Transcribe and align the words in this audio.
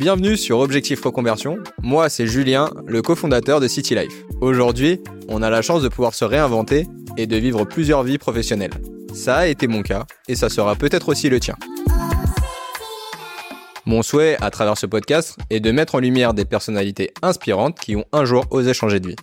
Bienvenue 0.00 0.38
sur 0.38 0.60
Objectif 0.60 1.04
Reconversion. 1.04 1.58
Moi, 1.82 2.08
c'est 2.08 2.26
Julien, 2.26 2.70
le 2.86 3.02
cofondateur 3.02 3.60
de 3.60 3.68
City 3.68 3.94
Life. 3.94 4.24
Aujourd'hui, 4.40 4.98
on 5.28 5.42
a 5.42 5.50
la 5.50 5.60
chance 5.60 5.82
de 5.82 5.88
pouvoir 5.88 6.14
se 6.14 6.24
réinventer 6.24 6.86
et 7.18 7.26
de 7.26 7.36
vivre 7.36 7.66
plusieurs 7.66 8.02
vies 8.02 8.16
professionnelles. 8.16 8.72
Ça 9.12 9.36
a 9.36 9.46
été 9.46 9.66
mon 9.66 9.82
cas 9.82 10.06
et 10.26 10.36
ça 10.36 10.48
sera 10.48 10.74
peut-être 10.74 11.10
aussi 11.10 11.28
le 11.28 11.38
tien. 11.38 11.54
Mon 13.84 14.00
souhait 14.02 14.38
à 14.40 14.50
travers 14.50 14.78
ce 14.78 14.86
podcast 14.86 15.36
est 15.50 15.60
de 15.60 15.70
mettre 15.70 15.96
en 15.96 15.98
lumière 15.98 16.32
des 16.32 16.46
personnalités 16.46 17.12
inspirantes 17.20 17.78
qui 17.78 17.94
ont 17.94 18.06
un 18.14 18.24
jour 18.24 18.46
osé 18.52 18.72
changer 18.72 19.00
de 19.00 19.08
vie. 19.08 19.16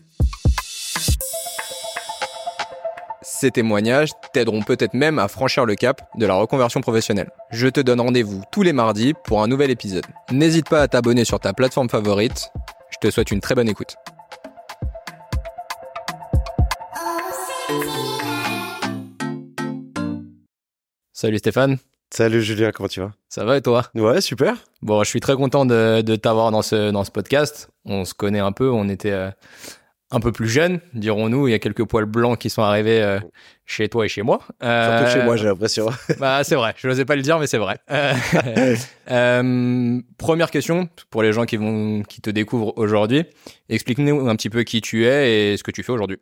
Ces 3.39 3.51
témoignages 3.51 4.09
t'aideront 4.33 4.63
peut-être 4.63 4.95
même 4.95 5.19
à 5.19 5.27
franchir 5.27 5.67
le 5.67 5.75
cap 5.75 6.01
de 6.15 6.25
la 6.25 6.33
reconversion 6.33 6.81
professionnelle. 6.81 7.29
Je 7.51 7.67
te 7.67 7.79
donne 7.79 8.01
rendez-vous 8.01 8.41
tous 8.51 8.63
les 8.63 8.73
mardis 8.73 9.13
pour 9.25 9.43
un 9.43 9.47
nouvel 9.47 9.69
épisode. 9.69 10.07
N'hésite 10.31 10.67
pas 10.67 10.81
à 10.81 10.87
t'abonner 10.87 11.23
sur 11.23 11.39
ta 11.39 11.53
plateforme 11.53 11.87
favorite. 11.87 12.49
Je 12.89 12.97
te 12.99 13.11
souhaite 13.11 13.29
une 13.29 13.39
très 13.39 13.53
bonne 13.53 13.69
écoute. 13.69 13.95
Salut 21.13 21.37
Stéphane. 21.37 21.77
Salut 22.09 22.41
Julien, 22.41 22.71
comment 22.71 22.89
tu 22.89 23.01
vas? 23.01 23.11
Ça 23.29 23.45
va 23.45 23.57
et 23.57 23.61
toi? 23.61 23.83
Ouais, 23.93 24.19
super. 24.19 24.55
Bon, 24.81 25.03
je 25.03 25.09
suis 25.09 25.19
très 25.19 25.35
content 25.35 25.67
de, 25.67 26.01
de 26.01 26.15
t'avoir 26.15 26.49
dans 26.49 26.63
ce, 26.63 26.89
dans 26.89 27.03
ce 27.03 27.11
podcast. 27.11 27.69
On 27.85 28.03
se 28.03 28.15
connaît 28.15 28.39
un 28.39 28.51
peu, 28.51 28.71
on 28.71 28.89
était 28.89 29.11
euh, 29.11 29.29
un 30.09 30.19
peu 30.21 30.31
plus 30.31 30.47
jeune, 30.47 30.79
dirons-nous. 30.93 31.47
Il 31.47 31.51
y 31.51 31.53
a 31.53 31.59
quelques 31.59 31.83
poils 31.83 32.05
blancs 32.05 32.39
qui 32.39 32.49
sont 32.49 32.61
arrivés 32.61 33.01
euh, 33.01 33.19
chez 33.65 33.89
toi 33.89 34.05
et 34.05 34.07
chez 34.07 34.21
moi. 34.21 34.39
Euh, 34.63 34.99
Surtout 34.99 35.19
chez 35.19 35.25
moi, 35.25 35.35
j'ai 35.35 35.45
l'impression. 35.45 35.89
bah, 36.19 36.43
c'est 36.45 36.55
vrai. 36.55 36.73
Je 36.77 36.87
n'osais 36.87 37.03
pas 37.03 37.17
le 37.17 37.21
dire, 37.21 37.37
mais 37.39 37.47
c'est 37.47 37.57
vrai. 37.57 37.77
Euh, 38.47 38.75
euh, 39.11 40.01
première 40.17 40.51
question 40.51 40.89
pour 41.09 41.23
les 41.23 41.33
gens 41.33 41.45
qui 41.45 41.57
vont, 41.57 42.03
qui 42.03 42.21
te 42.21 42.29
découvrent 42.29 42.73
aujourd'hui. 42.77 43.25
Explique-nous 43.69 44.27
un 44.27 44.35
petit 44.35 44.49
peu 44.49 44.63
qui 44.63 44.81
tu 44.81 45.05
es 45.05 45.53
et 45.53 45.57
ce 45.57 45.63
que 45.63 45.71
tu 45.71 45.83
fais 45.83 45.91
aujourd'hui. 45.91 46.17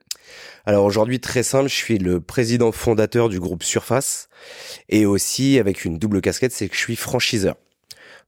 Alors 0.66 0.86
aujourd'hui, 0.86 1.20
très 1.20 1.44
simple, 1.44 1.70
je 1.70 1.76
suis 1.76 1.98
le 1.98 2.22
président 2.22 2.72
fondateur 2.72 3.30
du 3.30 3.40
groupe 3.40 3.64
Surface 3.64 4.30
et 4.90 5.06
aussi 5.06 5.60
avec 5.60 5.86
une 5.86 5.98
double 5.98 6.22
casquette, 6.22 6.52
c'est 6.52 6.68
que 6.68 6.76
je 6.76 6.80
suis 6.80 6.96
franchiseur. 6.96 7.56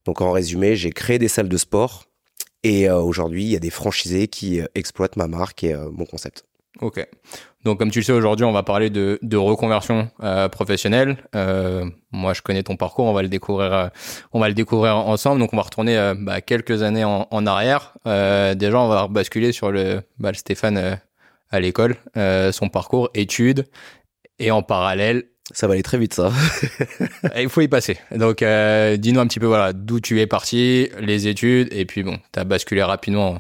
Donc 0.05 0.22
en 0.22 0.31
résumé, 0.31 0.75
j'ai 0.75 0.91
créé 0.91 1.19
des 1.19 1.28
salles 1.28 1.50
de 1.50 1.58
sport 1.58 2.05
et 2.63 2.89
euh, 2.89 2.97
aujourd'hui, 2.97 3.44
il 3.44 3.50
y 3.50 3.55
a 3.55 3.59
des 3.59 3.69
franchisés 3.69 4.27
qui 4.27 4.59
euh, 4.59 4.66
exploitent 4.75 5.16
ma 5.16 5.27
marque 5.27 5.63
et 5.63 5.73
euh, 5.73 5.89
mon 5.91 6.05
concept. 6.05 6.44
Ok. 6.81 7.08
Donc, 7.63 7.80
comme 7.80 7.91
tu 7.91 8.00
le 8.00 8.03
sais, 8.03 8.11
aujourd'hui, 8.11 8.45
on 8.45 8.52
va 8.52 8.63
parler 8.63 8.89
de, 8.89 9.36
reconversion 9.36 10.11
professionnelle. 10.52 11.17
Moi, 12.11 12.33
je 12.33 12.41
connais 12.44 12.61
ton 12.61 12.78
parcours. 12.78 13.05
On 13.05 13.13
va 13.13 13.23
le 13.23 13.30
découvrir. 13.30 13.89
on 14.31 14.39
va 14.39 14.47
le 14.47 14.53
découvrir 14.53 14.95
ensemble. 14.95 15.39
Donc, 15.39 15.53
on 15.53 15.58
va 15.58 15.63
retourner 15.63 16.13
bah, 16.19 16.39
quelques 16.39 16.83
années 16.83 17.03
en, 17.03 17.28
en 17.30 17.45
arrière. 17.47 17.97
déjà, 18.05 18.80
on 18.80 18.88
va 18.88 19.08
basculer 19.08 19.52
sur 19.52 19.72
le, 19.72 20.02
bah, 20.19 20.30
le 20.30 20.38
Stéphane 20.38 21.02
à 21.50 21.59
l'école, 21.59 21.97
son 22.52 22.69
parcours, 22.69 23.09
études, 23.16 23.66
et 24.39 24.52
en 24.52 24.61
parallèle, 24.61 25.23
ça 25.53 25.67
va 25.67 25.73
aller 25.73 25.84
très 25.84 25.98
vite, 25.98 26.14
ça. 26.14 26.31
Il 27.38 27.50
faut 27.50 27.62
y 27.62 27.67
passer. 27.67 27.98
Donc, 28.16 28.42
euh, 28.42 28.98
dis-nous 28.98 29.20
un 29.20 29.28
petit 29.28 29.40
peu, 29.40 29.45
voilà, 29.45 29.73
d'où 29.73 30.00
tu 30.00 30.20
es 30.20 30.28
parti, 30.28 30.90
les 31.00 31.28
études, 31.28 31.70
et 31.72 31.86
puis 31.86 32.03
bon, 32.03 32.17
tu 32.34 32.40
as 32.40 32.44
basculé 32.44 32.84
rapidement. 32.84 33.40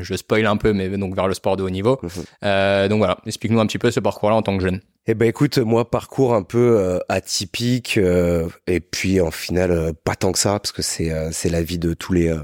je 0.00 0.14
spoil 0.14 0.46
un 0.46 0.56
peu, 0.56 0.72
mais 0.72 0.88
donc 0.88 1.14
vers 1.14 1.28
le 1.28 1.34
sport 1.34 1.56
de 1.56 1.62
haut 1.62 1.70
niveau. 1.70 1.98
Mhm. 2.02 2.10
euh, 2.44 2.88
donc 2.88 2.98
voilà, 2.98 3.18
explique-nous 3.26 3.60
un 3.60 3.66
petit 3.66 3.78
peu 3.78 3.90
ce 3.90 4.00
parcours-là 4.00 4.36
en 4.36 4.42
tant 4.42 4.56
que 4.56 4.62
jeune. 4.62 4.80
Eh 5.10 5.14
ben 5.14 5.26
écoute, 5.26 5.56
moi 5.56 5.90
parcours 5.90 6.34
un 6.34 6.42
peu 6.42 6.76
euh, 6.78 6.98
atypique 7.08 7.96
euh, 7.96 8.46
et 8.66 8.78
puis 8.78 9.22
en 9.22 9.30
final 9.30 9.70
euh, 9.70 9.92
pas 10.04 10.16
tant 10.16 10.32
que 10.32 10.38
ça 10.38 10.58
parce 10.58 10.70
que 10.70 10.82
c'est 10.82 11.10
c'est 11.32 11.48
la 11.48 11.62
vie 11.62 11.78
de 11.78 11.94
tous 11.94 12.12
les 12.12 12.36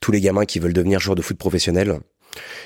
tous 0.00 0.12
les 0.12 0.20
gamins 0.20 0.44
qui 0.44 0.60
veulent 0.60 0.72
devenir 0.72 1.00
joueurs 1.00 1.16
de 1.16 1.22
foot 1.22 1.36
professionnels. 1.36 1.98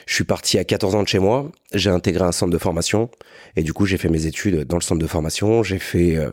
Je 0.07 0.15
suis 0.15 0.25
parti 0.25 0.59
à 0.59 0.65
14 0.65 0.95
ans 0.95 1.03
de 1.03 1.09
chez 1.09 1.19
moi, 1.19 1.51
j'ai 1.73 1.91
intégré 1.91 2.25
un 2.25 2.33
centre 2.33 2.53
de 2.53 2.59
formation 2.59 3.11
et 3.57 3.63
du 3.63 3.73
coup 3.73 3.87
j'ai 3.87 3.97
fait 3.97 4.09
mes 4.09 4.27
études 4.27 4.65
dans 4.65 4.77
le 4.77 4.83
centre 4.83 5.01
de 5.01 5.07
formation. 5.07 5.63
J'ai 5.63 5.79
fait, 5.79 6.17
euh, 6.17 6.31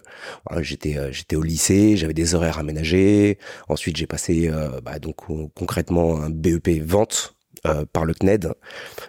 j'étais 0.62 0.98
euh, 0.98 1.12
j'étais 1.12 1.36
au 1.36 1.44
lycée, 1.44 1.98
j'avais 1.98 2.14
des 2.14 2.36
horaires 2.36 2.60
aménagés. 2.60 3.38
Ensuite 3.70 3.98
j'ai 3.98 4.08
passé 4.08 4.50
euh, 4.50 4.82
bah, 4.82 5.00
donc 5.00 5.16
concrètement 5.56 6.20
un 6.22 6.30
BEP 6.30 6.82
vente 6.84 7.36
par 7.92 8.06
le 8.06 8.14
CNED. 8.14 8.54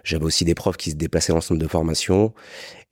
J'avais 0.03 0.25
aussi 0.25 0.45
des 0.45 0.55
profs 0.55 0.77
qui 0.79 0.91
se 0.91 0.97
déplaçaient 0.97 1.33
dans 1.33 1.37
le 1.39 1.43
centre 1.43 1.61
de 1.61 1.69
formation 1.69 2.35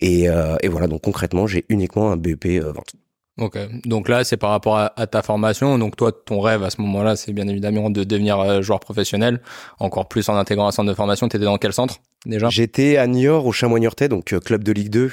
et, 0.01 0.27
et 0.27 0.69
voilà 0.69 0.87
donc 0.87 1.03
concrètement 1.03 1.49
j'ai 1.49 1.65
uniquement 1.71 2.13
un 2.13 2.17
BEP 2.17 2.47
vente. 2.63 2.95
Ok, 3.39 3.59
donc 3.85 4.09
là 4.09 4.25
c'est 4.25 4.39
par 4.39 4.49
rapport 4.49 4.79
à, 4.79 5.07
ta 5.07 5.21
formation. 5.21 5.79
Donc 5.79 5.95
toi, 5.95 6.11
ton 6.11 6.41
rêve 6.41 6.63
à 6.63 6.71
ce 6.71 6.81
moment-là, 6.81 7.17
c'est 7.17 7.35
bien 7.35 7.47
évidemment 7.49 7.91
de 7.91 8.03
devenir 8.03 8.41
euh, 8.41 8.63
joueur 8.63 8.81
professionnel. 8.81 9.43
Encore 9.79 10.09
plus 10.09 10.27
en 10.31 10.37
intégrant 10.37 10.67
un 10.69 10.71
centre 10.71 10.89
de 10.89 10.95
formation. 10.95 11.29
T'étais 11.29 11.45
dans 11.45 11.59
quel 11.59 11.75
centre 11.75 12.01
déjà? 12.25 12.49
J'étais 12.49 12.97
à 12.97 13.07
Niort 13.07 13.45
au 13.45 13.53
Chamois-Niortais, 13.53 14.09
donc 14.09 14.33
euh, 14.33 14.41
club 14.41 14.65
de 14.65 14.73
Ligue 14.73 14.89
2. 14.89 15.13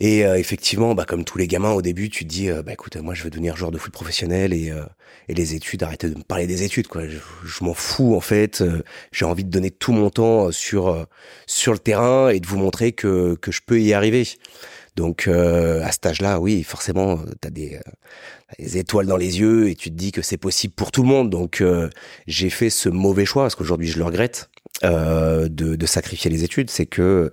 Et 0.00 0.24
euh, 0.24 0.38
effectivement, 0.38 0.94
bah, 0.94 1.04
comme 1.04 1.24
tous 1.24 1.36
les 1.36 1.46
gamins 1.46 1.72
au 1.72 1.82
début, 1.82 2.08
tu 2.08 2.24
te 2.24 2.30
dis, 2.30 2.48
bah 2.64 2.72
écoute, 2.72 2.96
moi 2.96 3.12
je 3.12 3.24
veux 3.24 3.30
devenir 3.30 3.56
joueur 3.56 3.72
de 3.72 3.78
foot 3.78 3.92
professionnel 3.92 4.54
et, 4.54 4.72
et 5.28 5.34
les 5.34 5.54
études, 5.54 5.82
arrêtez 5.82 6.08
de 6.08 6.16
me 6.16 6.22
parler 6.22 6.46
des 6.46 6.62
études, 6.62 6.86
quoi. 6.86 7.06
Je, 7.06 7.18
je 7.44 7.64
m'en 7.64 7.74
fous 7.74 8.14
en 8.14 8.20
fait. 8.20 8.64
J'ai 9.12 9.26
envie 9.26 9.44
de 9.44 9.50
donner 9.50 9.70
tout 9.70 9.92
mon 9.92 10.08
temps 10.08 10.50
sur 10.50 11.06
sur 11.46 11.72
le 11.72 11.78
terrain 11.78 12.30
et 12.30 12.40
de 12.40 12.46
vous 12.46 12.56
montrer 12.56 12.92
que 12.92 13.34
que 13.34 13.52
je 13.52 13.60
peux 13.60 13.82
y 13.82 13.92
arriver. 13.92 14.24
Donc 14.98 15.28
euh, 15.28 15.80
à 15.84 15.92
cet 15.92 16.06
âge-là, 16.06 16.40
oui, 16.40 16.64
forcément, 16.64 17.18
tu 17.18 17.46
as 17.46 17.50
des, 17.50 17.76
euh, 17.76 18.66
étoiles 18.74 19.06
dans 19.06 19.16
les 19.16 19.38
yeux 19.38 19.68
et 19.70 19.76
tu 19.76 19.90
te 19.90 19.94
dis 19.94 20.10
que 20.10 20.22
c'est 20.22 20.38
possible 20.38 20.74
pour 20.74 20.90
tout 20.90 21.02
le 21.02 21.08
monde. 21.08 21.30
Donc 21.30 21.60
euh, 21.60 21.88
j'ai 22.26 22.50
fait 22.50 22.68
ce 22.68 22.88
mauvais 22.88 23.24
choix, 23.24 23.44
parce 23.44 23.54
qu'aujourd'hui 23.54 23.86
je 23.86 23.96
le 23.96 24.04
regrette, 24.04 24.50
de, 24.82 25.46
de, 25.48 25.86
sacrifier 25.86 26.32
les 26.32 26.42
études. 26.42 26.68
C'est 26.68 26.86
que 26.86 27.30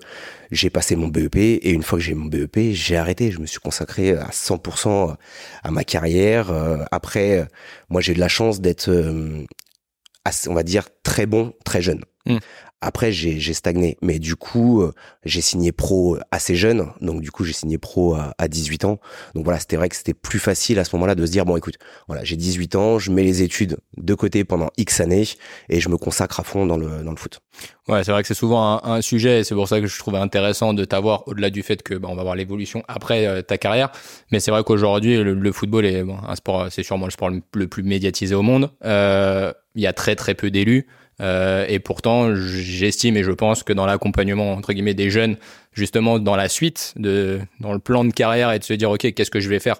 j'ai 0.51 0.69
passé 0.69 0.95
mon 0.95 1.07
BEP 1.07 1.37
et 1.37 1.71
une 1.71 1.81
fois 1.81 1.97
que 1.97 2.05
j'ai 2.05 2.13
mon 2.13 2.25
BEP, 2.25 2.73
j'ai 2.73 2.97
arrêté. 2.97 3.31
Je 3.31 3.39
me 3.39 3.47
suis 3.47 3.59
consacré 3.59 4.11
à 4.11 4.29
100% 4.29 5.15
à 5.63 5.71
ma 5.71 5.83
carrière. 5.83 6.51
après, 6.91 7.47
moi 7.89 7.99
j'ai 7.99 8.11
eu 8.11 8.15
de 8.15 8.19
la 8.19 8.27
chance 8.27 8.61
d'être, 8.61 8.91
on 8.91 10.53
va 10.53 10.63
dire, 10.63 10.87
très 11.01 11.25
bon, 11.25 11.53
très 11.63 11.81
jeune. 11.81 12.01
Mmh. 12.25 12.37
Après, 12.81 13.11
j'ai 13.11 13.53
stagné. 13.53 13.97
Mais 14.03 14.19
du 14.19 14.35
coup, 14.35 14.81
euh, 14.83 14.93
j'ai 15.23 15.41
signé 15.41 15.71
pro 15.71 16.19
assez 16.29 16.55
jeune. 16.55 16.87
Donc, 17.01 17.21
du 17.21 17.31
coup, 17.31 17.43
j'ai 17.43 17.53
signé 17.53 17.79
pro 17.79 18.13
à, 18.13 18.35
à, 18.37 18.47
18 18.47 18.85
ans. 18.85 18.99
Donc, 19.33 19.43
voilà, 19.43 19.59
c'était 19.59 19.75
vrai 19.75 19.89
que 19.89 19.95
c'était 19.95 20.13
plus 20.13 20.37
facile 20.37 20.77
à 20.77 20.83
ce 20.83 20.95
moment-là 20.95 21.15
de 21.15 21.25
se 21.25 21.31
dire, 21.31 21.45
bon, 21.45 21.57
écoute, 21.57 21.79
voilà, 22.07 22.23
j'ai 22.23 22.35
18 22.35 22.75
ans, 22.75 22.99
je 22.99 23.11
mets 23.11 23.23
les 23.23 23.41
études 23.41 23.77
de 23.97 24.13
côté 24.13 24.43
pendant 24.43 24.69
X 24.77 24.99
années 24.99 25.23
et 25.69 25.79
je 25.79 25.89
me 25.89 25.97
consacre 25.97 26.39
à 26.39 26.43
fond 26.43 26.67
dans 26.67 26.77
le, 26.77 27.01
dans 27.01 27.09
le 27.09 27.17
foot. 27.17 27.39
Ouais, 27.87 28.03
c'est 28.03 28.11
vrai 28.11 28.21
que 28.21 28.27
c'est 28.27 28.35
souvent 28.35 28.83
un, 28.83 28.95
un, 28.97 29.01
sujet 29.01 29.39
et 29.39 29.43
c'est 29.43 29.55
pour 29.55 29.67
ça 29.67 29.79
que 29.79 29.87
je 29.87 29.97
trouvais 29.97 30.19
intéressant 30.19 30.73
de 30.73 30.85
t'avoir 30.85 31.27
au-delà 31.27 31.49
du 31.49 31.63
fait 31.63 31.81
que, 31.81 31.95
bah, 31.95 32.07
on 32.11 32.15
va 32.15 32.23
voir 32.23 32.35
l'évolution 32.35 32.83
après 32.87 33.25
euh, 33.25 33.41
ta 33.41 33.57
carrière. 33.57 33.91
Mais 34.31 34.39
c'est 34.39 34.51
vrai 34.51 34.63
qu'aujourd'hui, 34.63 35.23
le, 35.23 35.51
football 35.51 35.85
est 35.85 36.03
bon, 36.03 36.17
un 36.27 36.35
sport, 36.35 36.67
c'est 36.69 36.83
sûrement 36.83 37.05
le 37.05 37.11
sport 37.11 37.29
le, 37.29 37.67
plus 37.67 37.83
médiatisé 37.83 38.35
au 38.35 38.43
monde. 38.43 38.69
Euh, 38.83 39.51
il 39.75 39.81
y 39.81 39.87
a 39.87 39.93
très, 39.93 40.15
très 40.15 40.35
peu 40.35 40.51
d'élus. 40.51 40.87
Euh, 41.21 41.65
et 41.67 41.79
pourtant, 41.79 42.35
j'estime 42.35 43.17
et 43.17 43.23
je 43.23 43.31
pense 43.31 43.63
que 43.63 43.73
dans 43.73 43.85
l'accompagnement 43.85 44.53
entre 44.53 44.73
guillemets 44.73 44.93
des 44.93 45.09
jeunes, 45.09 45.37
justement 45.73 46.19
dans 46.19 46.35
la 46.35 46.49
suite, 46.49 46.93
de, 46.97 47.39
dans 47.59 47.73
le 47.73 47.79
plan 47.79 48.03
de 48.03 48.11
carrière 48.11 48.51
et 48.51 48.59
de 48.59 48.63
se 48.63 48.73
dire 48.73 48.91
ok, 48.91 49.13
qu'est-ce 49.13 49.31
que 49.31 49.39
je 49.39 49.49
vais 49.49 49.59
faire 49.59 49.77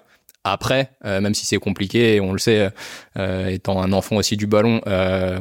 après, 0.48 0.90
euh, 1.04 1.20
même 1.20 1.34
si 1.34 1.44
c'est 1.44 1.56
compliqué, 1.56 2.20
on 2.20 2.32
le 2.32 2.38
sait, 2.38 2.70
euh, 3.18 3.48
étant 3.48 3.82
un 3.82 3.92
enfant 3.92 4.14
aussi 4.14 4.36
du 4.36 4.46
ballon, 4.46 4.80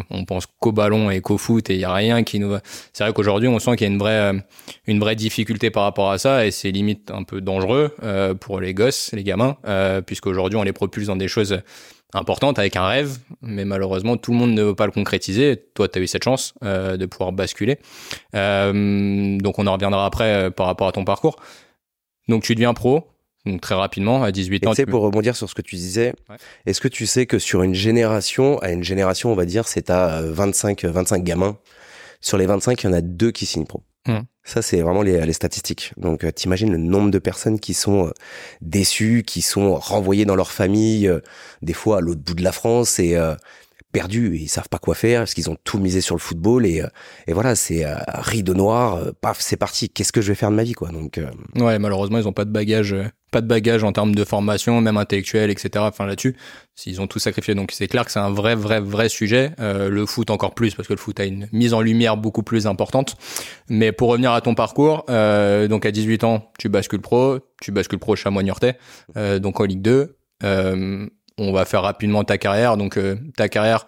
on 0.10 0.26
pense 0.26 0.48
qu'au 0.60 0.72
ballon 0.72 1.12
et 1.12 1.22
qu'au 1.22 1.38
foot, 1.38 1.70
et 1.70 1.76
il 1.76 1.80
y 1.80 1.86
a 1.86 1.94
rien 1.94 2.24
qui 2.24 2.40
nous. 2.40 2.56
C'est 2.92 3.04
vrai 3.04 3.14
qu'aujourd'hui, 3.14 3.48
on 3.48 3.60
sent 3.60 3.76
qu'il 3.76 3.86
y 3.86 3.90
a 3.92 3.94
une 3.94 4.00
vraie, 4.00 4.32
une 4.88 5.00
vraie 5.00 5.16
difficulté 5.16 5.70
par 5.70 5.84
rapport 5.84 6.10
à 6.10 6.18
ça, 6.18 6.48
et 6.48 6.50
c'est 6.50 6.72
limite 6.72 7.12
un 7.12 7.22
peu 7.22 7.40
dangereux 7.40 7.96
pour 8.40 8.60
les 8.60 8.74
gosses, 8.74 9.12
les 9.14 9.24
gamins, 9.24 9.58
puisqu'aujourd'hui, 10.08 10.58
on 10.58 10.64
les 10.64 10.74
propulse 10.74 11.06
dans 11.06 11.16
des 11.16 11.28
choses 11.28 11.62
importante 12.16 12.58
avec 12.58 12.76
un 12.76 12.88
rêve, 12.88 13.20
mais 13.42 13.66
malheureusement 13.66 14.18
tout 14.18 14.32
le 14.32 14.38
monde 14.38 14.54
ne 14.54 14.64
veut 14.64 14.76
pas 14.76 14.86
le 14.86 14.92
concrétiser. 14.92 15.62
Toi, 15.74 15.88
tu 15.88 16.00
as 16.00 16.02
eu 16.02 16.08
cette 16.08 16.24
chance 16.24 16.54
euh, 16.64 16.98
de 16.98 17.06
pouvoir 17.06 17.32
basculer. 17.32 17.78
Euh, 18.36 19.38
donc 19.38 19.60
on 19.60 19.68
en 19.68 19.74
reviendra 19.74 20.06
après 20.06 20.34
euh, 20.34 20.50
par 20.50 20.66
rapport 20.66 20.88
à 20.88 20.92
ton 20.92 21.04
parcours. 21.04 21.36
Donc 22.28 22.44
tu 22.44 22.56
deviens 22.56 22.74
pro, 22.74 23.08
donc 23.46 23.62
très 23.62 23.76
rapidement, 23.76 24.24
à 24.24 24.32
18 24.32 24.66
ans. 24.66 24.72
Tu 24.72 24.78
sais, 24.78 24.86
pour 24.86 25.04
rebondir 25.04 25.36
sur 25.36 25.50
ce 25.50 25.54
que 25.54 25.62
tu 25.62 25.76
disais, 25.76 26.14
est-ce 26.66 26.82
que 26.82 26.88
tu 26.88 27.06
sais 27.06 27.26
que 27.26 27.38
sur 27.38 27.62
une 27.62 27.76
génération, 27.76 28.58
à 28.60 28.72
une 28.72 28.84
génération, 28.84 29.32
on 29.32 29.36
va 29.36 29.46
dire, 29.46 29.68
c'est 29.68 29.90
à 29.90 30.22
25, 30.22 30.86
25 30.86 31.24
gamins. 31.24 31.58
Sur 32.22 32.38
les 32.38 32.48
25, 32.48 32.82
il 32.82 32.88
y 32.88 32.90
en 32.90 32.94
a 32.94 33.02
deux 33.02 33.32
qui 33.32 33.46
signent 33.46 33.66
pro. 33.66 33.84
Mmh. 34.08 34.20
Ça, 34.48 34.62
c'est 34.62 34.82
vraiment 34.82 35.02
les, 35.02 35.26
les, 35.26 35.34
statistiques. 35.34 35.92
Donc, 35.98 36.24
euh, 36.24 36.32
t'imagines 36.32 36.72
le 36.72 36.78
nombre 36.78 37.10
de 37.10 37.18
personnes 37.18 37.60
qui 37.60 37.74
sont 37.74 38.08
euh, 38.08 38.12
déçues, 38.62 39.24
qui 39.26 39.42
sont 39.42 39.74
renvoyées 39.74 40.26
dans 40.26 40.36
leur 40.36 40.52
famille, 40.52 41.08
euh, 41.08 41.20
des 41.64 41.74
fois 41.74 41.98
à 41.98 42.02
l'autre 42.02 42.22
bout 42.22 42.36
de 42.36 42.44
la 42.44 42.52
France, 42.52 43.00
et 43.00 43.18
perdus 43.96 44.38
ils 44.38 44.48
savent 44.50 44.70
pas 44.70 44.78
quoi 44.78 44.94
faire 44.94 45.22
parce 45.22 45.34
qu'ils 45.34 45.50
ont 45.50 45.58
tout 45.64 45.80
misé 45.80 46.02
sur 46.02 46.16
le 46.16 46.20
football 46.20 46.66
et, 46.66 46.84
et 47.28 47.34
voilà 47.34 47.56
c'est 47.56 47.86
rideau 48.08 48.54
noir 48.54 49.00
paf 49.22 49.40
c'est 49.40 49.58
parti 49.58 49.90
qu'est-ce 49.90 50.12
que 50.12 50.22
je 50.22 50.28
vais 50.28 50.36
faire 50.36 50.52
de 50.52 50.56
ma 50.56 50.64
vie 50.64 50.74
quoi 50.74 50.90
donc 50.90 51.20
ouais 51.56 51.80
malheureusement 51.80 52.18
ils 52.18 52.28
ont 52.28 52.34
pas 52.34 52.46
de 52.46 52.52
bagage 52.52 52.96
pas 53.36 53.42
de 53.42 53.48
bagage 53.48 53.84
en 53.84 53.92
termes 53.92 54.16
de 54.16 54.24
formation, 54.24 54.80
même 54.80 54.96
intellectuelle, 54.96 55.50
etc. 55.50 55.70
Enfin 55.80 56.06
là-dessus, 56.06 56.38
s'ils 56.74 57.02
ont 57.02 57.08
tout 57.08 57.20
sacrifié. 57.20 57.54
Donc 57.54 57.74
c'est 57.74 57.90
clair 57.90 58.06
que 58.06 58.12
c'est 58.12 58.20
un 58.20 58.32
vrai, 58.32 58.56
vrai, 58.56 58.80
vrai 58.80 59.10
sujet. 59.10 59.52
Euh, 59.60 59.90
le 59.90 60.06
foot 60.06 60.30
encore 60.30 60.56
plus 60.56 60.74
parce 60.74 60.88
que 60.88 60.94
le 60.94 61.00
foot 61.00 61.20
a 61.20 61.26
une 61.26 61.50
mise 61.52 61.74
en 61.74 61.82
lumière 61.82 62.16
beaucoup 62.16 62.44
plus 62.44 62.66
importante. 62.66 63.18
Mais 63.68 63.92
pour 63.92 64.08
revenir 64.08 64.32
à 64.32 64.40
ton 64.40 64.56
parcours, 64.56 65.04
euh, 65.10 65.68
donc 65.68 65.86
à 65.86 65.92
18 65.92 66.24
ans, 66.24 66.50
tu 66.58 66.70
bascules 66.70 67.02
pro, 67.02 67.40
tu 67.62 67.74
bascules 67.74 68.00
pro 68.00 68.16
chez 68.16 68.30
Niortais, 68.30 68.78
euh, 69.18 69.40
donc 69.40 69.60
en 69.60 69.66
Ligue 69.66 69.82
2. 69.82 70.16
Euh, 71.40 71.44
on 71.44 71.52
va 71.52 71.66
faire 71.66 71.82
rapidement 71.82 72.24
ta 72.24 72.38
carrière. 72.38 72.78
Donc 72.78 72.98
euh, 72.98 73.18
ta 73.38 73.50
carrière, 73.50 73.88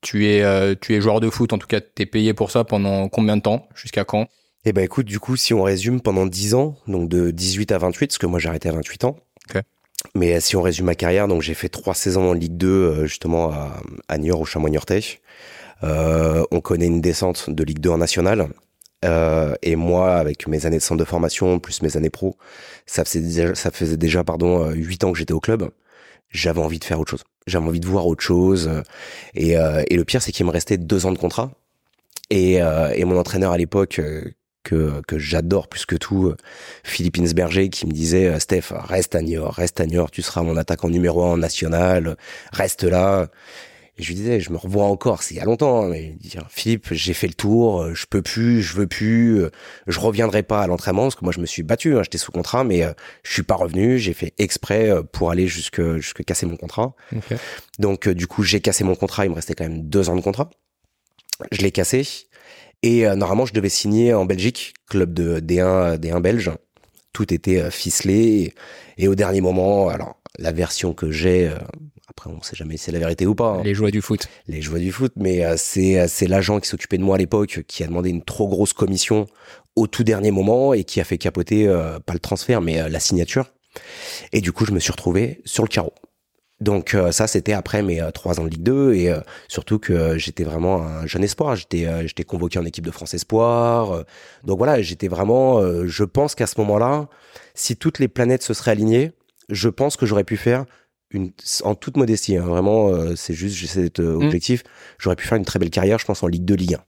tu 0.00 0.26
es, 0.26 0.76
tu 0.76 0.94
es 0.94 1.00
joueur 1.00 1.20
de 1.20 1.30
foot. 1.30 1.52
En 1.52 1.58
tout 1.58 1.66
cas, 1.66 1.80
tu 1.80 2.02
es 2.02 2.06
payé 2.06 2.34
pour 2.34 2.50
ça 2.50 2.64
pendant 2.64 3.08
combien 3.08 3.36
de 3.36 3.42
temps? 3.42 3.68
Jusqu'à 3.74 4.04
quand? 4.04 4.28
Eh 4.64 4.72
ben 4.72 4.84
écoute, 4.84 5.06
du 5.06 5.18
coup, 5.18 5.36
si 5.36 5.54
on 5.54 5.62
résume 5.62 6.00
pendant 6.00 6.26
10 6.26 6.54
ans, 6.54 6.76
donc 6.86 7.08
de 7.08 7.30
18 7.30 7.72
à 7.72 7.78
28, 7.78 8.08
parce 8.08 8.18
que 8.18 8.26
moi 8.26 8.38
j'ai 8.38 8.48
arrêté 8.48 8.68
à 8.68 8.72
28 8.72 9.04
ans. 9.04 9.16
Mais 10.14 10.34
euh, 10.34 10.40
si 10.40 10.56
on 10.56 10.62
résume 10.62 10.86
ma 10.86 10.94
carrière, 10.94 11.28
donc 11.28 11.42
j'ai 11.42 11.54
fait 11.54 11.68
trois 11.68 11.94
saisons 11.94 12.30
en 12.30 12.32
Ligue 12.32 12.56
2, 12.56 12.68
euh, 12.68 13.06
justement 13.06 13.52
à, 13.52 13.82
à 14.08 14.18
Niort, 14.18 14.40
au 14.40 14.44
chamois 14.44 14.70
euh, 15.82 16.44
on 16.50 16.60
connaît 16.60 16.86
une 16.86 17.00
descente 17.00 17.48
de 17.48 17.64
Ligue 17.64 17.78
2 17.80 17.90
en 17.90 17.98
national. 17.98 18.48
Euh, 19.04 19.54
et 19.62 19.76
moi, 19.76 20.16
avec 20.16 20.46
mes 20.46 20.66
années 20.66 20.76
de 20.76 20.82
centre 20.82 21.00
de 21.00 21.06
formation, 21.06 21.58
plus 21.58 21.80
mes 21.80 21.96
années 21.96 22.10
pro, 22.10 22.36
ça 22.84 23.04
faisait 23.04 23.20
déjà, 23.20 23.54
ça 23.54 23.70
faisait 23.70 23.96
déjà 23.96 24.22
pardon, 24.22 24.70
8 24.70 25.04
ans 25.04 25.12
que 25.12 25.18
j'étais 25.18 25.32
au 25.32 25.40
club. 25.40 25.70
J'avais 26.30 26.60
envie 26.60 26.78
de 26.78 26.84
faire 26.84 27.00
autre 27.00 27.10
chose. 27.10 27.24
J'avais 27.46 27.66
envie 27.66 27.80
de 27.80 27.86
voir 27.86 28.06
autre 28.06 28.22
chose. 28.22 28.70
Et, 29.34 29.52
et 29.52 29.96
le 29.96 30.04
pire, 30.04 30.22
c'est 30.22 30.32
qu'il 30.32 30.46
me 30.46 30.50
restait 30.50 30.76
deux 30.76 31.06
ans 31.06 31.12
de 31.12 31.18
contrat. 31.18 31.50
Et, 32.30 32.54
et 32.54 33.04
mon 33.04 33.18
entraîneur 33.18 33.50
à 33.50 33.58
l'époque, 33.58 34.00
que, 34.62 35.02
que 35.06 35.18
j'adore 35.18 35.68
plus 35.68 35.86
que 35.86 35.96
tout, 35.96 36.26
euh, 36.26 36.36
Philippe 36.84 37.18
Insberger, 37.18 37.68
qui 37.70 37.86
me 37.86 37.92
disait 37.92 38.26
euh, 38.26 38.38
Steph, 38.38 38.72
reste 38.72 39.14
à 39.14 39.22
Niort, 39.22 39.54
reste 39.54 39.80
à 39.80 39.86
tu 40.12 40.22
seras 40.22 40.42
mon 40.42 40.56
attaquant 40.56 40.88
numéro 40.88 41.24
un 41.24 41.38
national, 41.38 42.16
reste 42.52 42.84
là. 42.84 43.28
Et 44.00 44.02
je 44.02 44.08
lui 44.08 44.14
disais, 44.14 44.40
je 44.40 44.50
me 44.50 44.56
revois 44.56 44.86
encore, 44.86 45.22
c'est 45.22 45.34
il 45.34 45.36
y 45.36 45.40
a 45.40 45.44
longtemps, 45.44 45.82
hein, 45.82 45.88
mais 45.90 46.16
Philippe, 46.48 46.88
j'ai 46.92 47.12
fait 47.12 47.26
le 47.26 47.34
tour, 47.34 47.82
euh, 47.82 47.94
je 47.94 48.06
peux 48.06 48.22
plus, 48.22 48.62
je 48.62 48.74
veux 48.74 48.86
plus, 48.86 49.44
je 49.86 50.00
reviendrai 50.00 50.42
pas 50.42 50.62
à 50.62 50.66
l'entraînement, 50.66 51.02
parce 51.02 51.16
que 51.16 51.24
moi 51.24 51.32
je 51.32 51.40
me 51.40 51.46
suis 51.46 51.62
battu, 51.62 51.96
hein, 51.96 52.02
j'étais 52.02 52.18
sous 52.18 52.32
contrat, 52.32 52.64
mais 52.64 52.82
je 53.22 53.32
suis 53.32 53.42
pas 53.42 53.56
revenu, 53.56 53.98
j'ai 53.98 54.14
fait 54.14 54.32
exprès 54.38 54.90
pour 55.12 55.30
aller 55.30 55.46
jusque, 55.46 55.82
jusque 55.96 56.24
casser 56.24 56.46
mon 56.46 56.56
contrat. 56.56 56.94
Donc 57.78 58.08
du 58.08 58.26
coup, 58.26 58.42
j'ai 58.42 58.60
cassé 58.60 58.84
mon 58.84 58.94
contrat, 58.94 59.26
il 59.26 59.30
me 59.30 59.34
restait 59.34 59.54
quand 59.54 59.64
même 59.64 59.82
deux 59.82 60.08
ans 60.08 60.16
de 60.16 60.22
contrat. 60.22 60.50
Je 61.52 61.62
l'ai 61.62 61.70
cassé. 61.70 62.06
Et 62.82 63.06
euh, 63.06 63.14
normalement, 63.14 63.46
je 63.46 63.52
devais 63.52 63.68
signer 63.68 64.14
en 64.14 64.24
Belgique, 64.24 64.74
club 64.88 65.12
de 65.12 65.40
D1, 65.40 65.98
D1 65.98 66.20
belge. 66.20 66.50
Tout 67.12 67.32
était 67.32 67.60
euh, 67.60 67.70
ficelé. 67.70 68.54
Et, 68.96 69.08
au 69.08 69.14
dernier 69.14 69.40
moment, 69.40 69.88
alors 69.88 70.16
la 70.38 70.52
version 70.52 70.94
que 70.94 71.10
j'ai, 71.10 71.48
euh, 71.48 71.58
après 72.20 72.30
on 72.30 72.42
sait 72.42 72.56
jamais 72.56 72.76
si 72.76 72.84
c'est 72.84 72.92
la 72.92 72.98
vérité 72.98 73.26
ou 73.26 73.34
pas. 73.34 73.54
Hein. 73.54 73.62
Les 73.64 73.74
joies 73.74 73.90
du 73.90 74.02
foot. 74.02 74.28
Les 74.46 74.62
joies 74.62 74.78
du 74.78 74.92
foot, 74.92 75.12
mais 75.16 75.42
c'est 75.56 76.06
c'est 76.08 76.26
l'agent 76.26 76.60
qui 76.60 76.68
s'occupait 76.68 76.98
de 76.98 77.02
moi 77.02 77.16
à 77.16 77.18
l'époque 77.18 77.62
qui 77.66 77.82
a 77.82 77.86
demandé 77.86 78.10
une 78.10 78.22
trop 78.22 78.48
grosse 78.48 78.72
commission 78.72 79.26
au 79.76 79.86
tout 79.86 80.04
dernier 80.04 80.30
moment 80.30 80.74
et 80.74 80.84
qui 80.84 81.00
a 81.00 81.04
fait 81.04 81.18
capoter 81.18 81.66
pas 82.04 82.12
le 82.12 82.18
transfert 82.18 82.60
mais 82.60 82.88
la 82.88 83.00
signature. 83.00 83.46
Et 84.32 84.40
du 84.40 84.52
coup, 84.52 84.64
je 84.64 84.72
me 84.72 84.80
suis 84.80 84.92
retrouvé 84.92 85.40
sur 85.44 85.62
le 85.62 85.68
carreau. 85.68 85.94
Donc 86.60 86.92
euh, 86.92 87.10
ça 87.10 87.26
c'était 87.26 87.54
après 87.54 87.82
mes 87.82 88.02
euh, 88.02 88.10
trois 88.10 88.38
ans 88.38 88.44
de 88.44 88.50
Ligue 88.50 88.62
2 88.62 88.92
et 88.92 89.10
euh, 89.10 89.20
surtout 89.48 89.78
que 89.78 90.18
j'étais 90.18 90.44
vraiment 90.44 90.82
un 90.82 91.06
jeune 91.06 91.24
espoir. 91.24 91.56
J'étais 91.56 92.06
j'étais 92.06 92.24
convoqué 92.24 92.58
en 92.58 92.66
équipe 92.66 92.84
de 92.84 92.90
France 92.90 93.14
espoir. 93.14 94.04
donc 94.44 94.58
voilà, 94.58 94.82
j'étais 94.82 95.08
vraiment. 95.08 95.60
je 95.86 96.04
pense 96.04 96.34
qu'à 96.34 96.46
ce 96.46 96.60
moment-là, 96.60 97.08
si 97.54 97.76
toutes 97.76 97.98
les 97.98 98.08
planètes 98.08 98.42
se 98.42 98.52
seraient 98.52 98.72
alignées, 98.72 99.12
je 99.48 99.68
pense 99.70 99.96
que 99.96 100.04
j'aurais 100.04 100.24
pu 100.24 100.36
faire 100.36 100.66
une 101.10 101.32
en 101.64 101.74
toute 101.74 101.96
modestie. 101.96 102.36
Hein, 102.36 102.44
vraiment, 102.44 102.92
c'est 103.16 103.34
juste 103.34 103.56
j'essaie 103.56 103.82
d'être 103.82 104.02
mmh. 104.02 104.24
objectif. 104.24 104.62
J'aurais 104.98 105.16
pu 105.16 105.26
faire 105.26 105.38
une 105.38 105.44
très 105.44 105.58
belle 105.58 105.70
carrière, 105.70 105.98
je 105.98 106.04
pense 106.04 106.22
en 106.22 106.26
Ligue 106.26 106.44
2, 106.44 106.54
Ligue 106.54 106.74
1. 106.74 106.78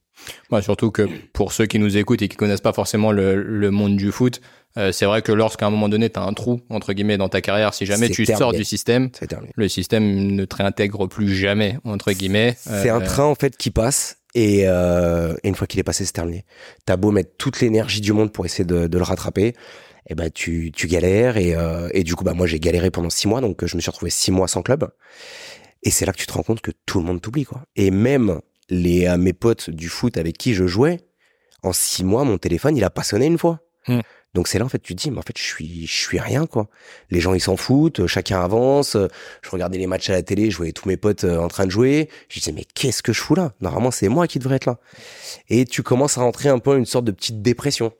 Bah, 0.50 0.62
surtout 0.62 0.90
que 0.90 1.08
pour 1.32 1.52
ceux 1.52 1.66
qui 1.66 1.78
nous 1.78 1.96
écoutent 1.96 2.22
et 2.22 2.28
qui 2.28 2.36
connaissent 2.36 2.60
pas 2.60 2.72
forcément 2.72 3.12
le, 3.12 3.42
le 3.42 3.70
monde 3.70 3.96
du 3.96 4.12
foot, 4.12 4.40
euh, 4.78 4.92
c'est 4.92 5.04
vrai 5.04 5.22
que 5.22 5.32
lorsqu'à 5.32 5.66
un 5.66 5.70
moment 5.70 5.88
donné, 5.88 6.08
tu 6.10 6.18
as 6.18 6.22
un 6.22 6.32
trou, 6.32 6.60
entre 6.70 6.92
guillemets, 6.92 7.18
dans 7.18 7.28
ta 7.28 7.40
carrière, 7.40 7.74
si 7.74 7.86
jamais 7.86 8.08
tu 8.08 8.24
sors 8.26 8.52
du 8.52 8.64
système, 8.64 9.10
le 9.56 9.68
système 9.68 10.04
ne 10.04 10.44
te 10.44 10.56
réintègre 10.56 11.08
plus 11.08 11.34
jamais, 11.34 11.78
entre 11.84 12.12
guillemets. 12.12 12.56
C'est 12.58 12.88
un 12.88 13.00
euh, 13.00 13.04
train, 13.04 13.24
en 13.24 13.34
fait, 13.34 13.56
qui 13.56 13.70
passe. 13.70 14.18
Et, 14.34 14.62
euh, 14.64 15.34
une 15.44 15.54
fois 15.54 15.66
qu'il 15.66 15.78
est 15.78 15.84
passé, 15.84 16.06
c'est 16.06 16.12
terminé. 16.12 16.44
T'as 16.86 16.96
beau 16.96 17.10
mettre 17.10 17.32
toute 17.36 17.60
l'énergie 17.60 18.00
du 18.00 18.14
monde 18.14 18.32
pour 18.32 18.46
essayer 18.46 18.64
de, 18.64 18.86
de 18.86 18.98
le 18.98 19.04
rattraper, 19.04 19.54
et 20.06 20.12
eh 20.12 20.14
ben 20.14 20.30
tu, 20.30 20.72
tu 20.74 20.88
galères 20.88 21.36
et, 21.36 21.54
euh, 21.54 21.88
et 21.92 22.02
du 22.02 22.16
coup 22.16 22.24
bah 22.24 22.34
moi 22.34 22.46
j'ai 22.46 22.58
galéré 22.58 22.90
pendant 22.90 23.10
six 23.10 23.28
mois 23.28 23.40
donc 23.40 23.64
je 23.64 23.76
me 23.76 23.80
suis 23.80 23.90
retrouvé 23.90 24.10
six 24.10 24.32
mois 24.32 24.48
sans 24.48 24.62
club 24.62 24.90
et 25.84 25.90
c'est 25.90 26.06
là 26.06 26.12
que 26.12 26.18
tu 26.18 26.26
te 26.26 26.32
rends 26.32 26.42
compte 26.42 26.60
que 26.60 26.72
tout 26.86 26.98
le 26.98 27.04
monde 27.04 27.20
t'oublie 27.20 27.44
quoi 27.44 27.62
et 27.76 27.90
même 27.90 28.40
les 28.68 29.14
mes 29.16 29.32
potes 29.32 29.70
du 29.70 29.88
foot 29.88 30.16
avec 30.16 30.36
qui 30.36 30.54
je 30.54 30.66
jouais 30.66 31.00
en 31.62 31.72
six 31.72 32.02
mois 32.02 32.24
mon 32.24 32.36
téléphone 32.36 32.76
il 32.76 32.82
a 32.82 32.90
pas 32.90 33.04
sonné 33.04 33.26
une 33.26 33.38
fois 33.38 33.60
hmm. 33.86 34.00
Donc 34.34 34.48
c'est 34.48 34.58
là 34.58 34.64
en 34.64 34.68
fait 34.68 34.78
tu 34.78 34.94
te 34.94 35.02
dis 35.02 35.10
mais 35.10 35.18
en 35.18 35.22
fait 35.22 35.36
je 35.36 35.42
suis 35.42 35.86
je 35.86 35.92
suis 35.92 36.18
rien 36.18 36.46
quoi. 36.46 36.68
Les 37.10 37.20
gens 37.20 37.34
ils 37.34 37.40
s'en 37.40 37.56
foutent, 37.56 38.06
chacun 38.06 38.40
avance. 38.40 38.96
Je 39.42 39.50
regardais 39.50 39.78
les 39.78 39.86
matchs 39.86 40.08
à 40.08 40.14
la 40.14 40.22
télé, 40.22 40.50
je 40.50 40.56
voyais 40.56 40.72
tous 40.72 40.88
mes 40.88 40.96
potes 40.96 41.24
euh, 41.24 41.38
en 41.38 41.48
train 41.48 41.66
de 41.66 41.70
jouer. 41.70 42.08
Je 42.28 42.38
disais 42.38 42.52
mais 42.52 42.64
qu'est-ce 42.74 43.02
que 43.02 43.12
je 43.12 43.20
fous 43.20 43.34
là? 43.34 43.52
Normalement 43.60 43.90
c'est 43.90 44.08
moi 44.08 44.26
qui 44.26 44.38
devrais 44.38 44.56
être 44.56 44.66
là. 44.66 44.78
Et 45.48 45.66
tu 45.66 45.82
commences 45.82 46.16
à 46.16 46.22
rentrer 46.22 46.48
un 46.48 46.58
peu 46.58 46.76
une 46.78 46.86
sorte 46.86 47.04
de 47.04 47.12
petite 47.12 47.42
dépression. 47.42 47.92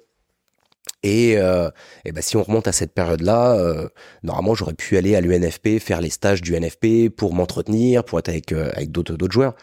Et, 1.03 1.37
euh, 1.37 1.71
ben 2.05 2.23
si 2.23 2.37
on 2.37 2.43
remonte 2.43 2.69
à 2.69 2.73
cette 2.73 2.95
période-là, 2.95 3.57
euh, 3.57 3.89
normalement 4.23 4.55
j'aurais 4.55 4.75
pu 4.75 4.97
aller 4.97 5.17
à 5.17 5.21
l'UNFP 5.21 5.79
faire 5.81 6.01
les 6.01 6.11
stages 6.11 6.43
du 6.43 6.55
NFP 6.55 7.09
pour 7.11 7.35
m'entretenir, 7.35 8.05
pour 8.05 8.19
être 8.19 8.29
avec 8.29 8.53
euh, 8.53 8.71
avec 8.75 8.93
d'autres 8.93 9.17
d'autres 9.17 9.33
joueurs. 9.33 9.55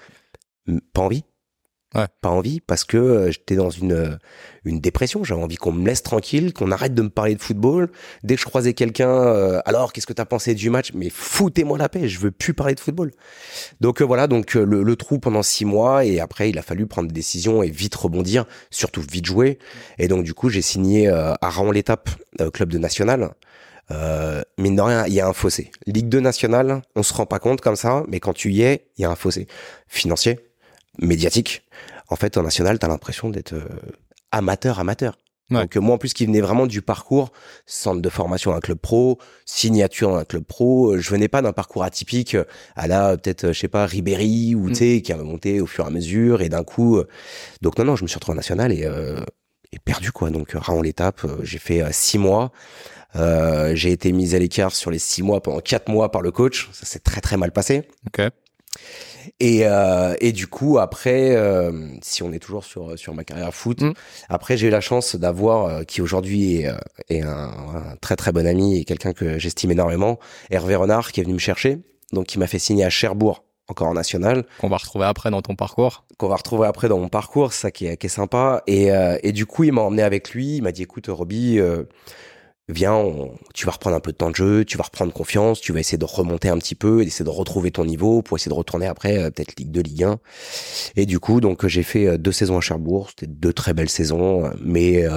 Pas 0.94 1.01
envie. 1.01 1.24
Ouais. 1.95 2.06
Pas 2.21 2.30
envie 2.30 2.59
parce 2.59 2.83
que 2.83 2.97
euh, 2.97 3.31
j'étais 3.31 3.56
dans 3.56 3.71
une 3.71 3.94
euh, 3.94 4.15
une 4.63 4.80
dépression. 4.80 5.24
J'avais 5.24 5.41
envie 5.41 5.56
qu'on 5.56 5.71
me 5.71 5.86
laisse 5.86 6.03
tranquille, 6.03 6.53
qu'on 6.53 6.71
arrête 6.71 6.94
de 6.94 7.01
me 7.01 7.09
parler 7.09 7.33
de 7.33 7.41
football. 7.41 7.89
Dès 8.24 8.36
que 8.36 8.41
je 8.41 8.45
croisais 8.45 8.74
quelqu'un, 8.74 9.09
euh, 9.09 9.59
alors 9.65 9.91
qu'est-ce 9.91 10.06
que 10.06 10.13
t'as 10.13 10.25
pensé 10.25 10.53
du 10.53 10.69
match? 10.69 10.91
Mais 10.94 11.09
foutez-moi 11.09 11.80
la 11.80 11.89
paix, 11.89 12.07
je 12.07 12.19
veux 12.19 12.31
plus 12.31 12.53
parler 12.53 12.75
de 12.75 12.80
football. 12.80 13.12
Donc 13.81 14.03
voilà, 14.03 14.27
donc 14.27 14.53
le, 14.53 14.83
le, 14.83 14.95
trou 14.95 15.18
pendant 15.18 15.41
six 15.41 15.65
mois 15.65 16.06
et 16.06 16.19
après 16.19 16.51
il 16.51 16.59
a 16.59 16.62
fallu 16.62 16.86
prendre 16.86 17.07
des 17.07 17.13
décisions 17.13 17.63
et 17.63 17.71
vite 17.71 17.95
rebondir, 17.95 18.45
surtout 18.69 19.01
vite 19.01 19.25
jouer. 19.25 19.58
Et 19.98 20.08
donc 20.08 20.24
du 20.24 20.36
coup 20.36 20.50
j'ai 20.50 20.62
signé 20.62 21.08
à 21.08 21.38
Raon 21.41 21.72
l'étape, 21.72 22.10
club 22.53 22.69
de 22.69 22.77
national. 22.77 23.31
Euh, 23.91 24.43
mine 24.58 24.75
de 24.75 24.81
rien, 24.81 25.05
il 25.08 25.13
y 25.13 25.22
a 25.22 25.27
un 25.27 25.34
fossé. 25.34 25.72
Ligue 25.88 26.10
2 26.10 26.19
nationale, 26.19 26.81
on 26.96 27.03
se 27.03 27.13
rend 27.13 27.25
pas 27.25 27.39
compte 27.39 27.62
comme 27.62 27.75
ça, 27.75 28.03
mais 28.08 28.19
quand 28.19 28.34
tu 28.34 28.51
y 28.51 28.62
es, 28.62 28.86
il 28.98 29.01
y 29.01 29.05
a 29.05 29.10
un 29.10 29.15
fossé 29.15 29.48
financier, 29.88 30.39
médiatique. 31.01 31.63
En 32.10 32.15
fait, 32.15 32.38
en 32.38 32.44
national, 32.44 32.79
tu 32.79 32.86
as 32.86 32.89
l'impression 32.89 33.29
d'être 33.29 33.53
euh, 33.53 33.68
amateur, 34.32 34.79
amateur. 34.79 35.18
Donc 35.51 35.75
moi 35.77 35.96
en 35.96 35.98
plus 35.98 36.13
qui 36.13 36.27
venais 36.27 36.41
vraiment 36.41 36.68
du 36.68 36.84
parcours 36.84 37.32
centre 37.65 38.03
de 38.03 38.10
formation 38.10 38.53
un 38.53 38.60
club 38.60 38.77
pro, 38.77 39.18
signature 39.46 40.10
dans 40.12 40.18
un 40.18 40.24
club 40.24 40.44
pro, 40.44 40.91
euh, 40.91 41.00
je 41.00 41.10
venais 41.10 41.27
pas 41.27 41.41
d'un 41.41 41.53
parcours 41.53 41.84
atypique 41.84 42.36
euh, 42.36 42.44
à 42.75 42.86
la 42.86 43.18
peut-être 43.18 43.48
je 43.48 43.60
sais 43.60 43.68
pas 43.68 43.88
Ribéry 43.88 44.53
ou 44.53 44.65
mm. 44.65 44.70
tu 44.70 44.75
sais 44.75 45.01
qui 45.01 45.12
a 45.12 45.18
monté 45.18 45.60
au 45.60 45.65
fur 45.65 45.86
et 45.86 45.88
à 45.88 45.89
mesure 45.89 46.44
et 46.44 46.50
d'un 46.50 46.63
coup 46.63 47.01
donc 47.63 47.79
non 47.79 47.86
non, 47.86 47.96
je 47.96 48.03
me 48.03 48.08
suis 48.08 48.18
retrouvé 48.18 48.34
en 48.34 48.36
national 48.36 48.72
et 48.72 48.88
et 49.72 49.79
perdu 49.79 50.12
quoi. 50.12 50.29
Donc 50.29 50.51
Raon 50.53 50.84
l'étape, 50.84 51.25
j'ai 51.41 51.58
fait 51.58 51.82
six 51.91 52.20
mois. 52.20 52.51
j'ai 53.15 53.91
été 53.91 54.12
mis 54.12 54.36
à 54.36 54.39
l'écart 54.39 54.75
sur 54.75 54.91
les 54.91 55.00
six 55.00 55.24
mois 55.24 55.41
pendant 55.41 55.62
quatre 55.62 55.89
mois 55.89 56.12
par 56.12 56.22
le 56.22 56.29
coach. 56.32 56.70
Ça 56.74 56.86
s'est 56.86 57.00
très 57.00 57.22
très 57.22 57.38
mal 57.38 57.51
passé. 57.51 57.88
Okay. 58.08 58.29
Et, 59.39 59.61
euh, 59.63 60.15
et 60.21 60.31
du 60.31 60.47
coup, 60.47 60.79
après, 60.79 61.35
euh, 61.35 61.71
si 62.01 62.23
on 62.23 62.31
est 62.31 62.39
toujours 62.39 62.63
sur, 62.63 62.97
sur 62.97 63.13
ma 63.13 63.23
carrière 63.23 63.53
foot, 63.53 63.81
mm. 63.81 63.93
après, 64.29 64.57
j'ai 64.57 64.67
eu 64.67 64.71
la 64.71 64.81
chance 64.81 65.15
d'avoir, 65.15 65.65
euh, 65.65 65.83
qui 65.83 66.01
aujourd'hui 66.01 66.57
est, 66.57 66.71
est 67.09 67.21
un, 67.21 67.51
très 68.01 68.15
très 68.15 68.31
bon 68.31 68.45
ami 68.45 68.77
et 68.77 68.85
quelqu'un 68.85 69.13
que 69.13 69.39
j'estime 69.39 69.71
énormément, 69.71 70.19
Hervé 70.49 70.75
Renard, 70.75 71.11
qui 71.11 71.19
est 71.19 71.23
venu 71.23 71.33
me 71.33 71.39
chercher, 71.39 71.79
donc 72.13 72.27
qui 72.27 72.39
m'a 72.39 72.47
fait 72.47 72.59
signer 72.59 72.85
à 72.85 72.89
Cherbourg, 72.89 73.43
encore 73.67 73.88
en 73.88 73.93
national. 73.93 74.45
Qu'on 74.59 74.69
va 74.69 74.77
retrouver 74.77 75.05
après 75.05 75.31
dans 75.31 75.41
ton 75.41 75.55
parcours. 75.55 76.05
Qu'on 76.17 76.27
va 76.27 76.35
retrouver 76.35 76.67
après 76.67 76.89
dans 76.89 76.99
mon 76.99 77.09
parcours, 77.09 77.53
ça 77.53 77.71
qui 77.71 77.85
est, 77.85 77.97
qui 77.97 78.07
est 78.07 78.09
sympa. 78.09 78.63
Et, 78.67 78.89
et 79.23 79.31
du 79.31 79.45
coup, 79.45 79.63
il 79.63 79.71
m'a 79.71 79.81
emmené 79.81 80.01
avec 80.01 80.31
lui, 80.31 80.57
il 80.57 80.63
m'a 80.63 80.71
dit, 80.71 80.83
écoute, 80.83 81.07
Roby, 81.07 81.59
viens, 82.69 83.03
tu 83.53 83.65
vas 83.65 83.71
reprendre 83.71 83.95
un 83.95 83.99
peu 83.99 84.11
de 84.11 84.17
temps 84.17 84.29
de 84.29 84.35
jeu, 84.35 84.63
tu 84.63 84.77
vas 84.77 84.83
reprendre 84.83 85.11
confiance, 85.11 85.59
tu 85.59 85.73
vas 85.73 85.79
essayer 85.79 85.97
de 85.97 86.05
remonter 86.05 86.49
un 86.49 86.57
petit 86.57 86.75
peu, 86.75 87.01
essayer 87.01 87.25
de 87.25 87.29
retrouver 87.29 87.71
ton 87.71 87.85
niveau 87.85 88.21
pour 88.21 88.38
essayer 88.38 88.49
de 88.49 88.55
retourner 88.55 88.85
après 88.85 89.17
euh, 89.17 89.31
peut-être 89.31 89.55
Ligue 89.57 89.71
2, 89.71 89.81
Ligue 89.81 90.03
1. 90.03 90.19
Et 90.95 91.05
du 91.05 91.19
coup, 91.19 91.41
donc 91.41 91.65
j'ai 91.67 91.83
fait 91.83 92.07
euh, 92.07 92.17
deux 92.17 92.31
saisons 92.31 92.57
à 92.57 92.61
Cherbourg, 92.61 93.09
c'était 93.09 93.27
deux 93.27 93.53
très 93.53 93.73
belles 93.73 93.89
saisons, 93.89 94.45
euh, 94.45 94.51
mais 94.61 95.07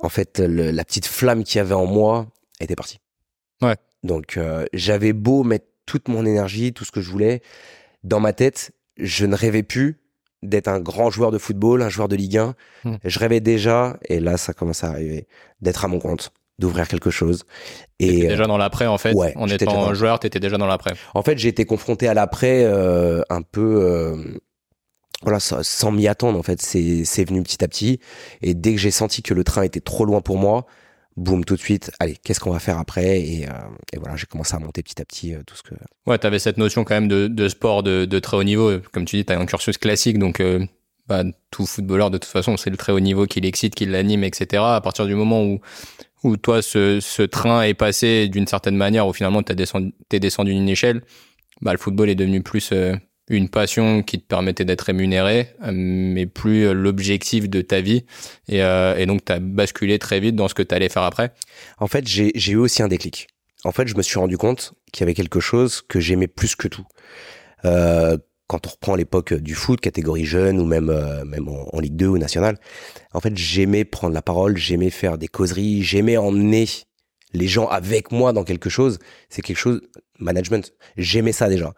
en 0.00 0.08
fait, 0.08 0.38
la 0.40 0.84
petite 0.84 1.06
flamme 1.06 1.44
qu'il 1.44 1.58
y 1.58 1.60
avait 1.60 1.74
en 1.74 1.86
moi 1.86 2.26
était 2.60 2.76
partie. 2.76 2.98
Ouais. 3.62 3.76
Donc 4.02 4.38
j'avais 4.72 5.12
beau 5.12 5.44
mettre 5.44 5.66
toute 5.86 6.08
mon 6.08 6.26
énergie, 6.26 6.72
tout 6.72 6.84
ce 6.84 6.92
que 6.92 7.00
je 7.00 7.10
voulais, 7.10 7.40
dans 8.02 8.20
ma 8.20 8.32
tête, 8.32 8.72
je 8.98 9.24
ne 9.24 9.34
rêvais 9.34 9.62
plus 9.62 10.03
d'être 10.44 10.68
un 10.68 10.80
grand 10.80 11.10
joueur 11.10 11.30
de 11.30 11.38
football, 11.38 11.82
un 11.82 11.88
joueur 11.88 12.08
de 12.08 12.16
Ligue 12.16 12.38
1. 12.38 12.54
Hmm. 12.84 12.94
Je 13.04 13.18
rêvais 13.18 13.40
déjà, 13.40 13.96
et 14.08 14.20
là 14.20 14.36
ça 14.36 14.52
commence 14.52 14.84
à 14.84 14.88
arriver, 14.90 15.26
d'être 15.60 15.84
à 15.84 15.88
mon 15.88 15.98
compte, 15.98 16.32
d'ouvrir 16.58 16.86
quelque 16.88 17.10
chose. 17.10 17.44
Et 17.98 18.20
Et 18.20 18.26
déjà 18.28 18.46
dans 18.46 18.58
l'après, 18.58 18.86
en 18.86 18.98
fait. 18.98 19.12
ouais, 19.14 19.32
en 19.36 19.48
étant 19.48 19.72
dans- 19.72 19.94
joueur, 19.94 20.20
t'étais 20.20 20.40
déjà 20.40 20.56
dans 20.58 20.66
l'après. 20.66 20.92
En 21.14 21.22
fait, 21.22 21.36
j'ai 21.38 21.48
été 21.48 21.64
confronté 21.64 22.06
à 22.08 22.14
l'après 22.14 22.62
euh, 22.64 23.22
un 23.30 23.42
peu, 23.42 23.82
euh, 23.82 24.16
voilà, 25.22 25.40
sans, 25.40 25.62
sans 25.62 25.90
m'y 25.90 26.06
attendre. 26.06 26.38
En 26.38 26.42
fait, 26.42 26.60
c'est 26.60 27.04
c'est 27.04 27.24
venu 27.24 27.42
petit 27.42 27.64
à 27.64 27.68
petit. 27.68 27.98
Et 28.42 28.54
dès 28.54 28.72
que 28.72 28.78
j'ai 28.78 28.90
senti 28.90 29.22
que 29.22 29.34
le 29.34 29.42
train 29.44 29.62
était 29.62 29.80
trop 29.80 30.04
loin 30.04 30.20
pour 30.20 30.36
moi, 30.38 30.66
boum, 31.16 31.44
tout 31.44 31.54
de 31.54 31.60
suite. 31.60 31.90
Allez, 32.00 32.16
qu'est-ce 32.22 32.40
qu'on 32.40 32.50
va 32.50 32.58
faire 32.58 32.78
après? 32.78 33.20
Et, 33.20 33.46
euh, 33.48 33.52
et 33.92 33.98
voilà, 33.98 34.16
j'ai 34.16 34.26
commencé 34.26 34.54
à 34.54 34.58
monter 34.58 34.82
petit 34.82 35.00
à 35.00 35.04
petit 35.04 35.34
euh, 35.34 35.42
tout 35.46 35.54
ce 35.56 35.62
que. 35.62 35.74
Ouais, 36.06 36.18
t'avais 36.18 36.38
cette 36.38 36.58
notion 36.58 36.84
quand 36.84 36.94
même 36.94 37.08
de, 37.08 37.48
sport 37.48 37.82
de, 37.82 38.18
très 38.18 38.36
haut 38.36 38.44
niveau. 38.44 38.78
Comme 38.92 39.04
tu 39.04 39.16
dis, 39.16 39.24
t'as 39.24 39.38
un 39.38 39.46
cursus 39.46 39.78
classique, 39.78 40.18
donc 40.18 40.40
euh, 40.40 40.64
bah, 41.06 41.24
tout 41.50 41.66
footballeur, 41.66 42.10
de 42.10 42.18
toute 42.18 42.30
façon, 42.30 42.56
c'est 42.56 42.70
le 42.70 42.76
très 42.76 42.92
haut 42.92 43.00
niveau 43.00 43.26
qui 43.26 43.40
l'excite, 43.40 43.74
qui 43.74 43.86
l'anime, 43.86 44.24
etc. 44.24 44.62
À 44.64 44.80
partir 44.80 45.06
du 45.06 45.14
moment 45.14 45.44
où, 45.44 45.60
où 46.24 46.36
toi, 46.36 46.62
ce, 46.62 47.22
train 47.22 47.62
est 47.62 47.74
passé 47.74 48.28
d'une 48.28 48.46
certaine 48.46 48.76
manière, 48.76 49.06
où 49.06 49.12
finalement, 49.12 49.42
descendu, 49.42 49.92
t'es 50.08 50.20
descendu 50.20 50.52
d'une 50.54 50.68
échelle, 50.68 51.02
bah, 51.60 51.72
le 51.72 51.78
football 51.78 52.10
est 52.10 52.14
devenu 52.14 52.42
plus 52.42 52.72
une 53.28 53.48
passion 53.48 54.02
qui 54.02 54.20
te 54.20 54.26
permettait 54.26 54.64
d'être 54.64 54.82
rémunéré, 54.82 55.48
euh, 55.62 55.70
mais 55.72 56.26
plus 56.26 56.66
euh, 56.66 56.72
l'objectif 56.72 57.48
de 57.48 57.62
ta 57.62 57.80
vie. 57.80 58.04
Et, 58.48 58.62
euh, 58.62 58.96
et 58.96 59.06
donc, 59.06 59.24
t'as 59.24 59.38
basculé 59.38 59.98
très 59.98 60.20
vite 60.20 60.36
dans 60.36 60.48
ce 60.48 60.54
que 60.54 60.62
t'allais 60.62 60.88
faire 60.88 61.04
après. 61.04 61.32
En 61.78 61.86
fait, 61.86 62.06
j'ai 62.06 62.32
j'ai 62.34 62.52
eu 62.52 62.56
aussi 62.56 62.82
un 62.82 62.88
déclic. 62.88 63.28
En 63.64 63.72
fait, 63.72 63.88
je 63.88 63.96
me 63.96 64.02
suis 64.02 64.18
rendu 64.18 64.36
compte 64.36 64.74
qu'il 64.92 65.00
y 65.00 65.04
avait 65.04 65.14
quelque 65.14 65.40
chose 65.40 65.82
que 65.82 66.00
j'aimais 66.00 66.28
plus 66.28 66.54
que 66.54 66.68
tout. 66.68 66.86
Euh, 67.64 68.18
quand 68.46 68.66
on 68.66 68.70
reprend 68.70 68.94
l'époque 68.94 69.32
du 69.32 69.54
foot, 69.54 69.80
catégorie 69.80 70.26
jeune 70.26 70.60
ou 70.60 70.66
même 70.66 70.90
euh, 70.90 71.24
même 71.24 71.48
en, 71.48 71.74
en 71.74 71.80
Ligue 71.80 71.96
2 71.96 72.06
ou 72.06 72.18
nationale, 72.18 72.58
en 73.14 73.20
fait, 73.20 73.36
j'aimais 73.36 73.84
prendre 73.84 74.12
la 74.12 74.22
parole, 74.22 74.58
j'aimais 74.58 74.90
faire 74.90 75.16
des 75.16 75.28
causeries, 75.28 75.82
j'aimais 75.82 76.18
emmener 76.18 76.66
les 77.34 77.48
gens 77.48 77.66
avec 77.66 78.10
moi 78.12 78.32
dans 78.32 78.44
quelque 78.44 78.70
chose. 78.70 78.98
C'est 79.28 79.42
quelque 79.42 79.58
chose 79.58 79.82
management. 80.18 80.72
J'aimais 80.96 81.32
ça 81.32 81.48
déjà. 81.48 81.74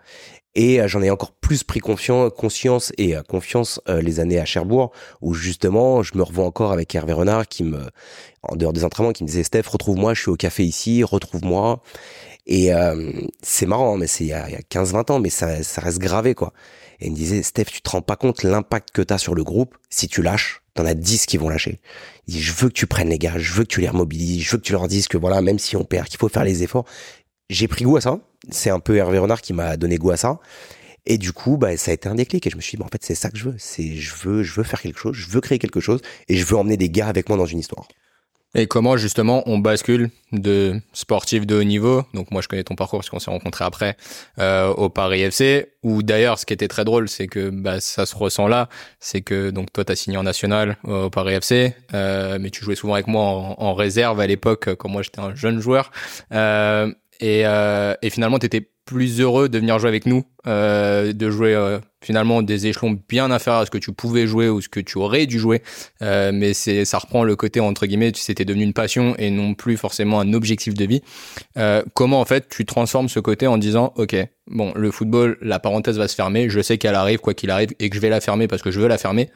Et 0.54 0.80
euh, 0.80 0.88
j'en 0.88 1.02
ai 1.02 1.10
encore 1.10 1.32
plus 1.32 1.64
pris 1.64 1.80
conscience 1.80 2.92
et 2.96 3.14
euh, 3.14 3.22
confiance 3.22 3.80
euh, 3.88 4.00
les 4.00 4.20
années 4.20 4.38
à 4.38 4.46
Cherbourg, 4.46 4.90
où 5.20 5.34
justement, 5.34 6.02
je 6.02 6.16
me 6.16 6.22
revois 6.22 6.46
encore 6.46 6.72
avec 6.72 6.94
Hervé 6.94 7.12
Renard 7.12 7.46
qui 7.46 7.62
me, 7.62 7.78
en 8.42 8.56
dehors 8.56 8.72
des 8.72 8.84
entraînements, 8.84 9.12
qui 9.12 9.22
me 9.22 9.28
disait 9.28 9.42
Steph, 9.42 9.68
retrouve-moi, 9.68 10.14
je 10.14 10.22
suis 10.22 10.30
au 10.30 10.36
café 10.36 10.64
ici, 10.64 11.04
retrouve-moi. 11.04 11.82
Et 12.48 12.70
c'est 13.42 13.66
marrant, 13.66 13.96
mais 13.96 14.06
c'est 14.06 14.22
il 14.22 14.28
y 14.28 14.32
a, 14.32 14.48
il 14.48 14.52
y 14.52 14.56
a 14.56 14.60
15-20 14.60 15.12
ans, 15.12 15.18
mais 15.18 15.30
ça, 15.30 15.64
ça 15.64 15.80
reste 15.80 15.98
gravé, 15.98 16.36
quoi. 16.36 16.52
Et 17.00 17.06
il 17.06 17.10
me 17.10 17.16
disait, 17.16 17.42
Steph, 17.42 17.64
tu 17.64 17.82
te 17.82 17.90
rends 17.90 18.02
pas 18.02 18.14
compte 18.14 18.44
l'impact 18.44 18.90
que 18.92 19.02
t'as 19.02 19.18
sur 19.18 19.34
le 19.34 19.42
groupe. 19.42 19.76
Si 19.90 20.06
tu 20.06 20.22
lâches, 20.22 20.62
t'en 20.76 20.86
as 20.86 20.94
10 20.94 21.26
qui 21.26 21.36
vont 21.36 21.48
lâcher. 21.48 21.80
Je 22.28 22.52
veux 22.52 22.68
que 22.68 22.74
tu 22.74 22.86
prennes 22.86 23.08
les 23.08 23.18
gars, 23.18 23.34
je 23.36 23.52
veux 23.52 23.64
que 23.64 23.68
tu 23.68 23.80
les 23.80 23.88
remobilises, 23.88 24.42
je 24.42 24.52
veux 24.52 24.58
que 24.58 24.62
tu 24.62 24.72
leur 24.72 24.88
dises 24.88 25.08
que 25.08 25.18
voilà, 25.18 25.42
même 25.42 25.58
si 25.58 25.76
on 25.76 25.84
perd, 25.84 26.08
qu'il 26.08 26.18
faut 26.18 26.28
faire 26.28 26.44
les 26.44 26.62
efforts. 26.62 26.84
J'ai 27.50 27.68
pris 27.68 27.84
goût 27.84 27.96
à 27.96 28.00
ça. 28.00 28.20
C'est 28.50 28.70
un 28.70 28.80
peu 28.80 28.96
Hervé 28.96 29.18
Renard 29.18 29.40
qui 29.40 29.52
m'a 29.52 29.76
donné 29.76 29.96
goût 29.96 30.10
à 30.10 30.16
ça. 30.16 30.40
Et 31.06 31.18
du 31.18 31.32
coup, 31.32 31.56
bah, 31.56 31.76
ça 31.76 31.92
a 31.92 31.94
été 31.94 32.08
un 32.08 32.16
déclic. 32.16 32.46
Et 32.46 32.50
je 32.50 32.56
me 32.56 32.60
suis 32.60 32.72
dit, 32.72 32.78
bah, 32.78 32.86
en 32.86 32.88
fait, 32.88 33.04
c'est 33.04 33.14
ça 33.14 33.30
que 33.30 33.38
je 33.38 33.44
veux. 33.44 33.54
C'est, 33.58 33.94
je 33.94 34.14
veux, 34.14 34.42
je 34.42 34.54
veux 34.54 34.64
faire 34.64 34.80
quelque 34.80 34.98
chose, 34.98 35.14
je 35.14 35.28
veux 35.28 35.40
créer 35.40 35.58
quelque 35.58 35.80
chose, 35.80 36.00
et 36.28 36.36
je 36.36 36.44
veux 36.44 36.56
emmener 36.56 36.76
des 36.76 36.90
gars 36.90 37.08
avec 37.08 37.28
moi 37.28 37.38
dans 37.38 37.46
une 37.46 37.60
histoire. 37.60 37.88
Et 38.54 38.66
comment 38.66 38.96
justement 38.96 39.42
on 39.46 39.58
bascule 39.58 40.10
de 40.32 40.80
sportif 40.92 41.46
de 41.46 41.56
haut 41.56 41.64
niveau, 41.64 42.04
donc 42.14 42.30
moi 42.30 42.40
je 42.40 42.48
connais 42.48 42.64
ton 42.64 42.74
parcours 42.74 43.00
parce 43.00 43.10
qu'on 43.10 43.18
s'est 43.18 43.30
rencontrés 43.30 43.64
après 43.64 43.96
euh, 44.38 44.68
au 44.68 44.88
Paris 44.88 45.20
FC, 45.20 45.72
où 45.82 46.02
d'ailleurs 46.02 46.38
ce 46.38 46.46
qui 46.46 46.54
était 46.54 46.68
très 46.68 46.84
drôle 46.84 47.08
c'est 47.08 47.26
que 47.26 47.50
bah, 47.50 47.80
ça 47.80 48.06
se 48.06 48.16
ressent 48.16 48.48
là, 48.48 48.68
c'est 48.98 49.20
que 49.20 49.50
donc 49.50 49.72
toi 49.72 49.84
t'as 49.84 49.94
signé 49.94 50.16
en 50.16 50.22
national 50.22 50.78
euh, 50.86 51.04
au 51.04 51.10
Paris 51.10 51.34
FC, 51.34 51.74
euh, 51.92 52.38
mais 52.40 52.50
tu 52.50 52.64
jouais 52.64 52.76
souvent 52.76 52.94
avec 52.94 53.08
moi 53.08 53.22
en, 53.22 53.74
réserve 53.74 54.20
à 54.20 54.26
l'époque 54.26 54.74
quand 54.76 54.88
moi 54.88 55.02
j'étais 55.02 55.20
un 55.20 55.34
jeune 55.34 55.60
joueur, 55.60 55.90
euh, 56.32 56.90
et, 57.20 57.42
euh, 57.44 57.94
et 58.00 58.10
finalement 58.10 58.38
t'étais 58.38 58.70
plus 58.86 59.20
heureux 59.20 59.48
de 59.48 59.58
venir 59.58 59.78
jouer 59.78 59.88
avec 59.88 60.06
nous, 60.06 60.24
euh, 60.46 61.12
de 61.12 61.28
jouer 61.28 61.54
euh, 61.54 61.78
finalement 62.00 62.40
des 62.40 62.68
échelons 62.68 62.96
bien 63.08 63.32
inférieurs 63.32 63.62
à 63.62 63.66
ce 63.66 63.70
que 63.70 63.78
tu 63.78 63.92
pouvais 63.92 64.28
jouer 64.28 64.48
ou 64.48 64.60
ce 64.60 64.68
que 64.68 64.78
tu 64.78 64.96
aurais 64.96 65.26
dû 65.26 65.40
jouer. 65.40 65.60
Euh, 66.02 66.30
mais 66.32 66.54
c'est 66.54 66.84
ça 66.84 66.98
reprend 66.98 67.24
le 67.24 67.34
côté 67.34 67.58
entre 67.58 67.86
guillemets, 67.86 68.12
c'était 68.14 68.44
devenu 68.44 68.62
une 68.62 68.72
passion 68.72 69.14
et 69.18 69.30
non 69.30 69.54
plus 69.54 69.76
forcément 69.76 70.20
un 70.20 70.32
objectif 70.32 70.74
de 70.74 70.84
vie. 70.84 71.02
Euh, 71.58 71.82
comment 71.94 72.20
en 72.20 72.24
fait 72.24 72.48
tu 72.48 72.64
transformes 72.64 73.08
ce 73.08 73.18
côté 73.18 73.48
en 73.48 73.58
disant 73.58 73.92
ok 73.96 74.16
bon 74.46 74.72
le 74.76 74.90
football 74.92 75.36
la 75.42 75.58
parenthèse 75.58 75.98
va 75.98 76.06
se 76.06 76.14
fermer, 76.14 76.48
je 76.48 76.60
sais 76.60 76.78
qu'elle 76.78 76.94
arrive 76.94 77.18
quoi 77.18 77.34
qu'il 77.34 77.50
arrive 77.50 77.70
et 77.80 77.90
que 77.90 77.96
je 77.96 78.00
vais 78.00 78.08
la 78.08 78.20
fermer 78.20 78.46
parce 78.46 78.62
que 78.62 78.70
je 78.70 78.80
veux 78.80 78.88
la 78.88 78.98
fermer. 78.98 79.28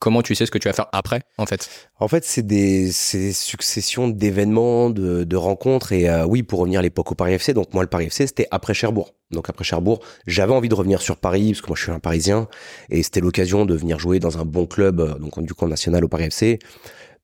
Comment 0.00 0.22
tu 0.22 0.34
sais 0.36 0.46
ce 0.46 0.50
que 0.52 0.58
tu 0.58 0.68
vas 0.68 0.72
faire 0.74 0.86
après 0.92 1.22
en 1.38 1.46
fait? 1.46 1.68
En 1.98 2.06
fait, 2.06 2.24
c'est 2.24 2.46
des, 2.46 2.84
des 3.12 3.32
successions 3.32 4.06
d'événements, 4.08 4.90
de, 4.90 5.24
de 5.24 5.36
rencontres. 5.36 5.90
Et 5.92 6.08
euh, 6.08 6.24
oui, 6.24 6.44
pour 6.44 6.60
revenir 6.60 6.78
à 6.80 6.82
l'époque 6.82 7.10
au 7.10 7.14
Paris 7.16 7.32
FC, 7.32 7.52
donc 7.52 7.74
moi, 7.74 7.82
le 7.82 7.88
Paris 7.88 8.06
FC, 8.06 8.26
c'était 8.28 8.46
après 8.52 8.74
Cherbourg. 8.74 9.14
Donc 9.32 9.48
après 9.50 9.64
Cherbourg, 9.64 9.98
j'avais 10.26 10.52
envie 10.52 10.68
de 10.68 10.74
revenir 10.76 11.02
sur 11.02 11.16
Paris, 11.16 11.50
parce 11.52 11.62
que 11.62 11.66
moi, 11.66 11.76
je 11.76 11.82
suis 11.82 11.90
un 11.92 11.98
Parisien. 11.98 12.48
Et 12.90 13.02
c'était 13.02 13.20
l'occasion 13.20 13.66
de 13.66 13.74
venir 13.74 13.98
jouer 13.98 14.20
dans 14.20 14.38
un 14.38 14.44
bon 14.44 14.66
club, 14.66 15.00
euh, 15.00 15.14
donc 15.18 15.40
du 15.42 15.52
camp 15.54 15.66
national 15.66 16.04
au 16.04 16.08
Paris 16.08 16.24
FC. 16.24 16.60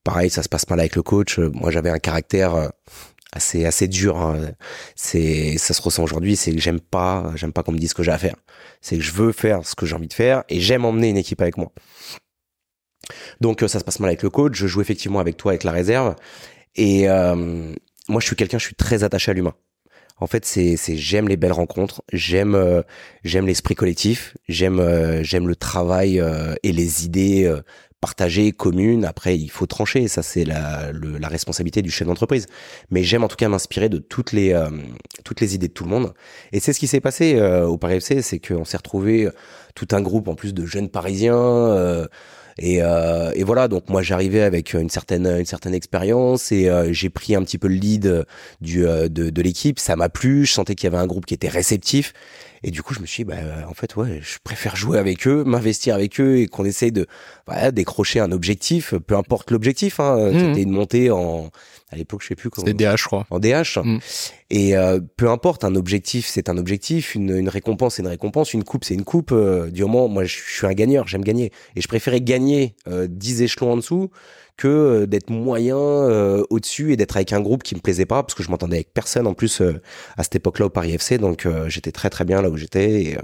Pareil, 0.02 0.28
ça 0.30 0.42
se 0.42 0.48
passe 0.48 0.68
mal 0.68 0.80
avec 0.80 0.96
le 0.96 1.02
coach. 1.02 1.38
Euh, 1.38 1.50
Moi, 1.54 1.70
j'avais 1.70 1.90
un 1.90 1.98
caractère 2.00 2.54
euh, 2.56 2.68
assez 3.32 3.64
assez 3.66 3.86
dur. 3.88 4.16
hein. 4.18 4.36
C'est 4.96 5.58
ça 5.58 5.74
se 5.74 5.80
ressent 5.82 6.02
aujourd'hui. 6.02 6.34
C'est 6.36 6.52
que 6.52 6.60
j'aime 6.60 6.80
pas 6.80 7.32
j'aime 7.36 7.52
pas 7.52 7.62
qu'on 7.62 7.72
me 7.72 7.78
dise 7.78 7.90
ce 7.90 7.94
que 7.94 8.02
j'ai 8.02 8.12
à 8.12 8.18
faire. 8.18 8.36
C'est 8.80 8.96
que 8.96 9.02
je 9.02 9.12
veux 9.12 9.32
faire 9.32 9.64
ce 9.64 9.74
que 9.76 9.86
j'ai 9.86 9.94
envie 9.94 10.08
de 10.08 10.12
faire 10.12 10.42
et 10.48 10.60
j'aime 10.60 10.84
emmener 10.84 11.08
une 11.08 11.16
équipe 11.16 11.40
avec 11.40 11.56
moi. 11.56 11.72
Donc 13.40 13.62
euh, 13.62 13.68
ça 13.68 13.78
se 13.78 13.84
passe 13.84 14.00
mal 14.00 14.08
avec 14.10 14.22
le 14.22 14.30
coach. 14.30 14.54
Je 14.54 14.66
joue 14.66 14.80
effectivement 14.80 15.20
avec 15.20 15.36
toi 15.36 15.52
avec 15.52 15.64
la 15.64 15.72
réserve. 15.72 16.14
Et 16.76 17.08
euh, 17.08 17.72
moi, 18.08 18.20
je 18.20 18.26
suis 18.26 18.36
quelqu'un, 18.36 18.58
je 18.58 18.64
suis 18.66 18.74
très 18.74 19.04
attaché 19.04 19.30
à 19.30 19.34
l'humain. 19.34 19.54
En 20.18 20.28
fait, 20.28 20.44
c'est 20.46 20.76
j'aime 20.96 21.28
les 21.28 21.36
belles 21.36 21.52
rencontres, 21.52 22.02
j'aime 22.12 22.54
euh, 22.54 22.82
j'aime 23.24 23.46
l'esprit 23.48 23.74
collectif, 23.74 24.36
j'aime 24.48 24.78
euh, 24.78 25.24
j'aime 25.24 25.48
le 25.48 25.56
travail 25.56 26.20
euh, 26.20 26.54
et 26.62 26.70
les 26.70 27.04
idées 27.04 27.44
euh, 27.46 27.62
partagées, 28.00 28.52
communes. 28.52 29.04
Après, 29.04 29.36
il 29.36 29.50
faut 29.50 29.66
trancher, 29.66 30.06
ça 30.06 30.22
c'est 30.22 30.44
la 30.44 30.92
le- 30.92 31.18
la 31.18 31.26
responsabilité 31.28 31.82
du 31.82 31.90
chef 31.90 32.06
d'entreprise. 32.06 32.46
Mais 32.90 33.02
j'aime 33.02 33.24
en 33.24 33.28
tout 33.28 33.34
cas 33.36 33.48
m'inspirer 33.48 33.88
de 33.88 33.98
toutes 33.98 34.30
les 34.32 34.54
toutes 35.24 35.40
les 35.40 35.56
idées 35.56 35.68
de 35.68 35.72
tout 35.72 35.84
le 35.84 35.90
monde. 35.90 36.14
Et 36.52 36.60
c'est 36.60 36.72
ce 36.72 36.78
qui 36.78 36.86
s'est 36.86 37.00
passé 37.00 37.40
au 37.40 37.76
Paris 37.76 37.96
FC, 37.96 38.22
c'est 38.22 38.38
qu'on 38.38 38.64
s'est 38.64 38.76
retrouvé 38.76 39.28
tout 39.74 39.88
un 39.92 40.00
groupe 40.00 40.28
en 40.28 40.36
plus 40.36 40.54
de 40.54 40.64
jeunes 40.64 40.90
Parisiens. 40.90 42.06
Euh, 42.62 43.32
et, 43.34 43.42
voilà, 43.42 43.68
donc 43.68 43.88
moi 43.88 44.02
j'arrivais 44.02 44.42
avec 44.42 44.74
une 44.74 44.90
certaine 44.90 45.26
une 45.26 45.44
certaine 45.44 45.74
expérience 45.74 46.52
et 46.52 46.68
euh, 46.68 46.92
j'ai 46.92 47.10
pris 47.10 47.34
un 47.34 47.42
petit 47.42 47.58
peu 47.58 47.68
le 47.68 47.74
lead 47.74 48.26
du 48.60 48.86
euh, 48.86 49.08
de, 49.08 49.30
de 49.30 49.42
l'équipe. 49.42 49.78
Ça 49.78 49.96
m'a 49.96 50.08
plu, 50.08 50.46
je 50.46 50.52
sentais 50.52 50.74
qu'il 50.74 50.90
y 50.90 50.94
avait 50.94 51.02
un 51.02 51.06
groupe 51.06 51.26
qui 51.26 51.34
était 51.34 51.48
réceptif. 51.48 52.12
Et 52.66 52.70
du 52.70 52.82
coup, 52.82 52.94
je 52.94 53.00
me 53.00 53.06
suis 53.06 53.24
dit, 53.24 53.28
bah, 53.28 53.36
euh, 53.36 53.62
en 53.68 53.74
fait, 53.74 53.94
ouais, 53.96 54.20
je 54.22 54.38
préfère 54.42 54.74
jouer 54.74 54.98
avec 54.98 55.28
eux, 55.28 55.44
m'investir 55.44 55.94
avec 55.94 56.18
eux 56.18 56.38
et 56.38 56.46
qu'on 56.46 56.64
essaye 56.64 56.92
de 56.92 57.06
voilà, 57.46 57.70
décrocher 57.70 58.20
un 58.20 58.32
objectif, 58.32 58.94
peu 59.06 59.16
importe 59.16 59.50
l'objectif. 59.50 60.00
Hein, 60.00 60.30
Mhm. 60.32 60.38
C'était 60.40 60.62
une 60.62 60.70
montée 60.70 61.10
en, 61.10 61.50
à 61.92 61.96
l'époque, 61.96 62.22
je 62.22 62.28
sais 62.28 62.34
plus 62.34 62.48
comment. 62.48 62.66
C'était 62.66 62.84
DH 62.84 62.96
je 62.96 63.04
crois. 63.04 63.26
En 63.30 63.38
DH. 63.38 63.78
Mhm. 63.84 64.00
Et 64.50 64.76
euh, 64.76 64.98
peu 65.16 65.28
importe, 65.28 65.62
un 65.64 65.74
objectif, 65.74 66.26
c'est 66.26 66.48
un 66.48 66.56
objectif, 66.56 67.14
une, 67.14 67.36
une 67.36 67.48
récompense, 67.50 67.96
c'est 67.96 68.02
une 68.02 68.08
récompense, 68.08 68.54
une 68.54 68.64
coupe, 68.64 68.84
c'est 68.84 68.94
une 68.94 69.04
coupe. 69.04 69.32
Euh, 69.32 69.70
du 69.70 69.82
moment, 69.82 70.08
moi, 70.08 70.24
je 70.24 70.34
suis 70.34 70.66
un 70.66 70.72
gagneur, 70.72 71.06
j'aime 71.06 71.24
gagner. 71.24 71.52
Et 71.76 71.82
je 71.82 71.88
préférais 71.88 72.22
gagner 72.22 72.76
euh, 72.88 73.06
10 73.10 73.42
échelons 73.42 73.72
en 73.72 73.76
dessous 73.76 74.10
que 74.56 74.68
euh, 74.68 75.06
d'être 75.06 75.30
moyen 75.30 75.76
euh, 75.76 76.44
au-dessus 76.50 76.92
et 76.92 76.96
d'être 76.96 77.16
avec 77.16 77.32
un 77.32 77.40
groupe 77.40 77.62
qui 77.62 77.74
me 77.74 77.80
plaisait 77.80 78.06
pas, 78.06 78.22
parce 78.22 78.34
que 78.34 78.42
je 78.42 78.50
m'entendais 78.50 78.76
avec 78.76 78.92
personne 78.92 79.26
en 79.26 79.34
plus 79.34 79.60
euh, 79.60 79.80
à 80.16 80.22
cette 80.22 80.36
époque-là 80.36 80.66
au 80.66 80.70
Paris 80.70 80.92
FC, 80.92 81.18
donc 81.18 81.46
euh, 81.46 81.68
j'étais 81.68 81.92
très 81.92 82.10
très 82.10 82.24
bien 82.24 82.42
là 82.42 82.50
où 82.50 82.56
j'étais. 82.56 83.02
Et, 83.02 83.16
euh, 83.16 83.20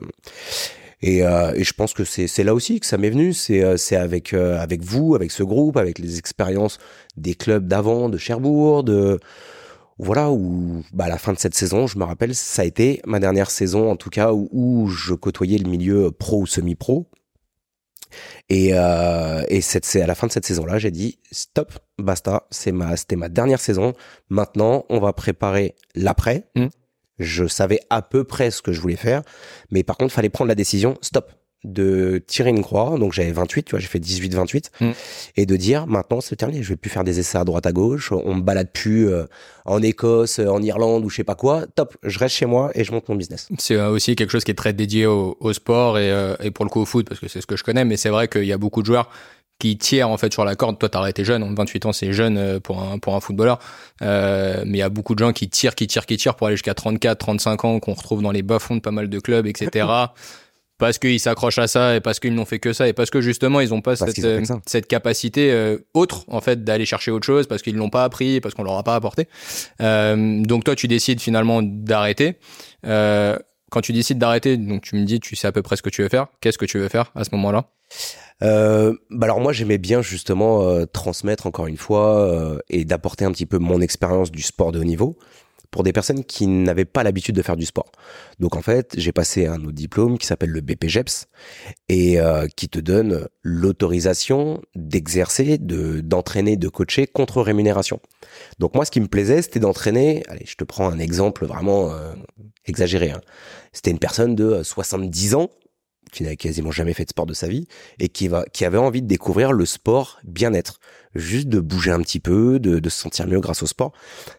et, 1.02 1.22
euh, 1.25 1.52
et 1.54 1.64
je 1.64 1.72
pense 1.72 1.94
que 1.94 2.04
c'est 2.04 2.44
là 2.44 2.54
aussi 2.54 2.78
que 2.80 2.87
ça 2.87 2.99
m'est 2.99 3.10
venu. 3.10 3.32
C'est 3.32 3.62
euh, 3.62 3.76
avec 3.92 4.34
euh, 4.34 4.58
avec 4.58 4.82
vous, 4.82 5.14
avec 5.14 5.30
ce 5.30 5.42
groupe, 5.42 5.76
avec 5.76 5.99
les 5.99 6.18
expériences 6.18 6.78
des 7.16 7.34
clubs 7.34 7.66
d'avant, 7.66 8.08
de 8.08 8.18
Cherbourg, 8.18 8.84
de 8.84 9.18
voilà 9.99 10.30
où 10.30 10.82
bah, 10.92 11.04
à 11.04 11.08
la 11.08 11.18
fin 11.18 11.32
de 11.32 11.38
cette 11.38 11.54
saison, 11.54 11.87
je 11.87 11.99
me 11.99 12.04
rappelle, 12.04 12.34
ça 12.34 12.62
a 12.62 12.64
été 12.64 13.00
ma 13.06 13.20
dernière 13.20 13.50
saison 13.50 13.90
en 13.90 13.96
tout 13.96 14.10
cas 14.10 14.32
où, 14.32 14.49
où 14.52 14.88
je 14.88 15.14
côtoyais 15.14 15.58
le 15.58 15.68
milieu 15.68 16.10
pro 16.10 16.40
ou 16.40 16.46
semi-pro. 16.46 17.06
Et, 18.49 18.71
euh, 18.73 19.43
et 19.49 19.61
cette, 19.61 19.85
c'est 19.85 20.02
à 20.02 20.07
la 20.07 20.14
fin 20.14 20.26
de 20.26 20.33
cette 20.33 20.47
saison-là, 20.47 20.79
j'ai 20.79 20.90
dit 20.90 21.19
stop, 21.31 21.73
basta, 21.99 22.47
c'est 22.50 22.73
ma, 22.73 22.97
c'était 22.97 23.17
ma 23.17 23.29
dernière 23.29 23.61
saison. 23.61 23.95
Maintenant, 24.29 24.85
on 24.88 25.00
va 25.00 25.12
préparer 25.12 25.75
l'après. 25.95 26.49
Mm. 26.57 26.67
Je 27.19 27.47
savais 27.47 27.81
à 27.90 28.00
peu 28.00 28.25
près 28.25 28.50
ce 28.50 28.62
que 28.62 28.73
je 28.73 28.81
voulais 28.81 28.97
faire, 28.97 29.23
mais 29.71 29.83
par 29.83 29.99
contre, 29.99 30.14
fallait 30.14 30.31
prendre 30.31 30.49
la 30.49 30.55
décision. 30.55 30.97
Stop, 31.02 31.33
de 31.64 32.23
tirer 32.26 32.50
une 32.50 32.62
croix. 32.62 32.97
Donc 32.99 33.12
j'avais 33.12 33.33
28, 33.33 33.64
tu 33.64 33.71
vois, 33.73 33.81
j'ai 33.81 33.87
fait 33.87 33.99
18-28 33.99 34.71
Mm. 34.81 34.90
et 35.37 35.47
de 35.47 35.57
dire 35.57 35.87
maintenant 35.87 36.21
c'est 36.21 36.37
terminé, 36.37 36.62
je 36.62 36.69
vais 36.71 36.76
plus 36.76 36.90
faire 36.90 37.05
des 37.05 37.19
essais 37.19 37.38
à 37.38 37.45
droite 37.45 37.67
à 37.67 37.73
gauche, 37.73 38.12
on 38.12 38.35
me 38.35 38.40
balade 38.40 38.71
plus 38.73 39.09
euh, 39.09 39.25
en 39.64 39.83
Écosse, 39.83 40.38
euh, 40.38 40.47
en 40.49 40.62
Irlande 40.62 41.05
ou 41.05 41.11
je 41.11 41.17
sais 41.17 41.25
pas 41.25 41.35
quoi. 41.35 41.67
Top, 41.75 41.97
je 42.02 42.19
reste 42.19 42.35
chez 42.37 42.47
moi 42.47 42.71
et 42.75 42.85
je 42.85 42.93
monte 42.93 43.09
mon 43.09 43.17
business. 43.17 43.49
C'est 43.59 43.76
euh, 43.76 43.90
aussi 43.90 44.17
quelque 44.17 44.31
chose 44.31 44.45
qui 44.45 44.50
est 44.50 44.55
très 44.55 44.73
dédié 44.73 45.07
au, 45.07 45.37
au 45.40 45.52
sport 45.52 45.99
et, 45.99 46.11
euh, 46.11 46.35
et 46.40 46.50
pour 46.50 46.64
le 46.64 46.71
coup 46.71 46.81
au 46.81 46.87
foot 46.87 47.07
parce 47.09 47.21
que 47.21 47.29
c'est 47.29 47.40
ce 47.40 47.47
que 47.47 47.57
je 47.57 47.64
connais. 47.64 47.85
Mais 47.85 47.97
c'est 47.97 48.11
vrai 48.11 48.29
qu'il 48.29 48.45
y 48.45 48.52
a 48.52 48.59
beaucoup 48.59 48.81
de 48.81 48.87
joueurs 48.87 49.11
qui 49.61 49.76
tirent 49.76 50.09
en 50.09 50.17
fait 50.17 50.33
sur 50.33 50.45
la 50.45 50.57
corde. 50.57 50.79
Toi, 50.79 50.88
t'as 50.88 50.99
arrêté 50.99 51.25
jeune, 51.25 51.45
en 51.45 51.55
28 51.55 51.87
ans, 51.87 51.93
c'est 51.93 52.12
jeune 52.12 52.37
euh, 52.38 52.59
pour 52.59 52.83
un 52.83 52.99
pour 52.99 53.14
un 53.14 53.21
footballeur. 53.21 53.61
Euh, 54.02 54.64
mais 54.67 54.79
il 54.79 54.81
y 54.81 54.83
a 54.83 54.88
beaucoup 54.88 55.14
de 55.14 55.21
gens 55.21 55.33
qui 55.33 55.49
tirent, 55.49 55.76
qui 55.76 55.87
tirent, 55.87 56.07
qui 56.07 56.17
tirent 56.17 56.35
pour 56.35 56.49
aller 56.49 56.57
jusqu'à 56.57 56.75
34, 56.75 57.19
35 57.19 57.64
ans, 57.64 57.79
qu'on 57.79 57.93
retrouve 57.93 58.23
dans 58.23 58.33
les 58.33 58.43
bas-fonds 58.43 58.76
de 58.76 58.81
pas 58.81 58.90
mal 58.90 59.09
de 59.09 59.19
clubs, 59.21 59.47
etc. 59.47 59.87
parce 60.80 60.99
qu'ils 60.99 61.20
s'accrochent 61.20 61.58
à 61.58 61.68
ça 61.68 61.94
et 61.94 62.00
parce 62.00 62.18
qu'ils 62.18 62.34
n'ont 62.34 62.46
fait 62.46 62.58
que 62.58 62.72
ça 62.72 62.88
et 62.88 62.92
parce 62.92 63.10
que 63.10 63.20
justement 63.20 63.60
ils 63.60 63.72
ont 63.72 63.82
pas 63.82 63.94
Parce 63.96 64.12
cette, 64.12 64.25
ont 64.25 64.54
euh, 64.54 64.60
cette 64.66 64.88
capacité 64.88 65.52
euh, 65.52 65.78
autre 65.94 66.25
en 66.28 66.40
fait 66.40 66.64
d'aller 66.64 66.87
chercher 66.87 67.12
autre 67.12 67.26
chose 67.26 67.46
parce 67.46 67.62
qu'ils 67.62 67.76
l'ont 67.76 67.90
pas 67.90 68.02
appris 68.02 68.40
parce 68.40 68.54
qu'on 68.54 68.64
leur 68.64 68.76
a 68.76 68.82
pas 68.82 68.96
apporté. 68.96 69.28
Euh, 69.80 70.42
donc 70.42 70.64
toi 70.64 70.75
tu 70.75 70.88
décides 70.88 71.20
finalement 71.20 71.62
d'arrêter. 71.62 72.38
Euh, 72.87 73.38
quand 73.70 73.82
tu 73.82 73.92
décides 73.92 74.18
d'arrêter 74.18 74.56
donc 74.56 74.82
tu 74.82 74.96
me 74.96 75.04
dis 75.04 75.20
tu 75.20 75.37
sais 75.37 75.46
à 75.46 75.52
peu 75.52 75.62
près 75.62 75.76
ce 75.76 75.82
que 75.82 75.90
tu 75.90 76.02
veux 76.02 76.08
faire. 76.08 76.26
Qu'est-ce 76.40 76.58
que 76.58 76.66
tu 76.66 76.78
veux 76.78 76.88
faire 76.88 77.12
à 77.14 77.22
ce 77.25 77.30
moment-là? 77.32 77.68
Euh, 78.42 78.94
bah 79.10 79.26
alors 79.26 79.40
moi 79.40 79.52
j'aimais 79.52 79.76
bien 79.76 80.00
justement 80.00 80.62
euh, 80.62 80.87
transmettre 80.87 81.46
encore 81.46 81.66
une 81.66 81.76
fois 81.76 82.26
euh, 82.26 82.58
et 82.70 82.87
d'apporter 82.87 83.26
un 83.26 83.32
petit 83.32 83.44
peu 83.44 83.58
mon 83.58 83.82
expérience 83.82 84.30
du 84.30 84.40
sport 84.40 84.72
de 84.72 84.80
haut 84.80 84.84
niveau 84.84 85.18
pour 85.70 85.82
des 85.82 85.92
personnes 85.92 86.24
qui 86.24 86.46
n'avaient 86.46 86.84
pas 86.84 87.02
l'habitude 87.02 87.34
de 87.36 87.42
faire 87.42 87.56
du 87.56 87.64
sport. 87.66 87.90
Donc 88.38 88.56
en 88.56 88.62
fait 88.62 88.94
j'ai 88.96 89.12
passé 89.12 89.46
un 89.46 89.60
autre 89.62 89.72
diplôme 89.72 90.18
qui 90.18 90.26
s'appelle 90.26 90.50
le 90.50 90.60
BPGEPS 90.60 91.26
et 91.88 92.20
euh, 92.20 92.46
qui 92.56 92.68
te 92.68 92.78
donne 92.80 93.28
l'autorisation 93.42 94.62
d'exercer, 94.74 95.58
de 95.58 96.00
d'entraîner, 96.00 96.56
de 96.56 96.68
coacher 96.68 97.06
contre 97.06 97.40
rémunération. 97.42 98.00
Donc 98.58 98.74
moi 98.74 98.84
ce 98.84 98.90
qui 98.90 99.00
me 99.00 99.06
plaisait 99.08 99.42
c'était 99.42 99.60
d'entraîner. 99.60 100.22
Allez 100.28 100.44
je 100.46 100.56
te 100.56 100.64
prends 100.64 100.88
un 100.90 100.98
exemple 100.98 101.46
vraiment 101.46 101.92
euh, 101.92 102.12
exagéré. 102.66 103.10
hein. 103.10 103.20
C'était 103.72 103.90
une 103.90 103.98
personne 103.98 104.34
de 104.34 104.44
euh, 104.44 104.64
70 104.64 105.34
ans 105.34 105.50
qui 106.11 106.23
n'avait 106.23 106.37
quasiment 106.37 106.71
jamais 106.71 106.93
fait 106.95 107.05
de 107.05 107.11
sport 107.11 107.26
de 107.26 107.35
sa 107.35 107.49
vie 107.49 107.67
et 107.99 108.09
qui 108.09 108.29
va 108.29 108.45
qui 108.52 108.64
avait 108.64 108.79
envie 108.79 109.02
de 109.02 109.07
découvrir 109.07 109.52
le 109.52 109.67
sport 109.67 110.21
bien-être, 110.25 110.81
juste 111.14 111.49
de 111.49 111.61
bouger 111.61 111.90
un 111.90 112.00
petit 112.00 112.21
peu, 112.21 112.59
de, 112.59 112.88
se 112.88 112.99
sentir 112.99 113.26
mieux 113.26 113.40
grâce 113.40 113.62
au 113.62 113.67
sport. 113.67 113.93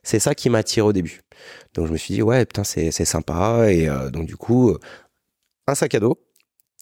C'est 0.04 0.20
ça 0.20 0.36
qui 0.36 0.50
m'a 0.50 0.60
attiré 0.60 0.86
au 0.86 0.94
début. 0.94 1.22
Donc 1.74 1.88
je 1.88 1.92
me 1.92 1.98
suis 1.98 2.14
dit 2.14 2.22
ouais 2.22 2.46
putain 2.46 2.64
c'est 2.64 2.92
c'est 2.92 3.06
sympa 3.06 3.72
et 3.72 3.88
euh, 3.90 4.10
donc 4.10 4.28
du 4.28 4.36
coup 4.36 4.70
euh, 4.70 4.80
un 5.68 5.76
sac 5.76 5.96
à 5.96 6.00
dos, 6.00 6.22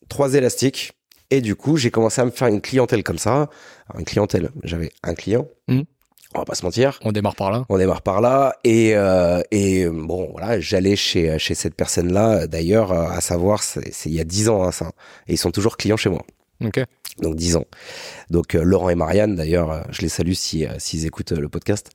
trois 0.10 0.34
élastiques 0.34 0.93
et 1.29 1.41
du 1.41 1.55
coup 1.55 1.77
j'ai 1.77 1.91
commencé 1.91 2.22
à 2.22 2.25
me 2.25 2.31
faire 2.31 2.48
une 2.48 2.62
clientèle 2.62 3.03
comme 3.03 3.19
ça. 3.19 3.50
Une 3.98 4.05
clientèle, 4.05 4.51
j'avais 4.63 4.91
un 5.03 5.13
client. 5.13 5.48
Mhm. 5.67 5.86
On 6.36 6.39
va 6.39 6.45
pas 6.45 6.55
se 6.55 6.63
mentir. 6.63 7.00
on 7.03 7.12
démarre 7.12 7.36
par 7.36 7.51
là 7.51 7.65
On 7.69 7.77
démarre 7.77 8.01
par 8.01 8.21
là 8.21 8.55
et 8.63 8.95
euh, 8.95 9.41
et 9.51 9.88
bon 9.88 10.29
voilà 10.31 10.59
j'allais 10.59 10.95
chez 10.95 11.39
chez 11.39 11.55
cette 11.55 11.74
personne 11.75 12.13
là 12.13 12.45
d'ailleurs 12.45 12.91
euh, 12.91 13.07
à 13.07 13.19
savoir 13.19 13.63
c'est 13.63 13.91
il 14.05 14.13
y 14.13 14.19
a 14.19 14.24
dix 14.24 14.48
ans 14.48 14.63
hein, 14.63 14.71
ça 14.71 14.91
et 15.27 15.33
ils 15.33 15.38
sont 15.38 15.50
toujours 15.50 15.75
clients 15.75 15.98
chez 15.98 16.09
moi 16.09 16.21
ok 16.63 16.86
donc 17.21 17.36
10 17.36 17.57
ans. 17.57 17.65
Donc 18.29 18.55
euh, 18.55 18.63
Laurent 18.63 18.89
et 18.89 18.95
Marianne, 18.95 19.36
d'ailleurs, 19.36 19.71
euh, 19.71 19.81
je 19.89 20.01
les 20.01 20.09
salue 20.09 20.33
si 20.33 20.65
s'ils 20.77 21.05
écoutent 21.05 21.31
le 21.31 21.50
podcast. 21.50 21.89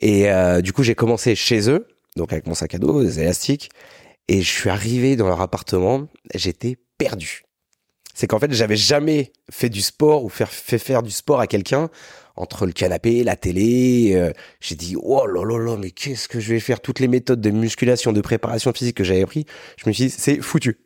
Et 0.00 0.30
euh, 0.30 0.60
du 0.60 0.72
coup, 0.72 0.82
j'ai 0.82 0.94
commencé 0.94 1.34
chez 1.34 1.68
eux, 1.70 1.86
donc 2.16 2.32
avec 2.32 2.46
mon 2.46 2.54
sac 2.54 2.74
à 2.74 2.78
dos, 2.78 3.02
des 3.02 3.20
élastiques, 3.20 3.70
et 4.28 4.42
je 4.42 4.50
suis 4.50 4.70
arrivé 4.70 5.16
dans 5.16 5.26
leur 5.26 5.40
appartement, 5.40 6.06
j'étais 6.34 6.76
perdu. 6.98 7.42
C'est 8.14 8.26
qu'en 8.26 8.38
fait, 8.38 8.52
j'avais 8.52 8.76
jamais 8.76 9.32
fait 9.50 9.68
du 9.68 9.80
sport 9.80 10.24
ou 10.24 10.28
faire, 10.28 10.50
fait 10.50 10.78
faire 10.78 11.02
du 11.02 11.10
sport 11.10 11.40
à 11.40 11.46
quelqu'un 11.46 11.88
entre 12.38 12.66
le 12.66 12.72
canapé, 12.72 13.24
la 13.24 13.36
télé. 13.36 14.12
euh, 14.14 14.32
j'ai 14.60 14.74
dit, 14.76 14.96
oh 15.00 15.26
là 15.26 15.44
là 15.44 15.58
là, 15.58 15.76
mais 15.76 15.90
qu'est-ce 15.90 16.28
que 16.28 16.40
je 16.40 16.52
vais 16.54 16.60
faire? 16.60 16.80
Toutes 16.80 17.00
les 17.00 17.08
méthodes 17.08 17.40
de 17.40 17.50
musculation, 17.50 18.12
de 18.12 18.20
préparation 18.20 18.72
physique 18.72 18.96
que 18.96 19.04
j'avais 19.04 19.26
pris, 19.26 19.44
je 19.76 19.88
me 19.88 19.92
suis 19.92 20.04
dit, 20.06 20.10
c'est 20.10 20.40
foutu. 20.40 20.78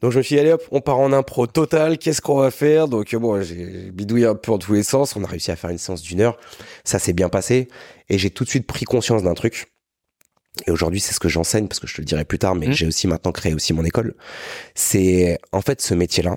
Donc 0.00 0.10
je 0.10 0.18
me 0.18 0.22
suis 0.22 0.34
dit, 0.34 0.40
allez 0.40 0.52
hop, 0.52 0.62
on 0.72 0.80
part 0.80 0.98
en 0.98 1.12
impro 1.12 1.46
total, 1.46 1.96
qu'est-ce 1.98 2.20
qu'on 2.20 2.36
va 2.36 2.50
faire? 2.50 2.88
Donc 2.88 3.14
euh, 3.14 3.18
bon, 3.18 3.40
j'ai 3.42 3.90
bidouillé 3.92 4.26
un 4.26 4.34
peu 4.34 4.50
en 4.50 4.58
tous 4.58 4.72
les 4.72 4.82
sens, 4.82 5.14
on 5.14 5.22
a 5.22 5.26
réussi 5.28 5.50
à 5.52 5.56
faire 5.56 5.70
une 5.70 5.78
séance 5.78 6.02
d'une 6.02 6.20
heure, 6.20 6.38
ça 6.84 6.98
s'est 6.98 7.12
bien 7.12 7.28
passé, 7.28 7.68
et 8.08 8.18
j'ai 8.18 8.30
tout 8.30 8.42
de 8.44 8.48
suite 8.48 8.66
pris 8.66 8.84
conscience 8.84 9.22
d'un 9.22 9.34
truc. 9.34 9.66
Et 10.66 10.70
aujourd'hui, 10.70 11.00
c'est 11.00 11.14
ce 11.14 11.20
que 11.20 11.28
j'enseigne, 11.30 11.66
parce 11.68 11.78
que 11.80 11.86
je 11.86 11.94
te 11.94 12.00
le 12.00 12.04
dirai 12.04 12.24
plus 12.24 12.38
tard, 12.38 12.54
mais 12.54 12.66
Mhm. 12.66 12.72
j'ai 12.72 12.86
aussi 12.86 13.06
maintenant 13.06 13.32
créé 13.32 13.54
aussi 13.54 13.72
mon 13.72 13.84
école. 13.84 14.14
C'est, 14.74 15.38
en 15.52 15.62
fait, 15.62 15.80
ce 15.80 15.94
métier-là, 15.94 16.34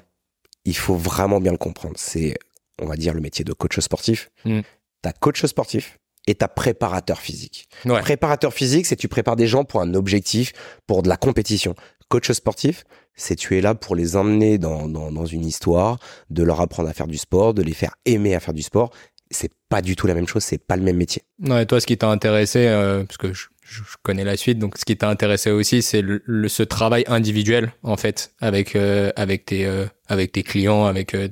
il 0.63 0.77
faut 0.77 0.95
vraiment 0.95 1.41
bien 1.41 1.51
le 1.51 1.57
comprendre. 1.57 1.95
C'est, 1.97 2.35
on 2.81 2.85
va 2.85 2.95
dire, 2.95 3.13
le 3.13 3.21
métier 3.21 3.45
de 3.45 3.53
coach 3.53 3.79
sportif. 3.79 4.29
Mhm. 4.45 4.63
T'as 5.01 5.11
coach 5.13 5.45
sportif 5.45 5.97
et 6.27 6.35
t'as 6.35 6.47
préparateur 6.47 7.19
physique. 7.19 7.67
ouais 7.85 8.01
Préparateur 8.01 8.53
physique, 8.53 8.85
c'est 8.87 8.95
tu 8.95 9.07
prépares 9.07 9.35
des 9.35 9.47
gens 9.47 9.63
pour 9.63 9.81
un 9.81 9.93
objectif, 9.93 10.53
pour 10.87 11.03
de 11.03 11.09
la 11.09 11.17
compétition. 11.17 11.75
Coach 12.09 12.31
sportif, 12.31 12.83
c'est 13.15 13.35
tu 13.35 13.57
es 13.57 13.61
là 13.61 13.75
pour 13.75 13.95
les 13.95 14.15
emmener 14.15 14.57
dans, 14.57 14.87
dans, 14.87 15.11
dans 15.11 15.25
une 15.25 15.45
histoire, 15.45 15.99
de 16.29 16.43
leur 16.43 16.61
apprendre 16.61 16.89
à 16.89 16.93
faire 16.93 17.07
du 17.07 17.17
sport, 17.17 17.53
de 17.53 17.61
les 17.61 17.73
faire 17.73 17.95
aimer 18.05 18.33
à 18.35 18.39
faire 18.39 18.53
du 18.53 18.61
sport. 18.63 18.91
C'est 19.31 19.51
pas 19.69 19.81
du 19.81 19.95
tout 19.95 20.05
la 20.07 20.13
même 20.13 20.27
chose, 20.27 20.43
c'est 20.43 20.57
pas 20.59 20.75
le 20.77 20.83
même 20.83 20.97
métier. 20.97 21.23
Non, 21.39 21.59
et 21.59 21.65
toi, 21.65 21.79
ce 21.79 21.87
qui 21.87 21.97
t'a 21.97 22.09
intéressé, 22.09 22.67
euh, 22.67 23.03
parce 23.03 23.17
que 23.17 23.33
je, 23.33 23.47
je 23.63 23.81
connais 24.03 24.23
la 24.23 24.37
suite, 24.37 24.59
donc 24.59 24.77
ce 24.77 24.85
qui 24.85 24.95
t'a 24.97 25.09
intéressé 25.09 25.49
aussi, 25.49 25.81
c'est 25.81 26.01
le, 26.01 26.21
le- 26.25 26.47
ce 26.47 26.61
travail 26.61 27.03
individuel, 27.07 27.73
en 27.81 27.97
fait, 27.97 28.33
avec 28.39 28.75
avec 28.75 29.13
avec 29.17 29.45
tes 29.45 29.65
euh, 29.65 29.85
avec 30.07 30.31
tes 30.31 30.43
clients, 30.43 30.85
avec 30.85 31.15
euh, 31.15 31.27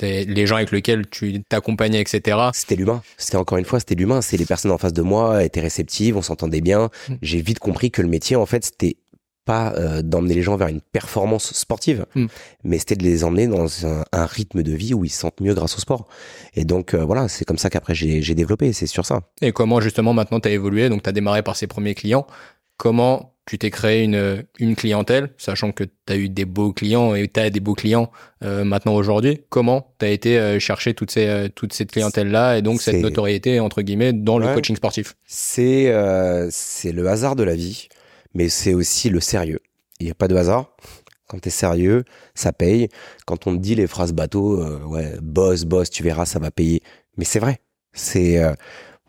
les 0.00 0.46
gens 0.46 0.56
avec 0.56 0.70
lesquels 0.70 1.08
tu 1.08 1.42
t'accompagnais, 1.42 2.00
etc. 2.00 2.36
C'était 2.52 2.76
l'humain. 2.76 3.02
C'était 3.16 3.36
encore 3.36 3.58
une 3.58 3.64
fois, 3.64 3.78
c'était 3.80 3.94
l'humain. 3.94 4.20
C'est 4.22 4.36
les 4.36 4.46
personnes 4.46 4.70
en 4.70 4.78
face 4.78 4.92
de 4.92 5.02
moi 5.02 5.44
étaient 5.44 5.60
réceptives, 5.60 6.16
on 6.16 6.22
s'entendait 6.22 6.60
bien. 6.60 6.90
Mm. 7.08 7.14
J'ai 7.22 7.42
vite 7.42 7.58
compris 7.58 7.90
que 7.90 8.02
le 8.02 8.08
métier, 8.08 8.36
en 8.36 8.46
fait, 8.46 8.64
c'était 8.64 8.96
pas 9.46 9.72
euh, 9.76 10.02
d'emmener 10.02 10.34
les 10.34 10.42
gens 10.42 10.56
vers 10.56 10.68
une 10.68 10.80
performance 10.80 11.54
sportive, 11.54 12.06
Mm. 12.14 12.26
mais 12.64 12.78
c'était 12.78 12.94
de 12.94 13.02
les 13.02 13.24
emmener 13.24 13.46
dans 13.46 13.86
un, 13.86 14.04
un 14.12 14.26
rythme 14.26 14.62
de 14.62 14.72
vie 14.72 14.94
où 14.94 15.04
ils 15.04 15.08
se 15.08 15.18
sentent 15.20 15.40
mieux 15.40 15.54
grâce 15.54 15.76
au 15.76 15.80
sport. 15.80 16.08
Et 16.54 16.64
donc 16.64 16.94
euh, 16.94 17.04
voilà, 17.04 17.26
c'est 17.28 17.44
comme 17.44 17.58
ça 17.58 17.70
qu'après 17.70 17.94
j'ai 17.94 18.34
développé. 18.34 18.72
C'est 18.72 18.86
sur 18.86 19.06
ça. 19.06 19.20
Et 19.40 19.52
comment 19.52 19.80
justement 19.80 20.12
maintenant 20.12 20.40
t'as 20.40 20.50
évolué? 20.50 20.88
Donc 20.88 21.02
t'as 21.02 21.12
démarré 21.12 21.42
par 21.42 21.56
ces 21.56 21.66
premiers 21.66 21.94
clients. 21.94 22.26
Comment 22.76 23.29
tu 23.50 23.58
t'es 23.58 23.70
créé 23.70 24.04
une 24.04 24.44
une 24.60 24.76
clientèle, 24.76 25.30
sachant 25.36 25.72
que 25.72 25.82
t'as 26.06 26.14
eu 26.14 26.28
des 26.28 26.44
beaux 26.44 26.72
clients 26.72 27.16
et 27.16 27.26
t'as 27.26 27.50
des 27.50 27.58
beaux 27.58 27.74
clients 27.74 28.12
euh, 28.44 28.62
maintenant 28.62 28.94
aujourd'hui. 28.94 29.40
Comment 29.48 29.92
t'as 29.98 30.10
été 30.10 30.38
euh, 30.38 30.60
chercher 30.60 30.94
toutes 30.94 31.10
ces 31.10 31.26
euh, 31.26 31.48
toute 31.52 31.72
cette 31.72 31.90
clientèle 31.90 32.30
là 32.30 32.56
et 32.56 32.62
donc 32.62 32.80
cette 32.80 33.02
notoriété 33.02 33.58
entre 33.58 33.82
guillemets 33.82 34.12
dans 34.12 34.38
le 34.38 34.46
coaching 34.54 34.76
sportif? 34.76 35.16
C'est 35.26 35.88
euh, 35.88 36.46
c'est 36.52 36.92
le 36.92 37.08
hasard 37.08 37.34
de 37.34 37.42
la 37.42 37.56
vie, 37.56 37.88
mais 38.34 38.48
c'est 38.48 38.72
aussi 38.72 39.10
le 39.10 39.18
sérieux. 39.18 39.58
Il 39.98 40.04
n'y 40.04 40.12
a 40.12 40.14
pas 40.14 40.28
de 40.28 40.36
hasard. 40.36 40.76
Quand 41.26 41.40
t'es 41.40 41.50
sérieux, 41.50 42.04
ça 42.36 42.52
paye. 42.52 42.88
Quand 43.26 43.48
on 43.48 43.56
te 43.56 43.60
dit 43.60 43.74
les 43.74 43.88
phrases 43.88 44.12
bateau, 44.12 44.62
euh, 44.62 44.80
ouais, 44.84 45.16
boss, 45.20 45.64
boss, 45.64 45.90
tu 45.90 46.04
verras, 46.04 46.24
ça 46.24 46.38
va 46.38 46.52
payer. 46.52 46.82
Mais 47.16 47.24
c'est 47.24 47.40
vrai. 47.40 47.58
C'est 47.92 48.40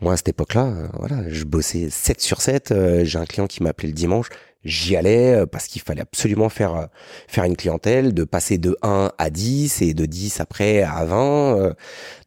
moi 0.01 0.13
à 0.13 0.17
cette 0.17 0.29
époque-là, 0.29 0.65
euh, 0.65 0.87
voilà, 0.97 1.23
je 1.29 1.43
bossais 1.45 1.89
7 1.89 2.19
sur 2.21 2.41
7. 2.41 2.71
euh, 2.71 3.05
J'ai 3.05 3.19
un 3.19 3.25
client 3.25 3.47
qui 3.47 3.63
m'appelait 3.63 3.87
le 3.89 3.93
dimanche. 3.93 4.27
J'y 4.63 4.95
allais 4.95 5.33
euh, 5.33 5.45
parce 5.47 5.67
qu'il 5.67 5.81
fallait 5.81 6.01
absolument 6.01 6.47
faire 6.49 6.75
euh, 6.75 6.85
faire 7.27 7.45
une 7.45 7.55
clientèle, 7.55 8.13
de 8.13 8.23
passer 8.23 8.57
de 8.59 8.77
1 8.83 9.11
à 9.17 9.29
10 9.31 9.81
et 9.81 9.93
de 9.95 10.05
10 10.05 10.39
après 10.39 10.83
à 10.83 11.03
20. 11.05 11.57
euh, 11.57 11.73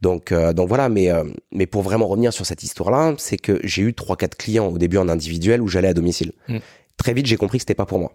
donc 0.00 0.32
euh, 0.32 0.52
donc 0.52 0.68
voilà, 0.68 0.88
mais 0.88 1.10
euh, 1.10 1.24
mais 1.52 1.66
pour 1.66 1.82
vraiment 1.82 2.08
revenir 2.08 2.32
sur 2.32 2.44
cette 2.46 2.62
histoire-là, 2.64 3.14
c'est 3.18 3.36
que 3.36 3.60
j'ai 3.62 3.82
eu 3.82 3.94
trois 3.94 4.16
quatre 4.16 4.36
clients 4.36 4.66
au 4.66 4.78
début 4.78 4.96
en 4.98 5.08
individuel 5.08 5.60
où 5.62 5.68
j'allais 5.68 5.88
à 5.88 5.94
domicile. 5.94 6.32
Mm. 6.48 6.58
Très 6.96 7.12
vite, 7.14 7.26
j'ai 7.26 7.36
compris 7.36 7.58
que 7.58 7.62
c'était 7.62 7.74
pas 7.74 7.86
pour 7.86 7.98
moi. 8.00 8.12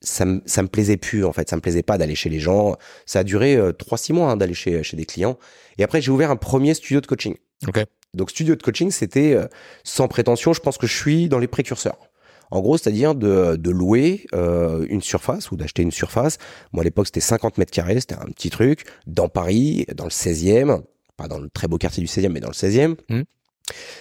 Ça 0.00 0.24
me 0.24 0.40
ça 0.46 0.62
me 0.62 0.68
plaisait 0.68 0.96
plus 0.96 1.24
en 1.24 1.32
fait, 1.32 1.48
ça 1.50 1.56
me 1.56 1.60
plaisait 1.60 1.82
pas 1.82 1.98
d'aller 1.98 2.14
chez 2.14 2.30
les 2.30 2.38
gens. 2.40 2.76
Ça 3.04 3.18
a 3.20 3.24
duré 3.24 3.56
euh, 3.56 3.72
trois 3.72 3.98
six 3.98 4.12
mois 4.12 4.30
hein, 4.30 4.36
d'aller 4.36 4.54
chez 4.54 4.82
chez 4.84 4.96
des 4.96 5.04
clients. 5.06 5.38
Et 5.76 5.82
après, 5.82 6.00
j'ai 6.00 6.10
ouvert 6.12 6.30
un 6.30 6.36
premier 6.36 6.72
studio 6.74 7.00
de 7.00 7.06
coaching. 7.06 7.34
Ok. 7.66 7.84
Donc 8.14 8.30
studio 8.30 8.56
de 8.56 8.62
coaching, 8.62 8.90
c'était 8.90 9.34
euh, 9.34 9.46
sans 9.84 10.08
prétention. 10.08 10.52
Je 10.52 10.60
pense 10.60 10.78
que 10.78 10.86
je 10.86 10.96
suis 10.96 11.28
dans 11.28 11.38
les 11.38 11.48
précurseurs. 11.48 12.10
En 12.50 12.60
gros, 12.60 12.76
c'est-à-dire 12.76 13.14
de, 13.14 13.56
de 13.56 13.70
louer 13.70 14.26
euh, 14.34 14.84
une 14.88 15.02
surface 15.02 15.52
ou 15.52 15.56
d'acheter 15.56 15.82
une 15.82 15.92
surface. 15.92 16.38
Moi, 16.72 16.82
à 16.82 16.84
l'époque, 16.84 17.06
c'était 17.06 17.20
50 17.20 17.58
mètres 17.58 17.70
carrés, 17.70 18.00
c'était 18.00 18.16
un 18.16 18.26
petit 18.26 18.50
truc, 18.50 18.84
dans 19.06 19.28
Paris, 19.28 19.86
dans 19.94 20.04
le 20.04 20.10
16e, 20.10 20.82
pas 21.16 21.28
dans 21.28 21.38
le 21.38 21.48
très 21.48 21.68
beau 21.68 21.78
quartier 21.78 22.02
du 22.02 22.08
16e, 22.08 22.30
mais 22.30 22.40
dans 22.40 22.48
le 22.48 22.54
16e. 22.54 22.96
Mhm. 23.08 23.24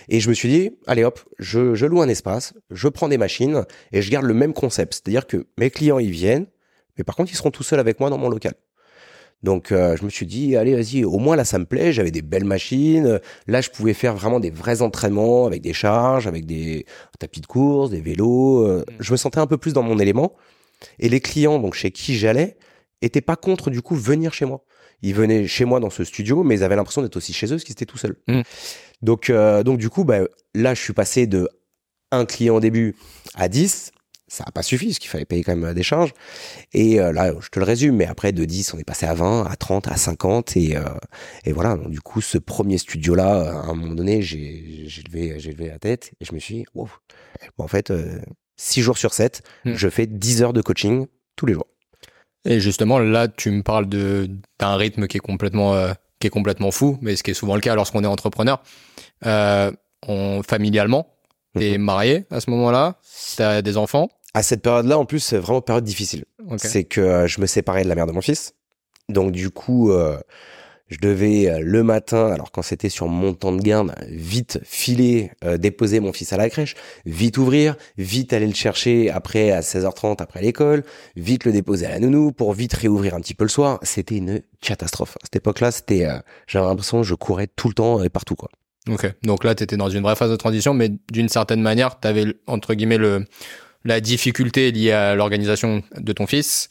Et 0.08 0.20
je 0.20 0.30
me 0.30 0.34
suis 0.34 0.50
dit, 0.50 0.72
allez 0.88 1.04
hop, 1.04 1.20
je, 1.38 1.76
je 1.76 1.86
loue 1.86 2.02
un 2.02 2.10
espace, 2.10 2.56
je 2.72 2.88
prends 2.88 3.08
des 3.08 3.20
machines 3.20 3.66
et 3.92 4.02
je 4.02 4.10
garde 4.10 4.26
le 4.26 4.34
même 4.34 4.54
concept. 4.54 4.96
C'est-à-dire 4.96 5.28
que 5.28 5.46
mes 5.60 5.70
clients, 5.70 6.00
ils 6.00 6.10
viennent, 6.10 6.48
mais 6.98 7.04
par 7.04 7.16
contre, 7.16 7.32
ils 7.32 7.36
seront 7.36 7.52
tout 7.52 7.62
seuls 7.62 7.80
avec 7.80 8.00
moi 8.00 8.10
dans 8.10 8.18
mon 8.18 8.30
local. 8.30 8.54
Donc 9.42 9.72
euh, 9.72 9.96
je 9.98 10.04
me 10.04 10.10
suis 10.10 10.26
dit, 10.26 10.56
allez, 10.58 10.76
vas-y, 10.76 11.06
au 11.06 11.18
moins 11.18 11.36
là, 11.36 11.46
ça 11.46 11.60
me 11.60 11.66
plaît, 11.66 11.94
j'avais 11.94 12.12
des 12.12 12.22
belles 12.22 12.44
machines. 12.44 13.20
Là, 13.48 13.62
je 13.62 13.70
pouvais 13.70 13.94
faire 13.94 14.16
vraiment 14.16 14.40
des 14.40 14.50
vrais 14.52 14.82
entraînements 14.82 15.46
avec 15.46 15.62
des 15.62 15.74
charges, 15.74 16.28
avec 16.28 16.46
des 16.46 16.86
tapis 17.20 17.40
de 17.42 17.46
course, 17.48 17.90
des 17.90 18.02
vélos. 18.02 18.66
euh, 18.66 18.80
Mm. 18.80 18.94
Je 19.00 19.12
me 19.12 19.18
sentais 19.18 19.40
un 19.40 19.48
peu 19.48 19.58
plus 19.58 19.74
dans 19.74 19.84
mon 19.84 20.00
élément. 20.00 20.34
Et 21.00 21.10
les 21.10 21.20
clients, 21.20 21.60
donc 21.60 21.74
chez 21.74 21.92
qui 21.92 22.16
j'allais, 22.16 22.58
étaient 23.02 23.22
pas 23.22 23.36
contre 23.36 23.70
du 23.70 23.82
coup 23.82 23.96
venir 23.96 24.34
chez 24.34 24.46
moi. 24.46 24.64
Ils 25.02 25.14
venaient 25.14 25.48
chez 25.48 25.64
moi 25.66 25.80
dans 25.80 25.90
ce 25.90 26.04
studio, 26.04 26.44
mais 26.44 26.56
ils 26.56 26.64
avaient 26.64 26.76
l'impression 26.76 27.02
d'être 27.02 27.16
aussi 27.16 27.32
chez 27.32 27.48
eux 27.48 27.52
parce 27.52 27.64
qu'ils 27.64 27.74
étaient 27.74 27.86
tout 27.86 27.98
seuls. 27.98 28.18
Mm. 28.28 28.42
Donc, 29.02 29.30
euh, 29.30 29.64
donc 29.64 29.78
du 29.78 29.90
coup, 29.90 30.04
bah, 30.04 30.20
là, 30.54 30.74
je 30.74 30.82
suis 30.82 30.94
passé 30.94 31.28
de 31.28 31.48
un 32.12 32.26
client 32.26 32.56
au 32.56 32.60
début 32.60 32.96
à 33.36 33.48
10. 33.48 33.92
Ça 34.32 34.44
n'a 34.46 34.52
pas 34.52 34.62
suffi, 34.64 34.86
parce 34.88 35.00
qu'il 35.00 35.10
fallait 35.10 35.26
payer 35.26 35.44
quand 35.44 35.56
même 35.56 35.66
euh, 35.72 35.74
des 35.74 35.84
charges. 35.84 36.14
Et 36.74 37.00
euh, 37.02 37.12
là, 37.12 37.34
je 37.42 37.50
te 37.50 37.60
le 37.60 37.66
résume, 37.66 37.96
mais 37.96 38.06
après, 38.06 38.32
de 38.32 38.46
10, 38.46 38.74
on 38.76 38.78
est 38.80 38.84
passé 38.84 39.06
à 39.06 39.14
20, 39.14 39.46
à 39.46 39.56
30, 39.56 39.88
à 39.88 39.98
50. 39.98 40.56
Et, 40.56 40.78
euh, 40.78 40.84
et 41.46 41.52
voilà, 41.52 41.76
donc, 41.76 41.90
du 41.90 42.00
coup, 42.00 42.22
ce 42.22 42.38
premier 42.38 42.78
studio-là, 42.78 43.52
à 43.62 43.66
un 43.70 43.74
moment 43.74 43.96
donné, 43.96 44.22
j'ai 44.22 44.84
j'ai 44.88 45.02
levé, 45.04 45.40
j'ai 45.40 45.52
levé 45.52 45.68
la 45.70 45.80
tête 45.80 46.12
et 46.22 46.26
je 46.26 46.34
me 46.34 46.40
suis 46.40 46.56
dit, 46.56 46.66
wow. 46.76 46.88
Bon, 47.58 47.64
en 47.66 47.68
fait, 47.68 47.92
6 48.58 48.82
jours 48.82 48.98
sur 48.98 49.14
7, 49.14 49.42
Mm. 49.66 49.74
je 49.74 49.90
fais 49.90 50.06
10 50.08 50.42
heures 50.44 50.54
de 50.54 50.62
coaching 50.62 51.08
tous 51.36 51.46
les 51.46 51.54
jours. 51.54 51.68
Et 52.46 52.60
justement, 52.60 53.00
là, 53.00 53.28
tu 53.28 53.52
me 53.52 53.64
parles 53.64 53.88
de 53.90 54.30
d'un 54.60 54.76
rythme 54.78 55.08
qui 55.08 55.18
est 55.18 55.22
complètement 55.22 55.74
euh, 55.74 55.92
qui 56.20 56.28
est 56.28 56.30
complètement 56.30 56.72
fou, 56.72 56.98
mais 57.02 57.16
ce 57.16 57.24
qui 57.24 57.32
est 57.32 57.34
souvent 57.34 57.56
le 57.56 57.62
cas 57.62 57.76
lorsqu'on 57.76 58.04
est 58.04 58.08
entrepreneur. 58.08 58.62
Euh, 59.26 59.72
on 60.08 60.42
familialement, 60.44 61.08
t'es 61.58 61.78
Mhm. 61.78 61.84
marié 61.84 62.26
à 62.32 62.40
ce 62.40 62.50
moment-là, 62.52 63.00
t'as 63.38 63.62
des 63.62 63.76
enfants. 63.78 64.10
À 64.34 64.44
cette 64.44 64.62
période-là, 64.62 64.98
en 64.98 65.06
plus, 65.06 65.20
c'est 65.20 65.38
vraiment 65.38 65.60
une 65.60 65.66
période 65.66 65.84
difficile. 65.84 66.26
Ok. 66.50 66.60
c'est 66.60 66.84
que 66.84 67.02
euh, 67.02 67.28
je 67.28 67.42
me 67.42 67.46
séparais 67.46 67.84
de 67.84 67.90
la 67.90 67.96
mère 67.96 68.08
de 68.08 68.12
mon 68.12 68.22
fils. 68.22 68.54
Donc 69.10 69.32
du 69.32 69.50
coup, 69.50 69.92
euh, 69.92 70.18
je 70.90 70.98
devais 70.98 71.48
euh, 71.48 71.60
le 71.62 71.84
matin, 71.84 72.32
alors 72.32 72.52
quand 72.52 72.62
c'était 72.62 72.90
sur 72.90 73.08
mon 73.08 73.34
temps 73.34 73.52
de 73.52 73.62
garde, 73.62 73.94
vite 74.08 74.60
filer, 74.64 75.32
euh, 75.44 75.58
déposer 75.58 76.00
mon 76.00 76.12
fils 76.12 76.34
à 76.34 76.38
la 76.38 76.50
crèche, 76.50 76.76
vite 77.06 77.38
ouvrir, 77.38 77.76
vite 77.98 78.34
aller 78.34 78.48
le 78.48 78.56
chercher 78.56 79.10
après 79.12 79.52
à 79.52 79.62
16h30 79.62 80.18
après 80.20 80.42
l'école, 80.42 80.84
vite 81.16 81.46
le 81.46 81.52
déposer 81.52 81.86
à 81.86 81.90
la 81.90 82.00
nounou 82.00 82.32
pour 82.32 82.54
vite 82.54 82.74
réouvrir 82.74 83.14
un 83.14 83.22
petit 83.22 83.36
peu 83.36 83.46
le 83.46 83.50
soir. 83.50 83.80
C'était 83.84 84.18
une 84.18 84.42
catastrophe. 84.62 85.16
À 85.18 85.26
cette 85.26 85.36
époque-là, 85.36 85.72
c'était, 85.72 86.06
euh, 86.06 86.18
j'avais 86.48 86.66
l'impression 86.66 87.02
que 87.02 87.08
je 87.08 87.16
courais 87.16 87.48
tout 87.48 87.68
le 87.68 87.76
temps 87.76 88.04
et 88.04 88.10
partout 88.10 88.36
quoi. 88.36 88.50
Ok. 88.90 89.12
Donc 89.24 89.44
là, 89.44 89.54
t'étais 89.54 89.78
dans 89.78 89.90
une 89.90 90.02
vraie 90.02 90.16
phase 90.16 90.32
de 90.32 90.36
transition, 90.36 90.74
mais 90.74 90.90
d'une 91.12 91.30
certaine 91.30 91.62
manière, 91.62 92.00
t'avais 92.00 92.26
entre 92.48 92.74
guillemets 92.74 92.98
le 92.98 93.26
la 93.86 94.02
difficulté 94.02 94.72
liée 94.72 94.92
à 94.92 95.16
l'organisation 95.16 95.84
de 95.98 96.14
ton 96.14 96.28
fils, 96.28 96.70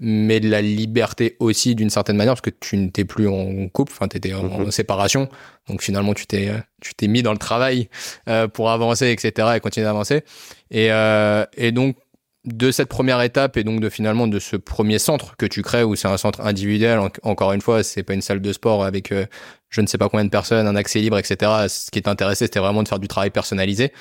mais 0.00 0.40
de 0.40 0.48
la 0.48 0.60
liberté 0.60 1.36
aussi 1.38 1.74
d'une 1.74 1.90
certaine 1.90 2.16
manière 2.16 2.34
parce 2.34 2.40
que 2.40 2.50
tu 2.50 2.76
n'étais 2.76 3.04
plus 3.04 3.28
en 3.28 3.68
couple, 3.68 3.92
enfin 3.94 4.08
t'étais 4.08 4.34
en, 4.34 4.42
Mhm. 4.44 4.66
en 4.66 4.70
séparation, 4.70 5.28
donc 5.68 5.82
finalement 5.82 6.14
tu 6.14 6.26
t'es 6.26 6.50
tu 6.80 6.94
t'es 6.94 7.06
mis 7.06 7.22
dans 7.22 7.32
le 7.32 7.38
travail 7.38 7.88
euh, 8.28 8.48
pour 8.48 8.70
avancer, 8.70 9.10
etc. 9.10 9.48
et 9.56 9.60
continuer 9.60 9.86
d'avancer. 9.86 10.22
Et 10.70 10.90
euh, 10.90 11.44
et 11.56 11.70
donc 11.72 11.96
de 12.44 12.70
cette 12.70 12.88
première 12.88 13.22
étape 13.22 13.56
et 13.56 13.64
donc 13.64 13.80
de 13.80 13.88
finalement 13.88 14.26
de 14.26 14.38
ce 14.38 14.56
premier 14.56 14.98
centre 14.98 15.34
que 15.38 15.46
tu 15.46 15.62
crées 15.62 15.82
où 15.84 15.96
c'est 15.96 16.08
un 16.08 16.18
centre 16.18 16.42
individuel 16.42 16.98
en- 16.98 17.08
encore 17.22 17.52
une 17.54 17.62
fois 17.62 17.82
c'est 17.82 18.02
pas 18.02 18.12
une 18.12 18.20
salle 18.20 18.42
de 18.42 18.52
sport 18.52 18.84
avec 18.84 19.12
euh, 19.12 19.24
je 19.70 19.80
ne 19.80 19.86
sais 19.86 19.96
pas 19.96 20.10
combien 20.10 20.26
de 20.26 20.30
personnes 20.30 20.66
un 20.66 20.76
accès 20.76 20.98
libre 21.00 21.16
etc 21.18 21.50
ce 21.68 21.90
qui 21.90 22.02
t'intéressait 22.02 22.44
c'était 22.44 22.58
vraiment 22.60 22.82
de 22.82 22.88
faire 22.88 22.98
du 22.98 23.08
travail 23.08 23.30
personnalisé 23.30 23.92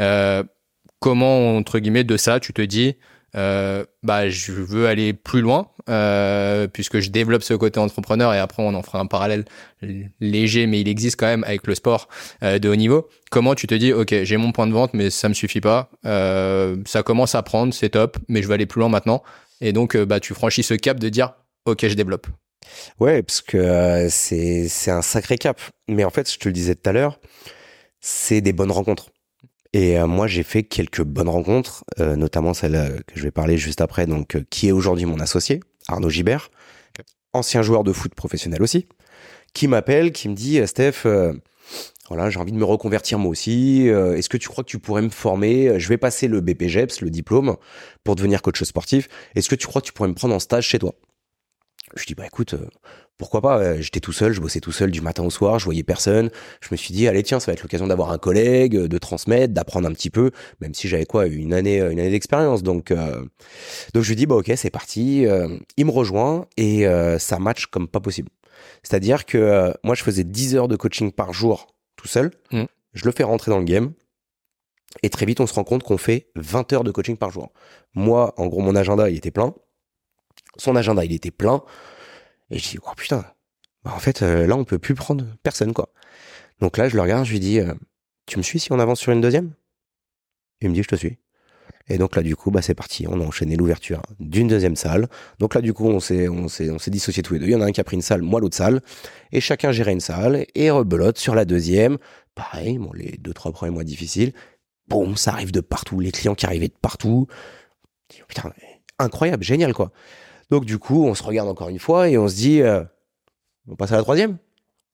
euh, 0.00 0.42
comment 1.02 1.56
entre 1.56 1.80
guillemets 1.80 2.04
de 2.04 2.16
ça 2.16 2.38
tu 2.40 2.52
te 2.52 2.62
dis 2.62 2.96
euh, 3.34 3.84
bah 4.02 4.28
je 4.28 4.52
veux 4.52 4.86
aller 4.86 5.12
plus 5.12 5.40
loin 5.40 5.68
euh, 5.88 6.68
puisque 6.68 7.00
je 7.00 7.10
développe 7.10 7.42
ce 7.42 7.54
côté 7.54 7.80
entrepreneur 7.80 8.32
et 8.32 8.38
après 8.38 8.62
on 8.62 8.72
en 8.74 8.82
fera 8.82 9.00
un 9.00 9.06
parallèle 9.06 9.44
léger 10.20 10.66
mais 10.66 10.80
il 10.80 10.88
existe 10.88 11.18
quand 11.18 11.26
même 11.26 11.42
avec 11.44 11.66
le 11.66 11.74
sport 11.74 12.08
euh, 12.44 12.58
de 12.60 12.68
haut 12.68 12.76
niveau 12.76 13.08
comment 13.30 13.54
tu 13.56 13.66
te 13.66 13.74
dis 13.74 13.92
ok 13.92 14.22
j'ai 14.22 14.36
mon 14.36 14.52
point 14.52 14.68
de 14.68 14.72
vente 14.72 14.94
mais 14.94 15.10
ça 15.10 15.28
me 15.28 15.34
suffit 15.34 15.60
pas 15.60 15.90
ça 16.04 17.02
commence 17.02 17.34
à 17.34 17.42
prendre 17.42 17.74
c'est 17.74 17.90
top 17.90 18.18
mais 18.28 18.40
je 18.40 18.46
veux 18.46 18.54
aller 18.54 18.66
plus 18.66 18.78
loin 18.78 18.88
maintenant 18.88 19.24
et 19.60 19.72
donc 19.72 19.96
bah 19.96 20.20
tu 20.20 20.34
franchis 20.34 20.62
ce 20.62 20.74
cap 20.74 21.00
de 21.00 21.08
dire 21.08 21.34
ok 21.66 21.88
je 21.88 21.94
développe 21.94 22.28
Ouais, 23.00 23.22
parce 23.22 23.40
que 23.42 24.06
c'est 24.08 24.68
c'est 24.68 24.92
un 24.92 25.02
sacré 25.02 25.36
cap. 25.36 25.60
Mais 25.88 26.04
en 26.04 26.10
fait, 26.10 26.30
je 26.32 26.38
te 26.38 26.48
le 26.48 26.52
disais 26.52 26.76
tout 26.76 26.88
à 26.88 26.92
l'heure, 26.92 27.18
c'est 28.00 28.40
des 28.40 28.52
bonnes 28.52 28.70
rencontres. 28.70 29.10
Et 29.72 29.98
euh, 29.98 30.06
moi, 30.06 30.26
j'ai 30.26 30.42
fait 30.42 30.62
quelques 30.62 31.02
bonnes 31.02 31.28
rencontres, 31.28 31.84
euh, 31.98 32.16
notamment 32.16 32.52
celle 32.54 32.74
euh, 32.74 32.98
que 33.06 33.18
je 33.18 33.22
vais 33.22 33.30
parler 33.30 33.56
juste 33.56 33.80
après, 33.80 34.06
donc 34.06 34.36
euh, 34.36 34.44
qui 34.50 34.68
est 34.68 34.72
aujourd'hui 34.72 35.06
mon 35.06 35.18
associé, 35.18 35.60
Arnaud 35.88 36.10
Gibert, 36.10 36.50
ancien 37.32 37.62
joueur 37.62 37.82
de 37.82 37.92
foot 37.92 38.14
professionnel 38.14 38.62
aussi, 38.62 38.86
qui 39.54 39.68
m'appelle, 39.68 40.12
qui 40.12 40.28
me 40.28 40.34
dit 40.34 40.66
Steph, 40.66 41.06
euh, 41.06 41.32
voilà, 42.08 42.28
j'ai 42.28 42.38
envie 42.38 42.52
de 42.52 42.58
me 42.58 42.64
reconvertir 42.64 43.18
moi 43.18 43.30
aussi. 43.30 43.88
euh, 43.88 44.16
Est-ce 44.16 44.28
que 44.28 44.36
tu 44.36 44.48
crois 44.48 44.62
que 44.62 44.68
tu 44.68 44.78
pourrais 44.78 45.00
me 45.00 45.08
former? 45.08 45.80
Je 45.80 45.88
vais 45.88 45.96
passer 45.96 46.28
le 46.28 46.42
BPGEPS, 46.42 47.00
le 47.00 47.08
diplôme, 47.08 47.56
pour 48.04 48.14
devenir 48.14 48.42
coach 48.42 48.62
sportif. 48.64 49.08
Est-ce 49.34 49.48
que 49.48 49.54
tu 49.54 49.66
crois 49.66 49.80
que 49.80 49.86
tu 49.86 49.92
pourrais 49.94 50.10
me 50.10 50.14
prendre 50.14 50.34
en 50.34 50.38
stage 50.38 50.66
chez 50.66 50.78
toi? 50.78 50.94
Je 51.96 52.04
dis 52.04 52.14
bah 52.14 52.26
écoute, 52.26 52.54
euh, 52.54 52.68
pourquoi 53.18 53.40
pas 53.40 53.58
euh, 53.58 53.80
J'étais 53.80 54.00
tout 54.00 54.12
seul, 54.12 54.32
je 54.32 54.40
bossais 54.40 54.60
tout 54.60 54.72
seul 54.72 54.90
du 54.90 55.00
matin 55.00 55.22
au 55.22 55.30
soir, 55.30 55.58
je 55.58 55.64
voyais 55.64 55.82
personne. 55.82 56.30
Je 56.60 56.68
me 56.72 56.76
suis 56.76 56.92
dit 56.92 57.06
allez 57.06 57.22
tiens, 57.22 57.40
ça 57.40 57.46
va 57.46 57.52
être 57.52 57.62
l'occasion 57.62 57.86
d'avoir 57.86 58.10
un 58.10 58.18
collègue, 58.18 58.76
euh, 58.76 58.88
de 58.88 58.98
transmettre, 58.98 59.52
d'apprendre 59.54 59.88
un 59.88 59.92
petit 59.92 60.10
peu, 60.10 60.30
même 60.60 60.74
si 60.74 60.88
j'avais 60.88 61.06
quoi 61.06 61.26
une 61.26 61.54
année, 61.54 61.80
euh, 61.80 61.90
une 61.90 62.00
année 62.00 62.10
d'expérience. 62.10 62.62
Donc 62.62 62.90
euh, 62.90 63.24
donc 63.94 64.02
je 64.02 64.08
lui 64.08 64.16
dis 64.16 64.26
bah 64.26 64.36
ok 64.36 64.52
c'est 64.56 64.70
parti. 64.70 65.26
Il 65.76 65.86
me 65.86 65.90
rejoint 65.90 66.46
et 66.56 66.86
euh, 66.86 67.18
ça 67.18 67.38
match 67.38 67.66
comme 67.66 67.88
pas 67.88 68.00
possible. 68.00 68.30
C'est-à-dire 68.82 69.24
que 69.26 69.38
euh, 69.38 69.72
moi 69.84 69.94
je 69.94 70.02
faisais 70.02 70.24
10 70.24 70.56
heures 70.56 70.68
de 70.68 70.76
coaching 70.76 71.12
par 71.12 71.32
jour 71.32 71.74
tout 71.96 72.08
seul. 72.08 72.30
Mhm. 72.52 72.66
Je 72.94 73.04
le 73.04 73.12
fais 73.12 73.22
rentrer 73.22 73.50
dans 73.50 73.58
le 73.58 73.64
game. 73.64 73.92
Et 75.02 75.08
très 75.08 75.24
vite, 75.24 75.40
on 75.40 75.46
se 75.46 75.54
rend 75.54 75.64
compte 75.64 75.82
qu'on 75.82 75.96
fait 75.96 76.28
20 76.36 76.72
heures 76.74 76.84
de 76.84 76.90
coaching 76.90 77.16
par 77.16 77.30
jour. 77.30 77.50
Moi, 77.94 78.34
en 78.36 78.46
gros, 78.46 78.60
mon 78.60 78.76
agenda, 78.76 79.08
il 79.08 79.16
était 79.16 79.30
plein. 79.30 79.54
Son 80.58 80.76
agenda, 80.76 81.02
il 81.02 81.12
était 81.12 81.30
plein. 81.30 81.62
Et 82.52 82.58
je 82.58 82.68
dis, 82.68 82.78
oh 82.82 82.94
putain, 82.96 83.24
bah, 83.82 83.92
en 83.94 83.98
fait, 83.98 84.22
euh, 84.22 84.46
là, 84.46 84.56
on 84.56 84.64
peut 84.64 84.78
plus 84.78 84.94
prendre 84.94 85.24
personne, 85.42 85.72
quoi. 85.72 85.92
Donc 86.60 86.76
là, 86.76 86.88
je 86.88 86.94
le 86.94 87.02
regarde, 87.02 87.24
je 87.24 87.32
lui 87.32 87.40
dis, 87.40 87.58
euh, 87.58 87.74
tu 88.26 88.38
me 88.38 88.42
suis 88.42 88.60
si 88.60 88.70
on 88.72 88.78
avance 88.78 89.00
sur 89.00 89.10
une 89.10 89.20
deuxième? 89.20 89.52
Il 90.60 90.68
me 90.68 90.74
dit, 90.74 90.82
je 90.82 90.88
te 90.88 90.94
suis. 90.94 91.18
Et 91.88 91.98
donc 91.98 92.14
là, 92.14 92.22
du 92.22 92.36
coup, 92.36 92.50
bah, 92.50 92.62
c'est 92.62 92.74
parti. 92.74 93.06
On 93.08 93.20
a 93.20 93.24
enchaîné 93.24 93.56
l'ouverture 93.56 94.02
d'une 94.20 94.46
deuxième 94.46 94.76
salle. 94.76 95.08
Donc 95.40 95.54
là, 95.54 95.60
du 95.60 95.72
coup, 95.72 95.88
on 95.88 95.98
s'est, 95.98 96.28
on 96.28 96.46
s'est, 96.46 96.70
on 96.70 96.78
s'est 96.78 96.90
dissociés 96.90 97.22
tous 97.22 97.34
les 97.34 97.40
deux. 97.40 97.46
Il 97.46 97.52
y 97.52 97.56
en 97.56 97.62
a 97.62 97.66
un 97.66 97.72
qui 97.72 97.80
a 97.80 97.84
pris 97.84 97.96
une 97.96 98.02
salle, 98.02 98.22
moi 98.22 98.38
l'autre 98.38 98.56
salle. 98.56 98.82
Et 99.32 99.40
chacun 99.40 99.72
gérait 99.72 99.92
une 99.92 100.00
salle. 100.00 100.46
Et 100.54 100.70
rebelote 100.70 101.18
sur 101.18 101.34
la 101.34 101.44
deuxième. 101.44 101.98
Pareil, 102.34 102.78
bon, 102.78 102.92
les 102.92 103.16
deux, 103.18 103.32
trois 103.32 103.50
premiers 103.50 103.72
mois 103.72 103.84
difficiles. 103.84 104.32
Boum, 104.86 105.16
ça 105.16 105.32
arrive 105.32 105.52
de 105.52 105.60
partout. 105.60 105.98
Les 105.98 106.12
clients 106.12 106.34
qui 106.34 106.46
arrivaient 106.46 106.68
de 106.68 106.78
partout. 106.80 107.26
Putain, 108.28 108.52
incroyable, 108.98 109.42
génial, 109.42 109.72
quoi. 109.72 109.90
Donc 110.52 110.66
du 110.66 110.78
coup, 110.78 111.06
on 111.06 111.14
se 111.14 111.22
regarde 111.22 111.48
encore 111.48 111.70
une 111.70 111.78
fois 111.78 112.10
et 112.10 112.18
on 112.18 112.28
se 112.28 112.34
dit, 112.34 112.60
euh, 112.60 112.84
on 113.68 113.74
passe 113.74 113.90
à 113.90 113.96
la 113.96 114.02
troisième? 114.02 114.36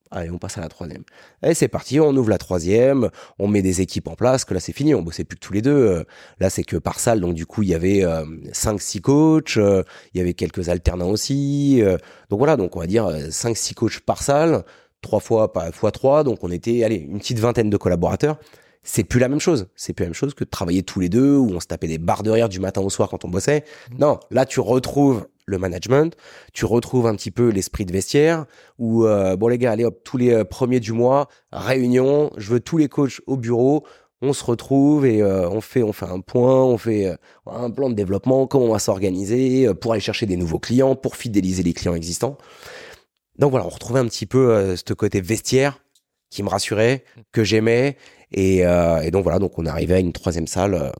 Allez, 0.09 0.31
on 0.31 0.37
passe 0.37 0.57
à 0.57 0.61
la 0.61 0.69
troisième. 0.69 1.03
Et 1.43 1.53
c'est 1.53 1.67
parti, 1.67 1.99
on 1.99 2.15
ouvre 2.15 2.29
la 2.29 2.37
troisième, 2.37 3.09
on 3.39 3.49
met 3.49 3.61
des 3.61 3.81
équipes 3.81 4.07
en 4.07 4.15
place, 4.15 4.45
que 4.45 4.53
là 4.53 4.61
c'est 4.61 4.71
fini, 4.71 4.95
on 4.95 5.01
bossait 5.01 5.25
plus 5.25 5.35
que 5.35 5.45
tous 5.45 5.51
les 5.51 5.61
deux. 5.61 5.71
Euh, 5.75 6.03
Là 6.39 6.49
c'est 6.49 6.63
que 6.63 6.77
par 6.77 6.97
salle, 6.97 7.19
donc 7.19 7.33
du 7.33 7.45
coup 7.45 7.61
il 7.63 7.67
y 7.67 7.73
avait 7.73 8.05
euh, 8.05 8.23
5-6 8.53 9.01
coachs, 9.01 9.57
euh, 9.57 9.83
il 10.13 10.19
y 10.19 10.21
avait 10.21 10.33
quelques 10.33 10.69
alternants 10.69 11.09
aussi. 11.09 11.81
euh, 11.81 11.97
donc 12.29 12.39
voilà, 12.39 12.55
donc 12.55 12.77
on 12.77 12.79
va 12.79 12.87
dire 12.87 13.09
5-6 13.09 13.73
coachs 13.73 13.99
par 13.99 14.23
salle, 14.23 14.63
trois 15.01 15.19
fois, 15.19 15.51
pas 15.51 15.73
fois 15.73 15.91
trois, 15.91 16.23
donc 16.23 16.41
on 16.41 16.51
était, 16.51 16.85
allez, 16.85 16.95
une 16.95 17.19
petite 17.19 17.39
vingtaine 17.39 17.69
de 17.69 17.75
collaborateurs. 17.75 18.37
C'est 18.81 19.03
plus 19.03 19.19
la 19.19 19.27
même 19.27 19.41
chose. 19.41 19.67
C'est 19.75 19.91
plus 19.91 20.03
la 20.03 20.07
même 20.07 20.13
chose 20.13 20.33
que 20.33 20.45
de 20.45 20.49
travailler 20.49 20.83
tous 20.83 21.01
les 21.01 21.09
deux, 21.09 21.35
où 21.35 21.49
on 21.51 21.59
se 21.59 21.67
tapait 21.67 21.89
des 21.89 21.97
barres 21.97 22.23
de 22.23 22.31
rire 22.31 22.47
du 22.47 22.61
matin 22.61 22.79
au 22.79 22.89
soir 22.89 23.09
quand 23.09 23.25
on 23.25 23.27
bossait. 23.27 23.65
Non, 23.99 24.21
là 24.31 24.45
tu 24.45 24.61
retrouves 24.61 25.27
management, 25.57 26.15
tu 26.53 26.65
retrouves 26.65 27.07
un 27.07 27.15
petit 27.15 27.31
peu 27.31 27.49
l'esprit 27.49 27.85
de 27.85 27.91
vestiaire, 27.91 28.45
où 28.77 29.05
euh, 29.05 29.35
bon 29.35 29.47
les 29.47 29.57
gars, 29.57 29.71
allez 29.71 29.85
hop, 29.85 30.01
tous 30.03 30.17
les 30.17 30.31
euh, 30.31 30.43
premiers 30.43 30.79
du 30.79 30.93
mois, 30.93 31.27
réunion, 31.51 32.31
je 32.37 32.51
veux 32.51 32.59
tous 32.59 32.77
les 32.77 32.87
coachs 32.87 33.21
au 33.27 33.37
bureau, 33.37 33.85
on 34.21 34.33
se 34.33 34.43
retrouve 34.43 35.05
et 35.05 35.21
euh, 35.21 35.49
on 35.49 35.61
fait 35.61 35.81
on 35.81 35.93
un 36.01 36.19
point, 36.19 36.63
on 36.63 36.77
fait 36.77 37.15
un 37.47 37.71
plan 37.71 37.89
de 37.89 37.95
développement, 37.95 38.47
comment 38.47 38.65
on 38.65 38.73
va 38.73 38.79
s'organiser 38.79 39.73
pour 39.75 39.93
aller 39.93 40.01
chercher 40.01 40.25
des 40.25 40.37
nouveaux 40.37 40.59
clients, 40.59 40.95
pour 40.95 41.15
fidéliser 41.15 41.63
les 41.63 41.73
clients 41.73 41.95
existants. 41.95 42.37
Donc 43.37 43.51
voilà, 43.51 43.65
on 43.65 43.69
retrouvait 43.69 44.01
un 44.01 44.07
petit 44.07 44.25
peu 44.25 44.75
ce 44.75 44.93
côté 44.93 45.21
vestiaire 45.21 45.81
qui 46.29 46.43
me 46.43 46.49
rassurait, 46.49 47.05
que 47.31 47.43
j'aimais, 47.43 47.95
et, 48.31 48.57
et 48.57 49.11
donc 49.11 49.23
voilà, 49.23 49.39
donc 49.39 49.57
on 49.57 49.65
arrivait 49.65 49.95
à 49.95 49.99
une 49.99 50.11
troisième 50.11 50.47
salle 50.47 50.91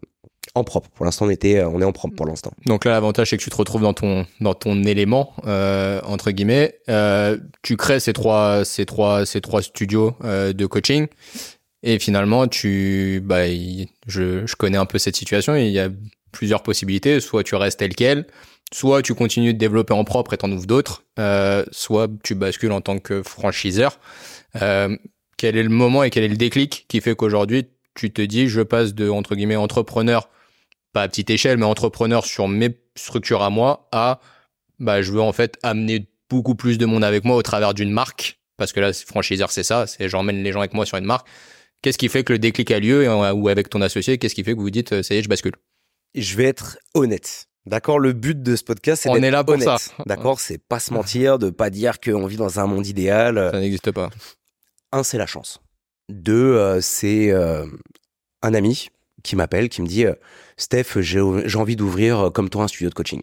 en 0.55 0.63
propre. 0.63 0.89
Pour 0.89 1.05
l'instant, 1.05 1.25
on 1.25 1.29
était, 1.29 1.63
on 1.63 1.81
est 1.81 1.85
en 1.85 1.91
propre 1.91 2.15
pour 2.15 2.25
l'instant. 2.25 2.51
Donc 2.65 2.85
là, 2.85 2.91
l'avantage, 2.91 3.29
c'est 3.29 3.37
que 3.37 3.43
tu 3.43 3.49
te 3.49 3.55
retrouves 3.55 3.81
dans 3.81 3.93
ton, 3.93 4.25
dans 4.41 4.53
ton 4.53 4.83
élément, 4.83 5.33
euh, 5.45 6.01
entre 6.03 6.31
guillemets. 6.31 6.79
Euh, 6.89 7.37
tu 7.61 7.77
crées 7.77 7.99
ces 7.99 8.13
trois, 8.13 8.65
ces 8.65 8.85
trois, 8.85 9.25
ces 9.25 9.41
trois 9.41 9.61
studios 9.61 10.15
euh, 10.23 10.53
de 10.53 10.65
coaching. 10.65 11.07
Et 11.83 11.99
finalement, 11.99 12.47
tu, 12.47 13.21
bah, 13.23 13.47
je, 14.07 14.45
je 14.45 14.55
connais 14.55 14.77
un 14.77 14.85
peu 14.85 14.97
cette 14.97 15.15
situation. 15.15 15.55
Il 15.55 15.71
y 15.71 15.79
a 15.79 15.89
plusieurs 16.31 16.63
possibilités. 16.63 17.19
Soit 17.19 17.43
tu 17.43 17.55
restes 17.55 17.79
tel 17.79 17.95
quel, 17.95 18.25
soit 18.73 19.01
tu 19.01 19.13
continues 19.13 19.53
de 19.53 19.57
développer 19.57 19.93
en 19.93 20.03
propre 20.03 20.33
et 20.33 20.37
t'en 20.37 20.51
ouvres 20.51 20.65
d'autres, 20.65 21.03
euh, 21.19 21.63
soit 21.71 22.09
tu 22.23 22.35
bascules 22.35 22.71
en 22.71 22.81
tant 22.81 22.99
que 22.99 23.23
franchiseur. 23.23 23.99
Euh, 24.61 24.95
quel 25.37 25.57
est 25.57 25.63
le 25.63 25.69
moment 25.69 26.03
et 26.03 26.09
quel 26.09 26.23
est 26.23 26.29
le 26.29 26.37
déclic 26.37 26.85
qui 26.87 27.01
fait 27.01 27.15
qu'aujourd'hui, 27.15 27.69
tu 27.95 28.11
te 28.11 28.21
dis, 28.21 28.47
je 28.47 28.61
passe 28.61 28.93
de, 28.93 29.09
entre 29.09 29.35
guillemets, 29.35 29.55
entrepreneur 29.55 30.29
pas 30.93 31.03
à 31.03 31.07
petite 31.07 31.29
échelle, 31.29 31.57
mais 31.57 31.65
entrepreneur 31.65 32.25
sur 32.25 32.47
mes 32.47 32.77
structures 32.95 33.41
à 33.41 33.49
moi, 33.49 33.87
à 33.91 34.19
bah, 34.79 35.01
je 35.01 35.11
veux 35.11 35.21
en 35.21 35.33
fait 35.33 35.57
amener 35.63 36.09
beaucoup 36.29 36.55
plus 36.55 36.77
de 36.77 36.85
monde 36.85 37.03
avec 37.03 37.25
moi 37.25 37.35
au 37.35 37.41
travers 37.41 37.73
d'une 37.73 37.91
marque, 37.91 38.39
parce 38.57 38.71
que 38.71 38.79
là, 38.79 38.91
franchiseur, 38.93 39.51
c'est 39.51 39.63
ça, 39.63 39.87
c'est 39.87 40.09
j'emmène 40.09 40.43
les 40.43 40.51
gens 40.51 40.59
avec 40.59 40.73
moi 40.73 40.85
sur 40.85 40.97
une 40.97 41.05
marque. 41.05 41.27
Qu'est-ce 41.81 41.97
qui 41.97 42.09
fait 42.09 42.23
que 42.23 42.33
le 42.33 42.39
déclic 42.39 42.71
a 42.71 42.79
lieu 42.79 43.09
ou 43.09 43.47
avec 43.47 43.69
ton 43.69 43.81
associé 43.81 44.17
Qu'est-ce 44.17 44.35
qui 44.35 44.43
fait 44.43 44.53
que 44.53 44.59
vous 44.59 44.69
dites, 44.69 45.01
ça 45.01 45.15
y 45.15 45.17
est, 45.17 45.23
je 45.23 45.29
bascule? 45.29 45.53
Je 46.13 46.35
vais 46.35 46.45
être 46.45 46.77
honnête. 46.93 47.45
D'accord, 47.65 47.99
le 47.99 48.13
but 48.13 48.41
de 48.41 48.55
ce 48.55 48.63
podcast, 48.63 49.03
c'est 49.03 49.09
On 49.09 49.15
est 49.15 49.31
là 49.31 49.43
pour 49.43 49.61
ça. 49.61 49.77
D'accord, 50.05 50.39
c'est 50.39 50.57
pas 50.57 50.79
se 50.79 50.93
mentir, 50.93 51.39
de 51.39 51.49
pas 51.49 51.69
dire 51.69 51.99
qu'on 51.99 52.25
vit 52.25 52.37
dans 52.37 52.59
un 52.59 52.65
monde 52.65 52.87
idéal. 52.87 53.49
Ça 53.53 53.59
n'existe 53.59 53.91
pas. 53.91 54.09
Un, 54.91 55.03
c'est 55.03 55.17
la 55.17 55.27
chance. 55.27 55.61
Deux, 56.09 56.55
euh, 56.55 56.81
c'est 56.81 57.31
euh, 57.31 57.65
un 58.41 58.53
ami 58.53 58.89
qui 59.23 59.35
m'appelle, 59.35 59.69
qui 59.69 59.81
me 59.81 59.87
dit 59.87 60.05
euh, 60.05 60.13
Steph, 60.57 60.99
j'ai 61.01 61.19
envie 61.55 61.75
d'ouvrir 61.75 62.31
comme 62.33 62.49
toi 62.49 62.63
un 62.63 62.67
studio 62.67 62.89
de 62.89 62.95
coaching. 62.95 63.21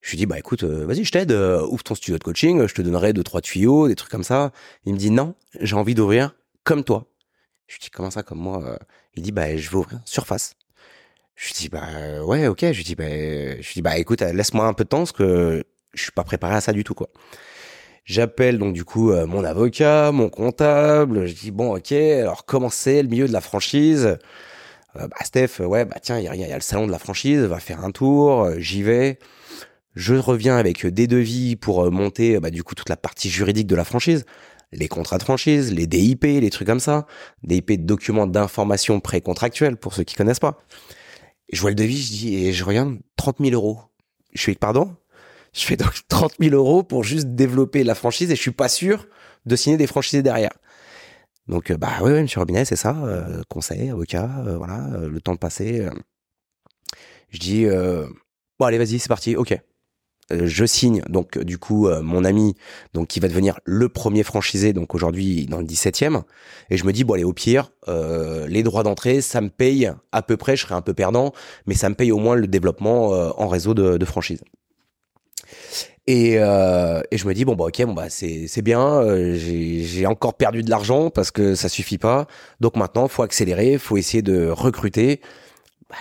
Je 0.00 0.10
lui 0.10 0.18
dis 0.18 0.26
bah 0.26 0.38
écoute, 0.38 0.64
vas-y, 0.64 1.04
je 1.04 1.10
t'aide, 1.12 1.32
ouvre 1.32 1.82
ton 1.82 1.94
studio 1.94 2.18
de 2.18 2.24
coaching, 2.24 2.66
je 2.66 2.74
te 2.74 2.82
donnerai 2.82 3.14
deux 3.14 3.22
trois 3.24 3.40
tuyaux, 3.40 3.88
des 3.88 3.94
trucs 3.94 4.10
comme 4.10 4.24
ça. 4.24 4.52
Il 4.84 4.92
me 4.92 4.98
dit 4.98 5.10
non, 5.10 5.34
j'ai 5.60 5.76
envie 5.76 5.94
d'ouvrir 5.94 6.34
comme 6.62 6.84
toi. 6.84 7.06
Je 7.66 7.76
lui 7.76 7.80
dis 7.80 7.90
comment 7.90 8.10
ça 8.10 8.22
comme 8.22 8.38
moi 8.38 8.78
Il 9.14 9.22
dit 9.22 9.32
bah 9.32 9.56
je 9.56 9.70
veux 9.70 9.76
ouvrir 9.78 10.00
Surface. 10.04 10.54
Je 11.36 11.46
lui 11.46 11.54
dis 11.54 11.68
bah 11.68 12.22
ouais 12.24 12.46
ok. 12.46 12.60
Je 12.60 12.76
lui 12.76 12.84
dis 12.84 12.94
bah 12.94 13.04
bah 13.82 13.98
écoute 13.98 14.20
laisse-moi 14.20 14.66
un 14.66 14.72
peu 14.74 14.84
de 14.84 14.88
temps 14.88 14.98
parce 14.98 15.12
que 15.12 15.64
je 15.94 16.02
suis 16.02 16.12
pas 16.12 16.24
préparé 16.24 16.54
à 16.54 16.60
ça 16.60 16.72
du 16.72 16.84
tout 16.84 16.94
quoi. 16.94 17.08
J'appelle 18.04 18.58
donc 18.58 18.74
du 18.74 18.84
coup 18.84 19.10
euh, 19.12 19.26
mon 19.26 19.44
avocat, 19.44 20.12
mon 20.12 20.28
comptable. 20.28 21.26
Je 21.26 21.34
dis 21.34 21.50
bon 21.50 21.74
ok 21.76 21.92
alors 21.92 22.44
comment 22.44 22.68
c'est 22.70 23.02
le 23.02 23.08
milieu 23.08 23.26
de 23.26 23.32
la 23.32 23.40
franchise? 23.40 24.18
Euh, 24.96 25.08
Bah 25.08 25.16
Steph 25.24 25.60
ouais 25.60 25.84
bah 25.84 25.96
tiens 26.02 26.18
il 26.18 26.24
y 26.24 26.38
y 26.38 26.52
a, 26.52 26.54
le 26.54 26.60
salon 26.60 26.86
de 26.86 26.92
la 26.92 26.98
franchise, 26.98 27.40
va 27.40 27.60
faire 27.60 27.84
un 27.84 27.90
tour. 27.90 28.42
Euh, 28.42 28.58
j'y 28.58 28.82
vais. 28.82 29.18
Je 29.94 30.14
reviens 30.14 30.56
avec 30.56 30.86
des 30.86 31.06
devis 31.06 31.56
pour 31.56 31.90
monter 31.90 32.40
bah, 32.40 32.50
du 32.50 32.64
coup 32.64 32.74
toute 32.74 32.88
la 32.88 32.96
partie 32.96 33.30
juridique 33.30 33.66
de 33.66 33.76
la 33.76 33.84
franchise 33.84 34.24
les 34.72 34.88
contrats 34.88 35.18
de 35.18 35.22
franchise, 35.22 35.72
les 35.72 35.86
DIP, 35.86 36.24
les 36.24 36.50
trucs 36.50 36.66
comme 36.66 36.80
ça, 36.80 37.06
DIP 37.44 37.86
documents 37.86 38.26
d'information 38.26 38.98
pré-contractuels 38.98 39.76
pour 39.76 39.94
ceux 39.94 40.02
qui 40.02 40.16
connaissent 40.16 40.40
pas 40.40 40.64
je 41.52 41.60
vois 41.60 41.70
le 41.70 41.76
devis, 41.76 42.02
je 42.02 42.10
dis, 42.10 42.34
et 42.36 42.52
je 42.52 42.64
regarde 42.64 42.98
30 43.16 43.36
000 43.40 43.52
euros. 43.52 43.80
Je 44.34 44.42
fais, 44.42 44.54
pardon? 44.54 44.96
Je 45.52 45.64
fais 45.64 45.76
donc 45.76 45.92
30 46.08 46.34
000 46.40 46.54
euros 46.54 46.82
pour 46.82 47.04
juste 47.04 47.28
développer 47.28 47.84
la 47.84 47.94
franchise 47.94 48.30
et 48.30 48.36
je 48.36 48.40
suis 48.40 48.50
pas 48.50 48.68
sûr 48.68 49.06
de 49.46 49.56
signer 49.56 49.76
des 49.76 49.86
franchisés 49.86 50.22
derrière. 50.22 50.52
Donc, 51.48 51.70
euh, 51.70 51.76
bah 51.76 51.98
oui, 52.02 52.12
oui, 52.12 52.22
monsieur 52.22 52.40
Robinet, 52.40 52.64
c'est 52.64 52.76
ça, 52.76 52.96
euh, 53.04 53.42
conseil, 53.48 53.90
avocat, 53.90 54.30
euh, 54.46 54.56
voilà, 54.56 54.88
le 55.06 55.20
temps 55.20 55.34
de 55.34 55.38
passer. 55.38 55.86
je 57.30 57.38
dis, 57.38 57.66
bon, 58.58 58.66
allez, 58.66 58.78
vas-y, 58.78 58.98
c'est 58.98 59.08
parti, 59.08 59.36
ok. 59.36 59.58
Je 60.30 60.64
signe 60.64 61.02
donc 61.10 61.38
du 61.38 61.58
coup 61.58 61.86
mon 62.00 62.24
ami 62.24 62.54
donc 62.94 63.08
qui 63.08 63.20
va 63.20 63.28
devenir 63.28 63.60
le 63.64 63.90
premier 63.90 64.22
franchisé 64.22 64.72
donc 64.72 64.94
aujourd'hui 64.94 65.44
dans 65.44 65.58
le 65.58 65.66
17e 65.66 66.22
et 66.70 66.78
je 66.78 66.86
me 66.86 66.94
dis 66.94 67.04
bon 67.04 67.12
allez 67.12 67.24
au 67.24 67.34
pire 67.34 67.72
les 67.86 68.62
droits 68.62 68.84
d'entrée 68.84 69.20
ça 69.20 69.42
me 69.42 69.50
paye 69.50 69.92
à 70.12 70.22
peu 70.22 70.38
près 70.38 70.56
je 70.56 70.62
serai 70.62 70.74
un 70.74 70.80
peu 70.80 70.94
perdant 70.94 71.34
mais 71.66 71.74
ça 71.74 71.90
me 71.90 71.94
paye 71.94 72.10
au 72.10 72.16
moins 72.16 72.36
le 72.36 72.46
développement 72.46 73.08
en 73.08 73.48
réseau 73.48 73.74
de 73.74 74.04
franchise 74.06 74.42
et, 76.06 76.38
euh, 76.38 77.00
et 77.10 77.16
je 77.16 77.26
me 77.26 77.32
dis 77.34 77.44
bon 77.44 77.56
bah 77.56 77.64
ok 77.64 77.84
bon 77.86 77.94
bah 77.94 78.10
c'est 78.10 78.62
bien 78.62 79.02
j'ai 79.34 80.06
encore 80.06 80.34
perdu 80.34 80.62
de 80.62 80.70
l'argent 80.70 81.10
parce 81.10 81.30
que 81.30 81.54
ça 81.54 81.68
suffit 81.68 81.98
pas. 81.98 82.26
Donc 82.60 82.76
maintenant 82.76 83.08
faut 83.08 83.22
accélérer 83.22 83.78
faut 83.78 83.96
essayer 83.96 84.22
de 84.22 84.48
recruter. 84.48 85.20
Bah, 85.88 85.96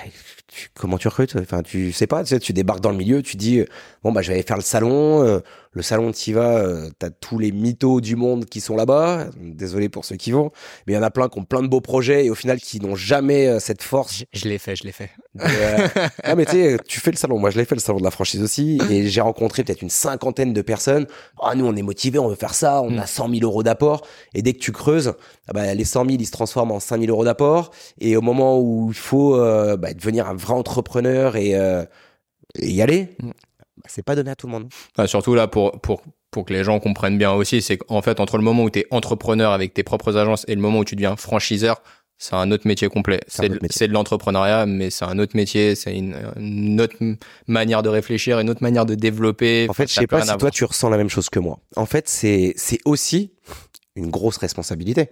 comment 0.74 0.98
tu 0.98 1.08
recrutes? 1.08 1.36
Enfin, 1.36 1.62
tu 1.64 1.92
sais 1.92 2.08
pas, 2.08 2.24
tu, 2.24 2.30
sais, 2.30 2.40
tu 2.40 2.54
débarques 2.54 2.82
dans 2.82 2.92
le 2.92 2.98
milieu, 2.98 3.22
tu 3.22 3.38
dis 3.38 3.64
bon 4.04 4.12
bah 4.12 4.22
je 4.22 4.28
vais 4.30 4.36
aller 4.36 4.44
faire 4.44 4.58
le 4.58 4.64
salon, 4.64 5.24
euh, 5.24 5.40
le 5.74 5.82
salon 5.82 6.08
de 6.08 6.14
Tiva, 6.14 6.58
euh, 6.58 6.90
t'as 7.00 7.10
tous 7.10 7.40
les 7.40 7.52
mythos 7.52 8.00
du 8.00 8.16
monde 8.16 8.46
qui 8.46 8.62
sont 8.62 8.76
là-bas. 8.76 9.28
Désolé 9.40 9.90
pour 9.90 10.06
ceux 10.06 10.16
qui 10.16 10.32
vont, 10.32 10.52
mais 10.86 10.94
il 10.94 10.96
y 10.96 11.00
en 11.00 11.04
a 11.04 11.10
plein 11.10 11.30
qui 11.30 11.40
ont 11.40 11.46
plein 11.46 11.64
de 11.64 11.68
beaux 11.68 11.82
projets 11.82 12.26
et 12.26 12.30
au 12.30 12.36
final 12.36 12.60
qui 12.60 12.80
n'ont 12.80 12.96
jamais 12.96 13.48
euh, 13.48 13.60
cette 13.60 13.82
force. 13.82 14.24
Je, 14.34 14.48
l'ai 14.48 14.60
fait, 14.60 14.76
je 14.76 14.84
l'ai 14.84 14.92
fait. 14.92 15.10
Euh, 15.42 15.88
ah 16.24 16.36
mais 16.36 16.46
tu 16.46 16.52
sais, 16.52 16.78
tu 16.88 17.00
fais 17.00 17.10
le 17.10 17.18
salon. 17.18 17.40
Moi, 17.40 17.50
je 17.50 17.58
l'ai 17.58 17.66
fait 17.66 17.76
le 17.76 17.82
salon 17.82 17.98
de 17.98 18.04
la 18.04 18.12
franchise 18.12 18.44
aussi 18.44 18.80
et 18.90 19.08
j'ai 19.08 19.22
rencontré 19.22 19.64
peut-être 19.64 19.82
une 19.82 19.90
cinquantaine 19.90 20.54
de 20.54 20.62
personnes. 20.62 21.08
Ah 21.42 21.56
nous, 21.56 21.66
on 21.66 21.76
est 21.76 21.82
motivés, 21.82 22.20
on 22.20 22.28
veut 22.28 22.36
faire 22.36 22.54
ça, 22.54 22.82
on 22.84 22.98
a 23.00 23.08
100 23.08 23.30
000 23.30 23.42
euros 23.42 23.64
d'apport 23.64 24.06
et 24.36 24.44
dès 24.44 24.54
que 24.54 24.60
tu 24.60 24.72
creuses, 24.72 25.16
ah 25.48 25.54
bah, 25.54 25.74
les 25.74 25.86
100 25.86 26.06
000 26.06 26.18
ils 26.20 26.28
se 26.28 26.32
transforment 26.32 26.74
en 26.74 26.80
5 26.80 27.00
000 27.02 27.12
euros 27.12 27.26
d'apport 27.26 27.72
et 28.00 28.16
au 28.16 28.22
moment 28.22 28.60
où 28.60 28.90
il 28.92 28.98
faut 28.98 29.36
bah, 29.78 29.94
devenir 29.94 30.28
un 30.28 30.36
vrai 30.36 30.54
entrepreneur 30.54 31.36
et, 31.36 31.52
et 32.60 32.72
y 32.72 32.82
aller. 32.82 33.18
Bah, 33.78 33.84
c'est 33.88 34.04
pas 34.04 34.16
donné 34.16 34.32
à 34.32 34.36
tout 34.36 34.48
le 34.48 34.52
monde. 34.52 34.70
surtout 35.08 35.36
là, 35.36 35.48
pour, 35.48 35.80
pour, 35.82 36.04
pour 36.32 36.46
que 36.46 36.54
les 36.54 36.64
gens 36.64 36.80
comprennent 36.80 37.18
bien 37.18 37.32
aussi, 37.32 37.62
c'est 37.62 37.78
qu'en 37.78 38.02
fait, 38.02 38.20
entre 38.20 38.38
le 38.38 38.44
moment 38.44 38.64
où 38.64 38.70
tu 38.70 38.80
es 38.80 38.86
entrepreneur 38.92 39.52
avec 39.52 39.74
tes 39.74 39.84
propres 39.84 40.18
agences 40.18 40.46
et 40.48 40.56
le 40.56 40.62
moment 40.62 40.80
où 40.80 40.86
tu 40.86 40.96
deviens 40.96 41.16
franchiseur, 41.16 41.82
c'est 42.18 42.36
un 42.36 42.52
autre 42.52 42.68
métier 42.68 42.88
complet. 42.88 43.20
C'est 43.28 43.50
de, 43.50 43.94
l'entrepreneuriat, 43.94 44.66
mais 44.66 44.90
c'est 44.90 45.06
un 45.06 45.20
autre 45.20 45.36
métier, 45.36 45.76
c'est 45.76 45.94
une, 45.96 46.80
autre 46.80 46.96
manière 47.48 47.84
de 47.84 47.90
réfléchir, 47.90 48.40
une 48.40 48.50
autre 48.50 48.64
manière 48.64 48.86
de 48.86 48.96
développer. 48.96 49.68
En 49.70 49.74
fait, 49.74 49.90
je 49.90 49.94
sais 49.94 50.08
pas 50.08 50.22
si 50.22 50.38
toi 50.38 50.52
tu 50.52 50.64
ressens 50.64 50.90
la 50.90 50.98
même 50.98 51.10
chose 51.10 51.30
que 51.30 51.40
moi. 51.40 51.60
En 51.76 51.86
fait, 51.86 52.08
c'est 52.08 52.54
c'est 52.56 52.80
aussi 52.86 53.34
une 53.96 54.10
grosse 54.10 54.38
responsabilité. 54.38 55.10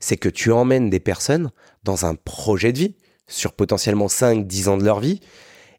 C'est 0.00 0.16
que 0.16 0.28
tu 0.28 0.52
emmènes 0.52 0.90
des 0.90 1.00
personnes 1.00 1.50
dans 1.84 2.04
un 2.04 2.14
projet 2.14 2.72
de 2.72 2.78
vie 2.78 2.94
sur 3.26 3.52
potentiellement 3.52 4.08
5 4.08 4.46
10 4.46 4.68
ans 4.68 4.76
de 4.76 4.84
leur 4.84 5.00
vie 5.00 5.20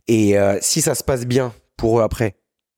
et 0.08 0.38
euh, 0.40 0.58
si 0.62 0.82
ça 0.82 0.96
se 0.96 1.04
passe 1.04 1.26
bien 1.26 1.54
pour 1.82 2.00
eux 2.00 2.04
après, 2.04 2.36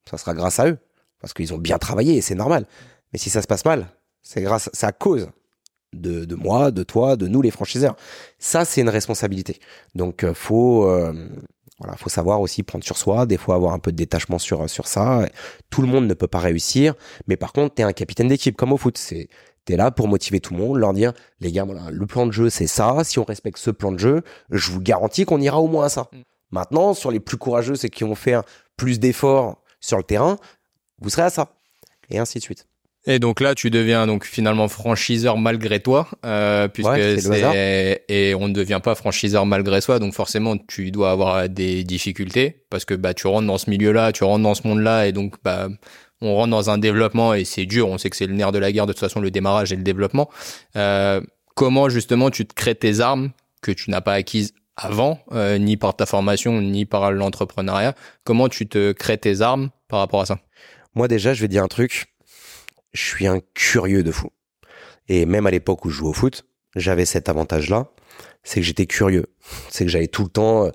ça 0.09 0.17
sera 0.17 0.33
grâce 0.33 0.61
à 0.61 0.69
eux, 0.69 0.77
parce 1.19 1.33
qu'ils 1.33 1.53
ont 1.53 1.57
bien 1.57 1.77
travaillé 1.77 2.15
et 2.15 2.21
c'est 2.21 2.35
normal. 2.35 2.65
Mais 3.11 3.19
si 3.19 3.29
ça 3.29 3.41
se 3.41 3.47
passe 3.47 3.65
mal, 3.65 3.87
c'est 4.21 4.41
grâce, 4.41 4.69
c'est 4.71 4.85
à 4.85 4.93
cause 4.93 5.27
de, 5.91 6.23
de, 6.23 6.35
moi, 6.35 6.71
de 6.71 6.83
toi, 6.83 7.17
de 7.17 7.27
nous 7.27 7.41
les 7.41 7.51
franchiseurs. 7.51 7.97
Ça, 8.39 8.63
c'est 8.63 8.79
une 8.79 8.87
responsabilité. 8.87 9.59
Donc, 9.93 10.23
euh, 10.23 10.33
faut 10.33 10.87
euh, 10.87 11.11
voilà, 11.79 11.97
faut 11.97 12.09
savoir 12.09 12.39
aussi 12.39 12.63
prendre 12.63 12.85
sur 12.85 12.95
soi, 12.95 13.25
des 13.25 13.35
fois 13.35 13.55
avoir 13.55 13.73
un 13.73 13.79
peu 13.79 13.91
de 13.91 13.97
détachement 13.97 14.39
sur 14.39 14.69
sur 14.69 14.87
ça. 14.87 15.27
Tout 15.69 15.81
le 15.81 15.89
monde 15.89 16.07
ne 16.07 16.13
peut 16.13 16.27
pas 16.27 16.39
réussir, 16.39 16.93
mais 17.27 17.35
par 17.35 17.51
contre, 17.51 17.75
t'es 17.75 17.83
un 17.83 17.91
capitaine 17.91 18.29
d'équipe 18.29 18.55
comme 18.55 18.71
au 18.71 18.77
foot. 18.77 18.97
C'est 18.97 19.27
T'es 19.65 19.75
là 19.75 19.91
pour 19.91 20.07
motiver 20.07 20.39
tout 20.39 20.53
le 20.53 20.59
monde, 20.59 20.77
leur 20.77 20.93
dire, 20.93 21.13
les 21.39 21.51
gars, 21.51 21.63
voilà, 21.63 21.89
le 21.89 22.05
plan 22.05 22.25
de 22.25 22.31
jeu, 22.31 22.49
c'est 22.49 22.67
ça. 22.67 23.03
Si 23.03 23.17
on 23.19 23.23
respecte 23.23 23.57
ce 23.57 23.71
plan 23.71 23.93
de 23.93 23.97
jeu, 23.97 24.21
je 24.49 24.71
vous 24.71 24.81
garantis 24.81 25.23
qu'on 25.23 25.39
ira 25.39 25.61
au 25.61 25.67
moins 25.67 25.85
à 25.85 25.89
ça. 25.89 26.09
Mm. 26.11 26.21
Maintenant, 26.53 26.93
sur 26.93 27.09
les 27.09 27.19
plus 27.19 27.37
courageux, 27.37 27.73
c'est 27.73 27.89
qui 27.89 28.03
vont 28.03 28.13
faire 28.13 28.43
plus 28.77 28.99
d'efforts 28.99 29.61
sur 29.79 29.97
le 29.97 30.03
terrain, 30.03 30.37
vous 30.99 31.09
serez 31.09 31.23
à 31.23 31.29
ça. 31.29 31.53
Et 32.09 32.19
ainsi 32.19 32.39
de 32.39 32.43
suite. 32.43 32.67
Et 33.05 33.19
donc 33.19 33.41
là, 33.41 33.53
tu 33.53 33.69
deviens 33.69 34.07
donc 34.07 34.23
finalement 34.23 34.69
franchiseur 34.69 35.37
malgré 35.37 35.81
toi, 35.81 36.07
euh, 36.25 36.69
puisque 36.69 37.19
c'est 37.19 38.03
et 38.07 38.33
on 38.33 38.47
ne 38.47 38.53
devient 38.53 38.79
pas 38.81 38.95
franchiseur 38.95 39.45
malgré 39.45 39.81
soi, 39.81 39.99
donc 39.99 40.13
forcément 40.13 40.55
tu 40.57 40.89
dois 40.91 41.11
avoir 41.11 41.49
des 41.49 41.83
difficultés 41.83 42.63
parce 42.69 42.85
que 42.85 42.93
bah 42.93 43.13
tu 43.13 43.27
rentres 43.27 43.47
dans 43.47 43.57
ce 43.57 43.69
milieu-là, 43.69 44.13
tu 44.13 44.23
rentres 44.23 44.43
dans 44.43 44.53
ce 44.53 44.65
monde-là 44.65 45.07
et 45.07 45.11
donc 45.11 45.35
bah 45.43 45.67
on 46.21 46.33
rentre 46.33 46.51
dans 46.51 46.69
un 46.69 46.77
développement 46.77 47.33
et 47.33 47.43
c'est 47.43 47.65
dur. 47.65 47.89
On 47.89 47.97
sait 47.97 48.09
que 48.09 48.15
c'est 48.15 48.27
le 48.27 48.35
nerf 48.35 48.53
de 48.53 48.59
la 48.59 48.71
guerre 48.71 48.87
de 48.87 48.93
toute 48.93 49.01
façon 49.01 49.19
le 49.19 49.31
démarrage 49.31 49.73
et 49.73 49.75
le 49.75 49.83
développement. 49.83 50.29
Euh, 50.77 51.19
comment 51.55 51.89
justement 51.89 52.29
tu 52.29 52.45
te 52.45 52.53
crées 52.53 52.75
tes 52.75 53.01
armes 53.01 53.31
que 53.61 53.73
tu 53.73 53.91
n'as 53.91 54.01
pas 54.01 54.13
acquises 54.13 54.53
avant, 54.75 55.19
euh, 55.31 55.57
ni 55.57 55.77
par 55.77 55.95
ta 55.95 56.05
formation, 56.05 56.61
ni 56.61 56.85
par 56.85 57.11
l'entrepreneuriat. 57.11 57.95
Comment 58.23 58.49
tu 58.49 58.67
te 58.67 58.91
crées 58.91 59.17
tes 59.17 59.41
armes 59.41 59.69
par 59.87 59.99
rapport 59.99 60.21
à 60.21 60.25
ça? 60.25 60.39
Moi 60.95 61.07
déjà, 61.07 61.33
je 61.33 61.41
vais 61.41 61.47
dire 61.47 61.63
un 61.63 61.67
truc. 61.67 62.13
Je 62.93 63.03
suis 63.03 63.27
un 63.27 63.39
curieux 63.53 64.03
de 64.03 64.11
fou. 64.11 64.29
Et 65.07 65.25
même 65.25 65.47
à 65.47 65.51
l'époque 65.51 65.85
où 65.85 65.89
je 65.89 65.97
jouais 65.97 66.09
au 66.09 66.13
foot, 66.13 66.45
j'avais 66.75 67.05
cet 67.05 67.29
avantage-là, 67.29 67.87
c'est 68.43 68.59
que 68.59 68.65
j'étais 68.65 68.85
curieux. 68.85 69.25
C'est 69.69 69.85
que 69.85 69.91
j'allais 69.91 70.07
tout 70.07 70.23
le 70.23 70.29
temps 70.29 70.65
euh, 70.65 70.71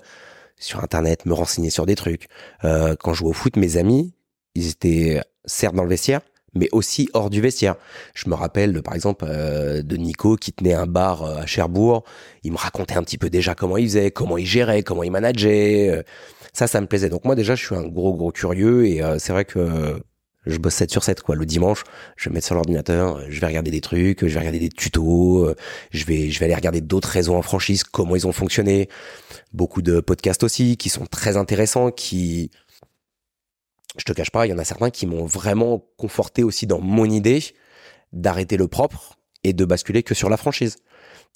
sur 0.57 0.83
Internet 0.83 1.25
me 1.25 1.33
renseigner 1.33 1.69
sur 1.69 1.85
des 1.85 1.95
trucs. 1.95 2.27
Euh, 2.63 2.95
quand 2.99 3.13
je 3.13 3.19
jouais 3.19 3.29
au 3.29 3.33
foot, 3.33 3.55
mes 3.55 3.77
amis, 3.77 4.13
ils 4.55 4.69
étaient 4.69 5.21
certes 5.45 5.75
dans 5.75 5.83
le 5.83 5.89
vestiaire, 5.89 6.21
mais 6.53 6.69
aussi 6.71 7.09
hors 7.13 7.29
du 7.29 7.41
vestiaire. 7.41 7.75
Je 8.13 8.29
me 8.29 8.35
rappelle, 8.35 8.81
par 8.81 8.95
exemple, 8.95 9.25
euh, 9.27 9.81
de 9.81 9.95
Nico 9.97 10.35
qui 10.35 10.53
tenait 10.53 10.73
un 10.73 10.87
bar 10.87 11.23
euh, 11.23 11.37
à 11.37 11.45
Cherbourg. 11.45 12.03
Il 12.43 12.51
me 12.51 12.57
racontait 12.57 12.95
un 12.95 13.03
petit 13.03 13.17
peu 13.17 13.29
déjà 13.29 13.55
comment 13.55 13.77
il 13.77 13.87
faisait, 13.87 14.11
comment 14.11 14.37
il 14.37 14.45
gérait, 14.45 14.83
comment 14.83 15.03
il 15.03 15.11
manageait. 15.11 15.89
Euh. 15.89 16.03
Ça, 16.53 16.67
ça 16.67 16.81
me 16.81 16.87
plaisait. 16.87 17.09
Donc 17.09 17.25
moi, 17.25 17.35
déjà, 17.35 17.55
je 17.55 17.65
suis 17.65 17.75
un 17.75 17.87
gros, 17.87 18.13
gros 18.15 18.31
curieux 18.31 18.87
et 18.87 19.01
c'est 19.19 19.31
vrai 19.31 19.45
que 19.45 20.01
je 20.45 20.57
bosse 20.57 20.75
7 20.75 20.89
sur 20.89 21.03
7 21.03 21.21
quoi 21.21 21.35
le 21.35 21.45
dimanche 21.45 21.83
je 22.15 22.29
vais 22.29 22.33
mettre 22.33 22.47
sur 22.47 22.55
l'ordinateur 22.55 23.21
je 23.29 23.39
vais 23.39 23.47
regarder 23.47 23.71
des 23.71 23.81
trucs 23.81 24.25
je 24.25 24.33
vais 24.33 24.39
regarder 24.39 24.59
des 24.59 24.69
tutos 24.69 25.53
je 25.91 26.05
vais 26.05 26.31
je 26.31 26.39
vais 26.39 26.45
aller 26.45 26.55
regarder 26.55 26.81
d'autres 26.81 27.09
réseaux 27.09 27.35
en 27.35 27.41
franchise 27.41 27.83
comment 27.83 28.15
ils 28.15 28.25
ont 28.25 28.31
fonctionné 28.31 28.89
beaucoup 29.53 29.81
de 29.81 29.99
podcasts 29.99 30.43
aussi 30.43 30.77
qui 30.77 30.89
sont 30.89 31.05
très 31.05 31.37
intéressants 31.37 31.91
qui 31.91 32.51
je 33.99 34.05
te 34.05 34.13
cache 34.13 34.31
pas, 34.31 34.45
il 34.45 34.49
y 34.49 34.53
en 34.53 34.57
a 34.57 34.63
certains 34.63 34.89
qui 34.89 35.05
m'ont 35.05 35.25
vraiment 35.25 35.83
conforté 35.97 36.43
aussi 36.43 36.67
dans 36.67 36.79
mon 36.79 37.05
idée 37.05 37.43
d'arrêter 38.13 38.57
le 38.57 38.67
propre 38.67 39.19
et 39.43 39.53
de 39.53 39.65
basculer 39.65 40.03
que 40.03 40.13
sur 40.13 40.29
la 40.29 40.37
franchise. 40.37 40.77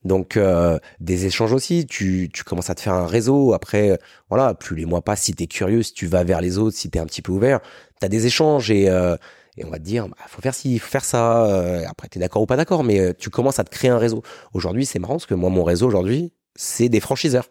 Donc 0.03 0.35
euh, 0.35 0.79
des 0.99 1.25
échanges 1.25 1.53
aussi, 1.53 1.85
tu, 1.85 2.29
tu 2.33 2.43
commences 2.43 2.69
à 2.69 2.75
te 2.75 2.81
faire 2.81 2.93
un 2.93 3.07
réseau. 3.07 3.53
Après, 3.53 3.97
voilà, 4.29 4.53
plus 4.53 4.75
les 4.75 4.85
mois 4.85 5.01
passent, 5.01 5.21
si 5.21 5.33
t'es 5.33 5.47
curieux, 5.47 5.83
si 5.83 5.93
tu 5.93 6.07
vas 6.07 6.23
vers 6.23 6.41
les 6.41 6.57
autres, 6.57 6.75
si 6.75 6.89
t'es 6.89 6.99
un 6.99 7.05
petit 7.05 7.21
peu 7.21 7.31
ouvert, 7.31 7.61
t'as 7.99 8.09
des 8.09 8.25
échanges 8.25 8.69
et 8.71 8.89
euh, 8.89 9.15
et 9.57 9.65
on 9.65 9.69
va 9.69 9.77
te 9.77 9.83
dire, 9.83 10.07
bah, 10.07 10.15
faut 10.27 10.41
faire 10.41 10.55
ci, 10.55 10.79
faut 10.79 10.89
faire 10.89 11.05
ça. 11.05 11.45
Euh, 11.45 11.83
après, 11.87 12.07
t'es 12.07 12.19
d'accord 12.19 12.41
ou 12.41 12.45
pas 12.45 12.57
d'accord, 12.57 12.83
mais 12.83 12.99
euh, 12.99 13.13
tu 13.17 13.29
commences 13.29 13.59
à 13.59 13.63
te 13.63 13.69
créer 13.69 13.91
un 13.91 13.97
réseau. 13.97 14.23
Aujourd'hui, 14.53 14.85
c'est 14.85 14.99
marrant 14.99 15.15
parce 15.15 15.25
que 15.25 15.35
moi, 15.35 15.49
mon 15.49 15.63
réseau 15.63 15.87
aujourd'hui, 15.87 16.33
c'est 16.55 16.89
des 16.89 16.99
franchiseurs. 16.99 17.49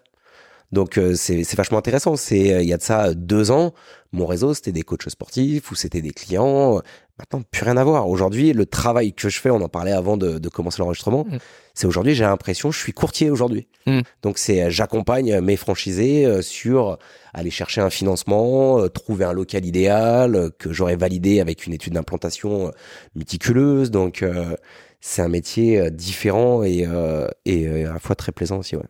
Donc 0.73 0.99
euh, 0.99 1.15
c'est 1.15 1.45
c'est 1.45 1.57
vachement 1.57 1.79
intéressant. 1.79 2.17
C'est 2.17 2.53
euh, 2.53 2.63
il 2.63 2.69
y 2.69 2.73
a 2.73 2.79
de 2.79 2.83
ça 2.83 3.15
deux 3.15 3.51
ans, 3.51 3.73
mon 4.13 4.27
réseau 4.27 4.55
c'était 4.55 4.73
des 4.73 4.83
coachs 4.83 5.09
sportifs 5.09 5.71
ou 5.71 5.75
c'était 5.75 6.01
des 6.03 6.13
clients. 6.13 6.81
Maintenant 7.19 7.43
plus 7.51 7.65
rien 7.65 7.77
à 7.77 7.85
voir. 7.85 8.09
Aujourd'hui 8.09 8.53
le 8.53 8.65
travail 8.67 9.13
que 9.13 9.29
je 9.29 9.39
fais, 9.39 9.51
on 9.51 9.61
en 9.61 9.69
parlait 9.69 9.93
avant 9.93 10.17
de, 10.17 10.39
de 10.39 10.49
commencer 10.49 10.79
l'enregistrement. 10.81 11.25
Mm. 11.29 11.39
C'est 11.75 11.87
aujourd'hui 11.87 12.15
j'ai 12.15 12.25
l'impression 12.25 12.71
je 12.71 12.79
suis 12.79 12.93
courtier 12.93 13.31
aujourd'hui. 13.31 13.69
Mm. 13.87 14.01
Donc 14.23 14.39
c'est 14.39 14.63
euh, 14.63 14.71
j'accompagne 14.71 15.41
mes 15.41 15.57
franchisés 15.57 16.25
euh, 16.25 16.41
sur 16.41 16.99
aller 17.35 17.51
chercher 17.51 17.81
un 17.81 17.91
financement, 17.91 18.81
euh, 18.81 18.89
trouver 18.89 19.25
un 19.25 19.33
local 19.33 19.65
idéal 19.67 20.35
euh, 20.35 20.51
que 20.59 20.73
j'aurais 20.73 20.97
validé 20.97 21.41
avec 21.41 21.67
une 21.67 21.75
étude 21.75 21.93
d'implantation 21.93 22.69
euh, 22.69 22.71
méticuleuse. 23.15 23.91
Donc 23.91 24.23
euh, 24.23 24.57
c'est 25.03 25.21
un 25.21 25.29
métier 25.29 25.79
euh, 25.79 25.91
différent 25.91 26.63
et, 26.63 26.87
euh, 26.87 27.29
et 27.45 27.67
euh, 27.67 27.91
à 27.91 27.95
la 27.95 27.99
fois 27.99 28.15
très 28.15 28.33
plaisant 28.33 28.59
aussi. 28.59 28.77
Ouais. 28.77 28.85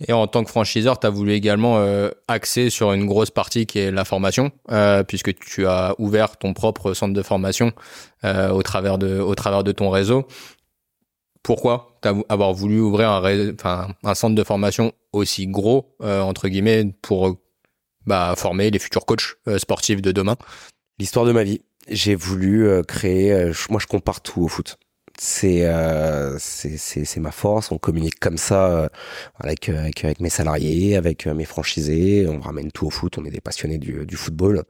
Et 0.00 0.12
en 0.12 0.26
tant 0.26 0.44
que 0.44 0.50
franchiseur, 0.50 1.00
tu 1.00 1.06
as 1.06 1.10
voulu 1.10 1.32
également 1.32 1.78
euh, 1.78 2.10
axer 2.28 2.68
sur 2.68 2.92
une 2.92 3.06
grosse 3.06 3.30
partie 3.30 3.64
qui 3.64 3.78
est 3.78 3.90
la 3.90 4.04
formation, 4.04 4.50
euh, 4.70 5.02
puisque 5.02 5.34
tu 5.38 5.66
as 5.66 5.94
ouvert 5.98 6.36
ton 6.36 6.52
propre 6.52 6.92
centre 6.92 7.14
de 7.14 7.22
formation 7.22 7.72
euh, 8.24 8.50
au, 8.50 8.62
travers 8.62 8.98
de, 8.98 9.18
au 9.18 9.34
travers 9.34 9.64
de 9.64 9.72
ton 9.72 9.88
réseau. 9.88 10.26
Pourquoi 11.42 11.96
avoir 12.28 12.52
voulu 12.52 12.80
ouvrir 12.80 13.10
un, 13.10 13.88
un 14.02 14.14
centre 14.14 14.34
de 14.34 14.44
formation 14.44 14.92
aussi 15.12 15.46
gros, 15.46 15.94
euh, 16.02 16.20
entre 16.20 16.48
guillemets, 16.48 16.92
pour 17.02 17.28
euh, 17.28 17.38
bah, 18.04 18.34
former 18.36 18.70
les 18.70 18.78
futurs 18.78 19.06
coachs 19.06 19.36
euh, 19.48 19.58
sportifs 19.58 20.02
de 20.02 20.12
demain? 20.12 20.36
L'histoire 20.98 21.24
de 21.24 21.32
ma 21.32 21.44
vie. 21.44 21.62
J'ai 21.88 22.16
voulu 22.16 22.68
créer. 22.88 23.52
moi, 23.70 23.78
je 23.80 23.86
compare 23.86 24.20
tout 24.20 24.42
au 24.42 24.48
foot. 24.48 24.76
C'est 25.18 25.64
euh, 25.64 26.36
c'est 26.38 27.20
ma 27.20 27.30
force. 27.30 27.72
On 27.72 27.78
communique 27.78 28.20
comme 28.20 28.36
ça 28.36 28.66
euh, 28.70 28.88
avec, 29.36 29.68
euh, 29.68 29.78
avec 29.78 30.04
avec 30.04 30.20
mes 30.20 30.28
salariés, 30.30 30.96
avec 30.96 31.26
euh, 31.26 31.34
mes 31.34 31.46
franchisés. 31.46 32.26
On 32.28 32.40
ramène 32.40 32.70
tout 32.70 32.86
au 32.86 32.90
foot. 32.90 33.16
On 33.18 33.24
est 33.24 33.30
des 33.30 33.40
passionnés 33.40 33.78
du 33.78 34.04
du 34.04 34.16
football. 34.16 34.64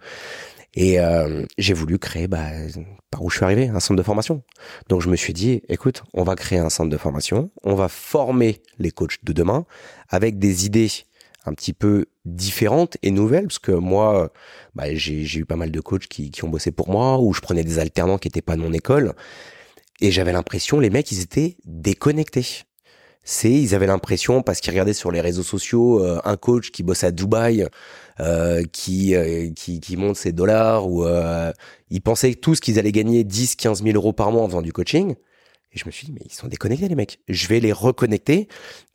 Et 0.75 1.01
euh, 1.01 1.45
j'ai 1.57 1.73
voulu 1.73 1.99
créer 1.99 2.29
bah, 2.29 2.51
par 3.11 3.25
où 3.25 3.31
je 3.31 3.37
suis 3.37 3.45
arrivé, 3.45 3.69
un 3.69 3.81
centre 3.81 3.97
de 3.97 4.03
formation. 4.03 4.43
Donc 4.91 5.01
je 5.01 5.09
me 5.09 5.17
suis 5.17 5.33
dit, 5.33 5.63
écoute, 5.69 6.05
on 6.13 6.23
va 6.23 6.37
créer 6.37 6.59
un 6.59 6.69
centre 6.69 6.91
de 6.91 6.97
formation, 6.99 7.51
on 7.65 7.75
va 7.75 7.89
former 7.89 8.61
les 8.79 8.91
coachs 8.91 9.25
de 9.25 9.33
demain 9.33 9.65
avec 10.11 10.39
des 10.39 10.67
idées 10.67 10.91
un 11.47 11.55
petit 11.55 11.73
peu 11.73 12.07
différentes 12.27 12.99
et 13.03 13.11
nouvelles, 13.11 13.47
parce 13.47 13.59
que 13.59 13.73
moi, 13.73 14.31
bah, 14.75 14.95
j'ai 14.95 15.39
eu 15.39 15.47
pas 15.47 15.57
mal 15.57 15.71
de 15.71 15.81
coachs 15.81 16.09
qui, 16.09 16.31
qui 16.31 16.45
ont 16.45 16.49
bossé 16.49 16.73
pour 16.73 16.91
moi, 16.91 17.21
ou 17.21 17.33
je 17.33 17.41
prenais 17.41 17.65
des 17.65 17.79
alternants 17.79 18.19
qui 18.19 18.29
étaient 18.29 18.43
pas 18.43 18.57
de 18.57 18.61
mon 18.61 18.73
école, 18.75 19.15
et 20.01 20.11
j'avais 20.11 20.33
l'impression, 20.33 20.81
les 20.81 20.91
mecs, 20.91 21.11
ils 21.13 21.21
étaient 21.21 21.57
déconnectés. 21.65 22.65
C'est, 23.29 23.51
ils 23.51 23.75
avaient 23.75 23.89
l'impression, 23.89 24.43
parce 24.43 24.61
qu'ils 24.61 24.71
regardaient 24.71 24.93
sur 24.93 25.11
les 25.11 25.21
réseaux 25.21 25.43
sociaux, 25.43 26.05
euh, 26.05 26.21
un 26.25 26.37
coach 26.37 26.71
qui 26.71 26.85
bosse 26.85 27.03
à 27.03 27.11
Dubaï, 27.11 27.67
euh, 28.21 28.63
qui, 28.73 29.17
euh, 29.17 29.51
qui, 29.51 29.81
qui 29.81 29.97
monte 29.97 30.17
ses 30.17 30.33
dollars, 30.33 30.89
ou 30.89 31.05
euh, 31.05 31.53
ils 31.91 32.01
pensaient 32.01 32.35
tous 32.35 32.61
qu'ils 32.61 32.79
allaient 32.79 32.93
gagner 32.93 33.25
10, 33.25 33.57
15 33.57 33.83
000 33.83 33.97
euros 33.97 34.13
par 34.13 34.31
mois 34.31 34.43
en 34.43 34.47
faisant 34.47 34.63
du 34.63 34.73
coaching. 34.73 35.17
Et 35.73 35.79
je 35.79 35.87
me 35.87 35.91
suis 35.91 36.07
dit, 36.07 36.13
mais 36.13 36.23
ils 36.25 36.33
sont 36.33 36.47
déconnectés, 36.47 36.89
les 36.89 36.95
mecs. 36.95 37.19
Je 37.29 37.49
vais 37.49 37.59
les 37.59 37.73
reconnecter 37.73 38.47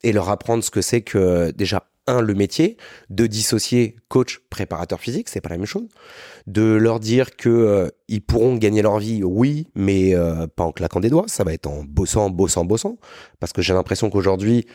et 0.02 0.12
leur 0.12 0.30
apprendre 0.30 0.64
ce 0.64 0.70
que 0.70 0.80
c'est 0.80 1.02
que, 1.02 1.50
déjà, 1.50 1.90
un, 2.06 2.20
le 2.20 2.34
métier, 2.34 2.76
de 3.10 3.26
dissocier 3.26 3.96
coach, 4.08 4.40
préparateur 4.50 5.00
physique, 5.00 5.28
c'est 5.28 5.40
pas 5.40 5.50
la 5.50 5.58
même 5.58 5.66
chose. 5.66 5.88
De 6.46 6.62
leur 6.62 6.98
dire 6.98 7.36
que 7.36 7.48
euh, 7.48 7.88
ils 8.08 8.20
pourront 8.20 8.56
gagner 8.56 8.82
leur 8.82 8.98
vie, 8.98 9.22
oui, 9.22 9.68
mais 9.74 10.14
euh, 10.14 10.46
pas 10.46 10.64
en 10.64 10.72
claquant 10.72 11.00
des 11.00 11.10
doigts. 11.10 11.26
Ça 11.28 11.44
va 11.44 11.52
être 11.52 11.68
en 11.68 11.84
bossant, 11.84 12.30
bossant, 12.30 12.64
bossant. 12.64 12.98
Parce 13.38 13.52
que 13.52 13.62
j'ai 13.62 13.72
l'impression 13.72 14.10
qu'aujourd'hui, 14.10 14.66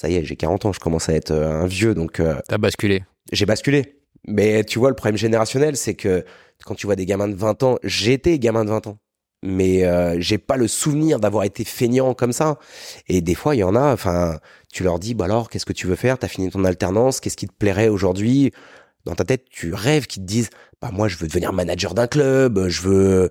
ça 0.00 0.08
y 0.08 0.16
est, 0.16 0.24
j'ai 0.24 0.36
40 0.36 0.64
ans, 0.64 0.72
je 0.72 0.80
commence 0.80 1.10
à 1.10 1.12
être 1.12 1.30
euh, 1.30 1.62
un 1.62 1.66
vieux, 1.66 1.94
donc 1.94 2.20
euh, 2.20 2.36
T'as 2.48 2.56
basculé. 2.56 3.04
j'ai 3.32 3.44
basculé. 3.44 4.00
Mais 4.26 4.64
tu 4.64 4.78
vois, 4.78 4.88
le 4.88 4.94
problème 4.94 5.18
générationnel, 5.18 5.76
c'est 5.76 5.92
que 5.92 6.24
quand 6.64 6.74
tu 6.74 6.86
vois 6.86 6.96
des 6.96 7.04
gamins 7.04 7.28
de 7.28 7.34
20 7.34 7.62
ans, 7.64 7.76
j'étais 7.82 8.38
gamin 8.38 8.64
de 8.64 8.70
20 8.70 8.86
ans. 8.86 8.98
Mais 9.42 9.84
euh, 9.84 10.18
j'ai 10.18 10.38
pas 10.38 10.56
le 10.56 10.68
souvenir 10.68 11.20
d'avoir 11.20 11.44
été 11.44 11.64
feignant 11.64 12.14
comme 12.14 12.32
ça. 12.32 12.58
Et 13.08 13.20
des 13.20 13.34
fois, 13.34 13.54
il 13.54 13.58
y 13.58 13.62
en 13.62 13.76
a, 13.76 13.92
enfin, 13.92 14.38
tu 14.72 14.84
leur 14.84 14.98
dis, 14.98 15.12
bah 15.12 15.26
alors, 15.26 15.50
qu'est-ce 15.50 15.66
que 15.66 15.72
tu 15.74 15.86
veux 15.86 15.96
faire? 15.96 16.18
T'as 16.18 16.28
fini 16.28 16.48
ton 16.50 16.64
alternance, 16.64 17.20
qu'est-ce 17.20 17.36
qui 17.36 17.46
te 17.46 17.54
plairait 17.54 17.88
aujourd'hui 17.88 18.52
Dans 19.04 19.14
ta 19.14 19.24
tête, 19.24 19.44
tu 19.50 19.74
rêves 19.74 20.06
qu'ils 20.06 20.22
te 20.22 20.28
disent, 20.28 20.48
bah 20.80 20.90
moi, 20.92 21.08
je 21.08 21.16
veux 21.16 21.26
devenir 21.26 21.52
manager 21.52 21.94
d'un 21.94 22.06
club, 22.06 22.68
je 22.68 22.82
veux... 22.82 23.30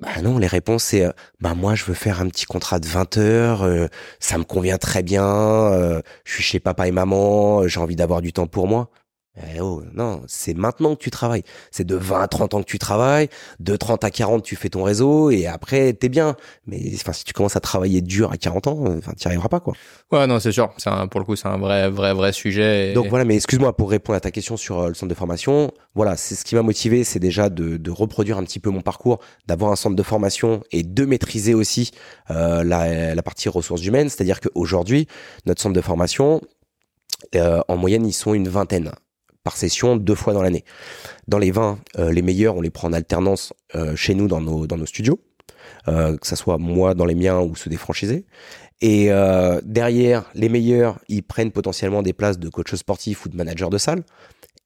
Bah 0.00 0.20
non, 0.22 0.38
les 0.38 0.46
réponses, 0.48 0.84
c'est, 0.84 1.04
euh, 1.04 1.12
bah 1.40 1.54
moi, 1.54 1.74
je 1.74 1.84
veux 1.84 1.94
faire 1.94 2.20
un 2.20 2.28
petit 2.28 2.46
contrat 2.46 2.80
de 2.80 2.86
20 2.86 3.16
heures, 3.18 3.62
euh, 3.62 3.86
ça 4.20 4.38
me 4.38 4.44
convient 4.44 4.78
très 4.78 5.02
bien, 5.02 5.24
euh, 5.24 6.02
je 6.24 6.34
suis 6.34 6.42
chez 6.42 6.60
papa 6.60 6.88
et 6.88 6.90
maman, 6.92 7.60
euh, 7.62 7.68
j'ai 7.68 7.80
envie 7.80 7.96
d'avoir 7.96 8.20
du 8.22 8.32
temps 8.32 8.46
pour 8.48 8.66
moi. 8.68 8.90
Eh 9.36 9.60
oh, 9.60 9.82
non, 9.94 10.22
c'est 10.28 10.54
maintenant 10.54 10.94
que 10.94 11.00
tu 11.02 11.10
travailles. 11.10 11.42
C'est 11.72 11.84
de 11.84 11.96
20 11.96 12.20
à 12.22 12.28
30 12.28 12.54
ans 12.54 12.60
que 12.62 12.68
tu 12.68 12.78
travailles, 12.78 13.28
de 13.58 13.74
30 13.74 14.04
à 14.04 14.10
40 14.12 14.44
tu 14.44 14.54
fais 14.54 14.68
ton 14.68 14.84
réseau 14.84 15.30
et 15.30 15.48
après 15.48 15.92
t'es 15.92 16.08
bien. 16.08 16.36
Mais 16.68 16.80
enfin 16.94 17.12
si 17.12 17.24
tu 17.24 17.32
commences 17.32 17.56
à 17.56 17.60
travailler 17.60 18.00
dur 18.00 18.30
à 18.30 18.36
40 18.36 18.68
ans, 18.68 18.84
euh, 18.86 18.98
enfin 18.98 19.12
t'y 19.16 19.26
arriveras 19.26 19.48
pas 19.48 19.58
quoi. 19.58 19.74
Ouais, 20.12 20.26
non, 20.28 20.38
c'est 20.38 20.52
sûr. 20.52 20.72
C'est 20.76 20.88
pour 21.10 21.18
le 21.18 21.26
coup, 21.26 21.34
c'est 21.34 21.48
un 21.48 21.58
vrai, 21.58 21.90
vrai, 21.90 22.14
vrai 22.14 22.32
sujet. 22.32 22.90
et- 22.90 22.94
Donc 22.94 23.08
voilà, 23.08 23.24
mais 23.24 23.34
excuse-moi 23.34 23.76
pour 23.76 23.90
répondre 23.90 24.16
à 24.16 24.20
ta 24.20 24.30
question 24.30 24.56
sur 24.56 24.78
euh, 24.78 24.88
le 24.88 24.94
centre 24.94 25.10
de 25.10 25.14
formation. 25.18 25.72
Voilà, 25.96 26.16
c'est 26.16 26.36
ce 26.36 26.44
qui 26.44 26.54
m'a 26.54 26.62
motivé, 26.62 27.02
c'est 27.02 27.18
déjà 27.18 27.48
de, 27.50 27.76
de 27.76 27.90
reproduire 27.90 28.38
un 28.38 28.44
petit 28.44 28.60
peu 28.60 28.70
mon 28.70 28.82
parcours, 28.82 29.18
d'avoir 29.48 29.72
un 29.72 29.76
centre 29.76 29.96
de 29.96 30.02
formation 30.04 30.62
et 30.70 30.84
de 30.84 31.04
maîtriser 31.04 31.54
aussi 31.54 31.90
euh, 32.30 32.62
la, 32.62 33.16
la 33.16 33.22
partie 33.24 33.48
ressources 33.48 33.84
humaines. 33.84 34.08
C'est-à-dire 34.08 34.40
qu'aujourd'hui, 34.40 35.08
notre 35.44 35.60
centre 35.60 35.74
de 35.74 35.80
formation, 35.80 36.40
euh, 37.34 37.60
en 37.68 37.76
moyenne, 37.76 38.06
ils 38.06 38.12
sont 38.12 38.32
une 38.34 38.48
vingtaine 38.48 38.92
par 39.44 39.56
session, 39.56 39.96
deux 39.96 40.14
fois 40.14 40.32
dans 40.32 40.42
l'année. 40.42 40.64
Dans 41.28 41.38
les 41.38 41.50
20, 41.50 41.78
euh, 41.98 42.10
les 42.10 42.22
meilleurs, 42.22 42.56
on 42.56 42.62
les 42.62 42.70
prend 42.70 42.88
en 42.88 42.92
alternance 42.94 43.52
euh, 43.74 43.94
chez 43.94 44.14
nous 44.14 44.26
dans 44.26 44.40
nos, 44.40 44.66
dans 44.66 44.78
nos 44.78 44.86
studios, 44.86 45.20
euh, 45.86 46.16
que 46.16 46.26
ça 46.26 46.34
soit 46.34 46.56
moi 46.58 46.94
dans 46.94 47.04
les 47.04 47.14
miens 47.14 47.40
ou 47.40 47.54
ceux 47.54 47.70
des 47.70 47.76
franchisés. 47.76 48.24
Et 48.80 49.12
euh, 49.12 49.60
derrière, 49.62 50.24
les 50.34 50.48
meilleurs, 50.48 50.98
ils 51.08 51.22
prennent 51.22 51.52
potentiellement 51.52 52.02
des 52.02 52.14
places 52.14 52.38
de 52.38 52.48
coach 52.48 52.74
sportif 52.74 53.26
ou 53.26 53.28
de 53.28 53.36
manager 53.36 53.68
de 53.70 53.78
salle. 53.78 54.02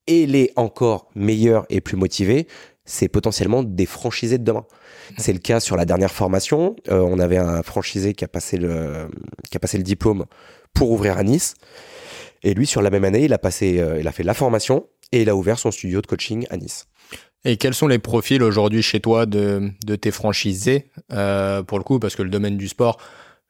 Et 0.06 0.26
les 0.26 0.52
encore 0.56 1.10
meilleurs 1.14 1.66
et 1.68 1.80
plus 1.80 1.96
motivés, 1.96 2.46
c'est 2.86 3.08
potentiellement 3.08 3.62
des 3.62 3.84
franchisés 3.84 4.38
de 4.38 4.44
demain. 4.44 4.64
C'est 5.18 5.34
le 5.34 5.38
cas 5.38 5.60
sur 5.60 5.76
la 5.76 5.84
dernière 5.84 6.12
formation. 6.12 6.76
On 6.88 7.18
avait 7.18 7.36
un 7.36 7.62
franchisé 7.62 8.14
qui 8.14 8.24
a 8.24 8.28
passé 8.28 8.56
le, 8.56 9.10
qui 9.50 9.58
a 9.58 9.60
passé 9.60 9.76
le 9.76 9.84
diplôme 9.84 10.24
pour 10.72 10.90
ouvrir 10.90 11.18
à 11.18 11.22
Nice. 11.24 11.54
Et 12.42 12.54
lui, 12.54 12.66
sur 12.66 12.82
la 12.82 12.90
même 12.90 13.04
année, 13.04 13.24
il 13.24 13.32
a 13.32 13.38
passé, 13.38 13.78
euh, 13.80 13.98
il 14.00 14.06
a 14.08 14.12
fait 14.12 14.22
la 14.22 14.34
formation 14.34 14.86
et 15.12 15.22
il 15.22 15.28
a 15.28 15.34
ouvert 15.36 15.58
son 15.58 15.70
studio 15.70 16.00
de 16.00 16.06
coaching 16.06 16.46
à 16.50 16.56
Nice. 16.56 16.86
Et 17.44 17.56
quels 17.56 17.74
sont 17.74 17.86
les 17.88 17.98
profils 17.98 18.42
aujourd'hui 18.42 18.82
chez 18.82 19.00
toi 19.00 19.24
de, 19.26 19.70
de 19.86 19.96
tes 19.96 20.10
franchisés 20.10 20.90
euh, 21.12 21.62
pour 21.62 21.78
le 21.78 21.84
coup 21.84 21.98
parce 21.98 22.16
que 22.16 22.22
le 22.22 22.30
domaine 22.30 22.56
du 22.56 22.68
sport, 22.68 22.98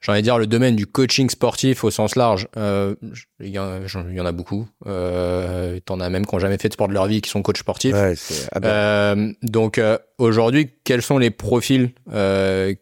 j'ai 0.01 0.13
envie 0.13 0.21
de 0.21 0.25
dire 0.25 0.39
le 0.39 0.47
domaine 0.47 0.77
du 0.77 0.87
coaching 0.87 1.29
sportif 1.31 1.83
au 1.85 1.91
sens 1.91 2.15
large, 2.15 2.47
euh, 2.57 2.95
il 3.41 3.49
y, 3.49 3.59
en- 3.59 3.81
il 4.09 4.15
y 4.15 4.21
en 4.21 4.27
a 4.27 4.33
beaucoup. 4.33 4.69
Euh, 4.87 5.81
T'en 5.85 6.01
as 6.01 6.09
même 6.11 6.25
qui 6.27 6.35
n'ont 6.35 6.39
jamais 6.39 6.59
fait 6.59 6.69
de 6.69 6.75
sport 6.75 6.87
de 6.89 6.93
leur 6.93 7.07
vie 7.07 7.21
qui 7.21 7.31
sont 7.31 7.43
coachs 7.43 7.57
sportifs. 7.59 7.95
Ouais, 7.95 8.15
ah 8.53 8.61
ben, 8.61 8.69
Euh, 8.69 9.33
donc 9.43 9.81
aujourd'hui, 10.19 10.71
quels 10.85 11.03
sont 11.03 11.19
les 11.19 11.31
profils 11.31 11.91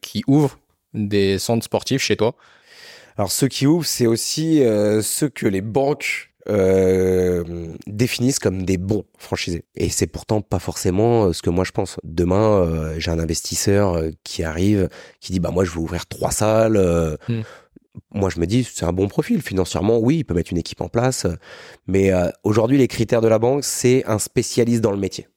qui 0.03 0.23
ouvrent 0.27 0.59
des 0.93 1.39
centres 1.39 1.65
sportifs 1.65 2.03
chez 2.03 2.17
toi? 2.17 2.35
Alors 3.17 3.33
ceux 3.33 3.49
qui 3.49 3.67
ouvrent, 3.67 3.87
c'est 3.87 4.07
aussi 4.07 4.63
euh, 4.63 5.01
ceux 5.03 5.29
que 5.29 5.47
les 5.47 5.63
banques 5.63 6.31
euh, 6.49 7.75
définissent 7.87 8.39
comme 8.39 8.65
des 8.65 8.77
bons 8.77 9.05
franchisés. 9.19 9.65
Et 9.75 9.89
c'est 9.89 10.07
pourtant 10.07 10.43
pas 10.43 10.59
forcément 10.59 11.25
euh, 11.25 11.33
ce 11.33 11.43
que 11.43 11.51
moi 11.51 11.65
je 11.65 11.73
pense. 11.73 11.97
Demain, 12.05 12.61
euh, 12.61 12.95
j'ai 12.99 13.11
un 13.11 13.19
investisseur 13.19 14.01
qui 14.23 14.45
arrive, 14.45 14.89
qui 15.21 15.33
dit 15.33 15.41
bah 15.41 15.51
moi 15.51 15.65
je 15.65 15.71
veux 15.71 15.79
ouvrir 15.79 16.07
trois 16.07 16.31
salles. 16.31 16.77
euh, 16.77 17.17
Hmm. 17.29 17.43
Moi 18.13 18.29
je 18.29 18.39
me 18.39 18.47
dis 18.47 18.63
c'est 18.63 18.85
un 18.85 18.93
bon 18.93 19.09
profil 19.09 19.41
financièrement. 19.41 19.99
Oui, 19.99 20.19
il 20.19 20.25
peut 20.25 20.35
mettre 20.35 20.53
une 20.53 20.59
équipe 20.59 20.83
en 20.83 20.89
place, 20.89 21.27
mais 21.87 22.11
aujourd'hui 22.45 22.77
les 22.77 22.89
critères 22.89 23.23
de 23.23 23.29
la 23.29 23.39
banque 23.39 23.65
c'est 23.65 24.05
un 24.07 24.19
spécialiste 24.19 24.83
dans 24.83 24.91
le 24.91 24.99
métier. 24.99 25.29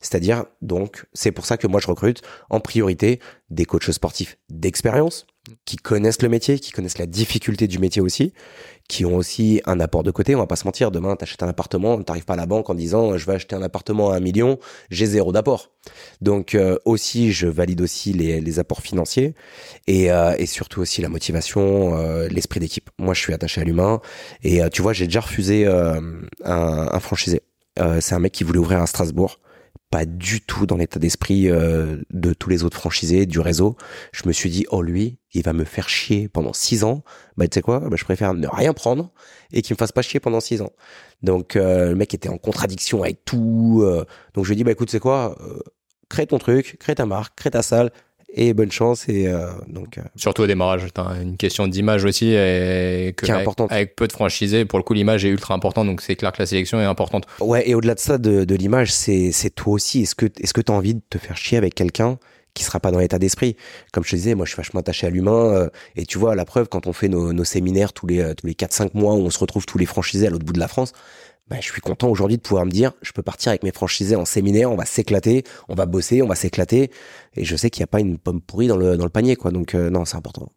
C'est-à-dire, 0.00 0.46
donc, 0.62 1.04
c'est 1.12 1.30
pour 1.30 1.44
ça 1.44 1.58
que 1.58 1.66
moi 1.66 1.78
je 1.78 1.86
recrute 1.86 2.22
en 2.48 2.58
priorité 2.58 3.20
des 3.50 3.66
coachs 3.66 3.90
sportifs 3.90 4.38
d'expérience, 4.48 5.26
qui 5.64 5.76
connaissent 5.76 6.22
le 6.22 6.28
métier, 6.28 6.58
qui 6.58 6.72
connaissent 6.72 6.98
la 6.98 7.06
difficulté 7.06 7.66
du 7.66 7.78
métier 7.78 8.02
aussi, 8.02 8.32
qui 8.88 9.04
ont 9.04 9.16
aussi 9.16 9.62
un 9.66 9.78
apport 9.78 10.02
de 10.02 10.10
côté. 10.10 10.34
On 10.34 10.38
va 10.38 10.46
pas 10.46 10.56
se 10.56 10.64
mentir, 10.64 10.90
demain, 10.90 11.14
t'achètes 11.14 11.42
un 11.42 11.48
appartement, 11.48 12.02
t'arrives 12.02 12.24
pas 12.24 12.34
à 12.34 12.36
la 12.36 12.46
banque 12.46 12.70
en 12.70 12.74
disant 12.74 13.16
je 13.16 13.24
vais 13.24 13.34
acheter 13.34 13.54
un 13.54 13.62
appartement 13.62 14.10
à 14.10 14.16
un 14.16 14.20
million, 14.20 14.58
j'ai 14.90 15.06
zéro 15.06 15.32
d'apport. 15.32 15.70
Donc 16.20 16.54
euh, 16.54 16.76
aussi, 16.84 17.32
je 17.32 17.46
valide 17.46 17.80
aussi 17.80 18.12
les, 18.12 18.40
les 18.40 18.58
apports 18.58 18.80
financiers 18.80 19.34
et, 19.86 20.10
euh, 20.10 20.34
et, 20.38 20.46
surtout 20.46 20.80
aussi 20.80 21.02
la 21.02 21.08
motivation, 21.08 21.96
euh, 21.96 22.28
l'esprit 22.28 22.58
d'équipe. 22.58 22.90
Moi, 22.98 23.14
je 23.14 23.20
suis 23.20 23.32
attaché 23.32 23.60
à 23.60 23.64
l'humain 23.64 24.00
et 24.42 24.60
tu 24.70 24.82
vois, 24.82 24.92
j'ai 24.92 25.06
déjà 25.06 25.20
refusé 25.20 25.66
un, 25.66 26.02
un 26.44 27.00
franchisé. 27.00 27.42
C'est 28.00 28.14
un 28.14 28.18
mec 28.18 28.32
qui 28.32 28.44
voulait 28.44 28.58
ouvrir 28.58 28.82
à 28.82 28.86
Strasbourg 28.86 29.38
pas 29.90 30.04
du 30.04 30.40
tout 30.40 30.66
dans 30.66 30.76
l'état 30.76 31.00
d'esprit 31.00 31.48
euh, 31.48 31.96
de 32.10 32.32
tous 32.32 32.48
les 32.48 32.62
autres 32.62 32.76
franchisés 32.76 33.26
du 33.26 33.40
réseau. 33.40 33.76
Je 34.12 34.22
me 34.26 34.32
suis 34.32 34.48
dit, 34.48 34.64
oh 34.70 34.82
lui, 34.82 35.18
il 35.34 35.42
va 35.42 35.52
me 35.52 35.64
faire 35.64 35.88
chier 35.88 36.28
pendant 36.28 36.52
six 36.52 36.84
ans. 36.84 37.02
Bah 37.36 37.48
tu 37.48 37.56
sais 37.56 37.62
quoi, 37.62 37.80
bah, 37.80 37.96
je 37.96 38.04
préfère 38.04 38.32
ne 38.32 38.46
rien 38.46 38.72
prendre 38.72 39.10
et 39.52 39.62
qu'il 39.62 39.74
me 39.74 39.78
fasse 39.78 39.90
pas 39.90 40.02
chier 40.02 40.20
pendant 40.20 40.40
six 40.40 40.62
ans. 40.62 40.72
Donc 41.22 41.56
euh, 41.56 41.90
le 41.90 41.96
mec 41.96 42.14
était 42.14 42.28
en 42.28 42.38
contradiction 42.38 43.02
avec 43.02 43.24
tout. 43.24 43.80
Euh. 43.82 44.04
donc 44.34 44.44
je 44.44 44.50
lui 44.50 44.54
ai 44.54 44.56
dit, 44.56 44.64
bah 44.64 44.72
écoute, 44.72 44.90
c'est 44.90 45.00
quoi, 45.00 45.36
crée 46.08 46.26
ton 46.26 46.38
truc, 46.38 46.76
crée 46.78 46.94
ta 46.94 47.06
marque, 47.06 47.36
crée 47.36 47.50
ta 47.50 47.62
salle, 47.62 47.90
et 48.34 48.54
bonne 48.54 48.70
chance 48.70 49.08
et 49.08 49.26
euh, 49.26 49.48
donc 49.68 49.98
euh, 49.98 50.02
surtout 50.16 50.42
au 50.42 50.46
démarrage 50.46 50.86
as 50.96 51.20
une 51.20 51.36
question 51.36 51.66
d'image 51.66 52.04
aussi 52.04 52.28
et 52.28 53.12
que 53.16 53.26
qui 53.26 53.30
est 53.30 53.34
avec, 53.34 53.42
importante. 53.42 53.72
avec 53.72 53.96
peu 53.96 54.06
de 54.06 54.12
franchisés 54.12 54.64
pour 54.64 54.78
le 54.78 54.82
coup 54.82 54.94
l'image 54.94 55.24
est 55.24 55.28
ultra 55.28 55.54
importante 55.54 55.86
donc 55.86 56.00
c'est 56.00 56.16
clair 56.16 56.32
que 56.32 56.40
la 56.40 56.46
sélection 56.46 56.80
est 56.80 56.84
importante. 56.84 57.26
Ouais 57.40 57.68
et 57.68 57.74
au-delà 57.74 57.94
de 57.94 58.00
ça 58.00 58.18
de, 58.18 58.44
de 58.44 58.54
l'image 58.54 58.92
c'est 58.92 59.32
c'est 59.32 59.50
toi 59.50 59.74
aussi. 59.74 60.02
Est-ce 60.02 60.14
que 60.14 60.26
est-ce 60.40 60.52
que 60.52 60.60
tu 60.60 60.70
as 60.70 60.74
envie 60.74 60.94
de 60.94 61.02
te 61.10 61.18
faire 61.18 61.36
chier 61.36 61.58
avec 61.58 61.74
quelqu'un 61.74 62.18
qui 62.54 62.64
sera 62.64 62.80
pas 62.80 62.90
dans 62.90 62.98
l'état 62.98 63.18
d'esprit? 63.18 63.56
Comme 63.92 64.04
je 64.04 64.10
te 64.10 64.16
disais 64.16 64.34
moi 64.34 64.46
je 64.46 64.50
suis 64.50 64.56
vachement 64.56 64.80
attaché 64.80 65.06
à 65.06 65.10
l'humain 65.10 65.52
euh, 65.52 65.68
et 65.96 66.06
tu 66.06 66.18
vois 66.18 66.34
la 66.34 66.44
preuve 66.44 66.68
quand 66.68 66.86
on 66.86 66.92
fait 66.92 67.08
nos, 67.08 67.32
nos 67.32 67.44
séminaires 67.44 67.92
tous 67.92 68.06
les 68.06 68.34
tous 68.36 68.46
les 68.46 68.54
4 68.54 68.72
5 68.72 68.94
mois 68.94 69.14
où 69.14 69.20
on 69.20 69.30
se 69.30 69.38
retrouve 69.38 69.66
tous 69.66 69.78
les 69.78 69.86
franchisés 69.86 70.26
à 70.26 70.30
l'autre 70.30 70.44
bout 70.44 70.52
de 70.52 70.60
la 70.60 70.68
France 70.68 70.92
bah, 71.50 71.56
je 71.60 71.66
suis 71.66 71.80
content 71.80 72.08
aujourd'hui 72.08 72.36
de 72.36 72.42
pouvoir 72.42 72.64
me 72.64 72.70
dire, 72.70 72.92
je 73.02 73.10
peux 73.10 73.22
partir 73.22 73.50
avec 73.50 73.64
mes 73.64 73.72
franchisés 73.72 74.14
en 74.14 74.24
séminaire, 74.24 74.70
on 74.70 74.76
va 74.76 74.84
s'éclater, 74.84 75.42
on 75.68 75.74
va 75.74 75.84
bosser, 75.84 76.22
on 76.22 76.28
va 76.28 76.36
s'éclater, 76.36 76.92
et 77.34 77.44
je 77.44 77.56
sais 77.56 77.70
qu'il 77.70 77.80
n'y 77.80 77.84
a 77.84 77.88
pas 77.88 77.98
une 77.98 78.18
pomme 78.18 78.40
pourrie 78.40 78.68
dans 78.68 78.76
le, 78.76 79.08
panier, 79.08 79.34
quoi. 79.34 79.50
Donc 79.50 79.74
euh, 79.74 79.90
non, 79.90 80.04
c'est 80.04 80.16
important. 80.16 80.52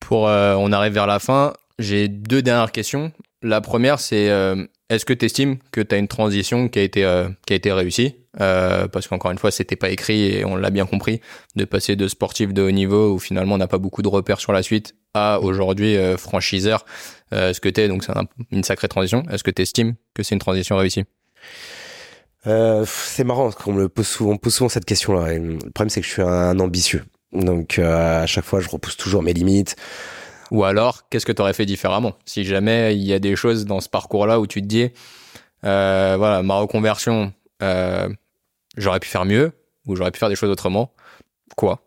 Pour, 0.00 0.26
euh, 0.28 0.54
on 0.58 0.72
arrive 0.72 0.94
vers 0.94 1.06
la 1.06 1.18
fin. 1.18 1.52
J'ai 1.78 2.08
deux 2.08 2.40
dernières 2.40 2.72
questions. 2.72 3.12
La 3.42 3.60
première, 3.60 4.00
c'est 4.00 4.30
euh, 4.30 4.64
est-ce 4.88 5.04
que 5.04 5.12
tu 5.12 5.26
estimes 5.26 5.58
que 5.72 5.82
tu 5.82 5.94
as 5.94 5.98
une 5.98 6.08
transition 6.08 6.68
qui 6.68 6.78
a 6.78 6.82
été, 6.82 7.26
qui 7.46 7.68
a 7.68 7.74
réussie? 7.74 8.16
Parce 8.38 9.06
qu'encore 9.06 9.30
une 9.30 9.38
fois, 9.38 9.50
c'était 9.50 9.76
pas 9.76 9.90
écrit 9.90 10.24
et 10.24 10.44
on 10.46 10.56
l'a 10.56 10.70
bien 10.70 10.86
compris, 10.86 11.20
de 11.54 11.66
passer 11.66 11.96
de 11.96 12.08
sportif 12.08 12.54
de 12.54 12.62
haut 12.62 12.70
niveau 12.70 13.12
où 13.12 13.18
finalement 13.18 13.56
on 13.56 13.58
n'a 13.58 13.68
pas 13.68 13.78
beaucoup 13.78 14.00
de 14.00 14.08
repères 14.08 14.40
sur 14.40 14.52
la 14.52 14.62
suite 14.62 14.94
à 15.14 15.40
aujourd'hui 15.40 15.96
franchiseur 16.18 16.84
euh, 17.32 17.52
ce 17.52 17.60
que 17.60 17.68
tu 17.68 17.80
es. 17.80 17.88
Donc 17.88 18.04
c'est 18.04 18.12
une 18.50 18.64
sacrée 18.64 18.88
transition. 18.88 19.24
Est-ce 19.30 19.44
que 19.44 19.50
tu 19.50 19.62
estimes 19.62 19.94
que 20.12 20.22
c'est 20.22 20.34
une 20.34 20.40
transition 20.40 20.76
réussie? 20.76 21.04
Euh, 22.46 22.84
C'est 22.86 23.24
marrant, 23.24 23.50
qu'on 23.50 23.72
me 23.72 23.88
pose 23.88 24.06
souvent, 24.06 24.36
pose 24.36 24.54
souvent 24.54 24.68
cette 24.68 24.84
question-là. 24.84 25.34
Le 25.34 25.58
problème, 25.70 25.88
c'est 25.88 26.00
que 26.00 26.06
je 26.06 26.12
suis 26.12 26.22
un 26.22 26.58
ambitieux. 26.58 27.04
Donc 27.32 27.78
euh, 27.78 28.22
à 28.22 28.26
chaque 28.26 28.44
fois, 28.44 28.60
je 28.60 28.68
repousse 28.68 28.96
toujours 28.96 29.22
mes 29.22 29.32
limites. 29.32 29.76
Ou 30.50 30.64
alors, 30.64 31.08
qu'est-ce 31.08 31.26
que 31.26 31.32
tu 31.32 31.40
aurais 31.40 31.54
fait 31.54 31.66
différemment? 31.66 32.14
Si 32.26 32.44
jamais 32.44 32.94
il 32.94 33.02
y 33.02 33.12
a 33.12 33.18
des 33.18 33.34
choses 33.34 33.64
dans 33.64 33.80
ce 33.80 33.88
parcours-là 33.88 34.40
où 34.40 34.46
tu 34.46 34.60
te 34.60 34.66
dis, 34.66 34.90
euh, 35.64 36.16
voilà, 36.18 36.42
ma 36.42 36.56
reconversion, 36.56 37.32
euh, 37.62 38.08
j'aurais 38.76 39.00
pu 39.00 39.08
faire 39.08 39.24
mieux 39.24 39.52
ou 39.86 39.96
j'aurais 39.96 40.10
pu 40.10 40.18
faire 40.18 40.28
des 40.28 40.36
choses 40.36 40.50
autrement. 40.50 40.92
Quoi? 41.56 41.80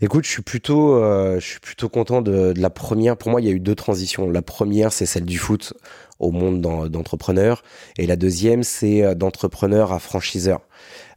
Écoute, 0.00 0.24
je 0.24 0.30
suis 0.30 0.42
plutôt, 0.42 0.94
euh, 0.94 1.40
je 1.40 1.46
suis 1.46 1.60
plutôt 1.60 1.88
content 1.88 2.22
de, 2.22 2.52
de, 2.52 2.60
la 2.60 2.70
première. 2.70 3.16
Pour 3.16 3.30
moi, 3.30 3.40
il 3.40 3.46
y 3.46 3.50
a 3.50 3.52
eu 3.52 3.60
deux 3.60 3.74
transitions. 3.74 4.30
La 4.30 4.42
première, 4.42 4.92
c'est 4.92 5.06
celle 5.06 5.24
du 5.24 5.38
foot 5.38 5.74
au 6.18 6.32
monde 6.32 6.60
d'entrepreneurs, 6.90 7.62
et 7.96 8.06
la 8.06 8.16
deuxième, 8.16 8.64
c'est 8.64 9.04
euh, 9.04 9.14
d'entrepreneur 9.14 9.92
à 9.92 9.98
franchiseur. 9.98 10.60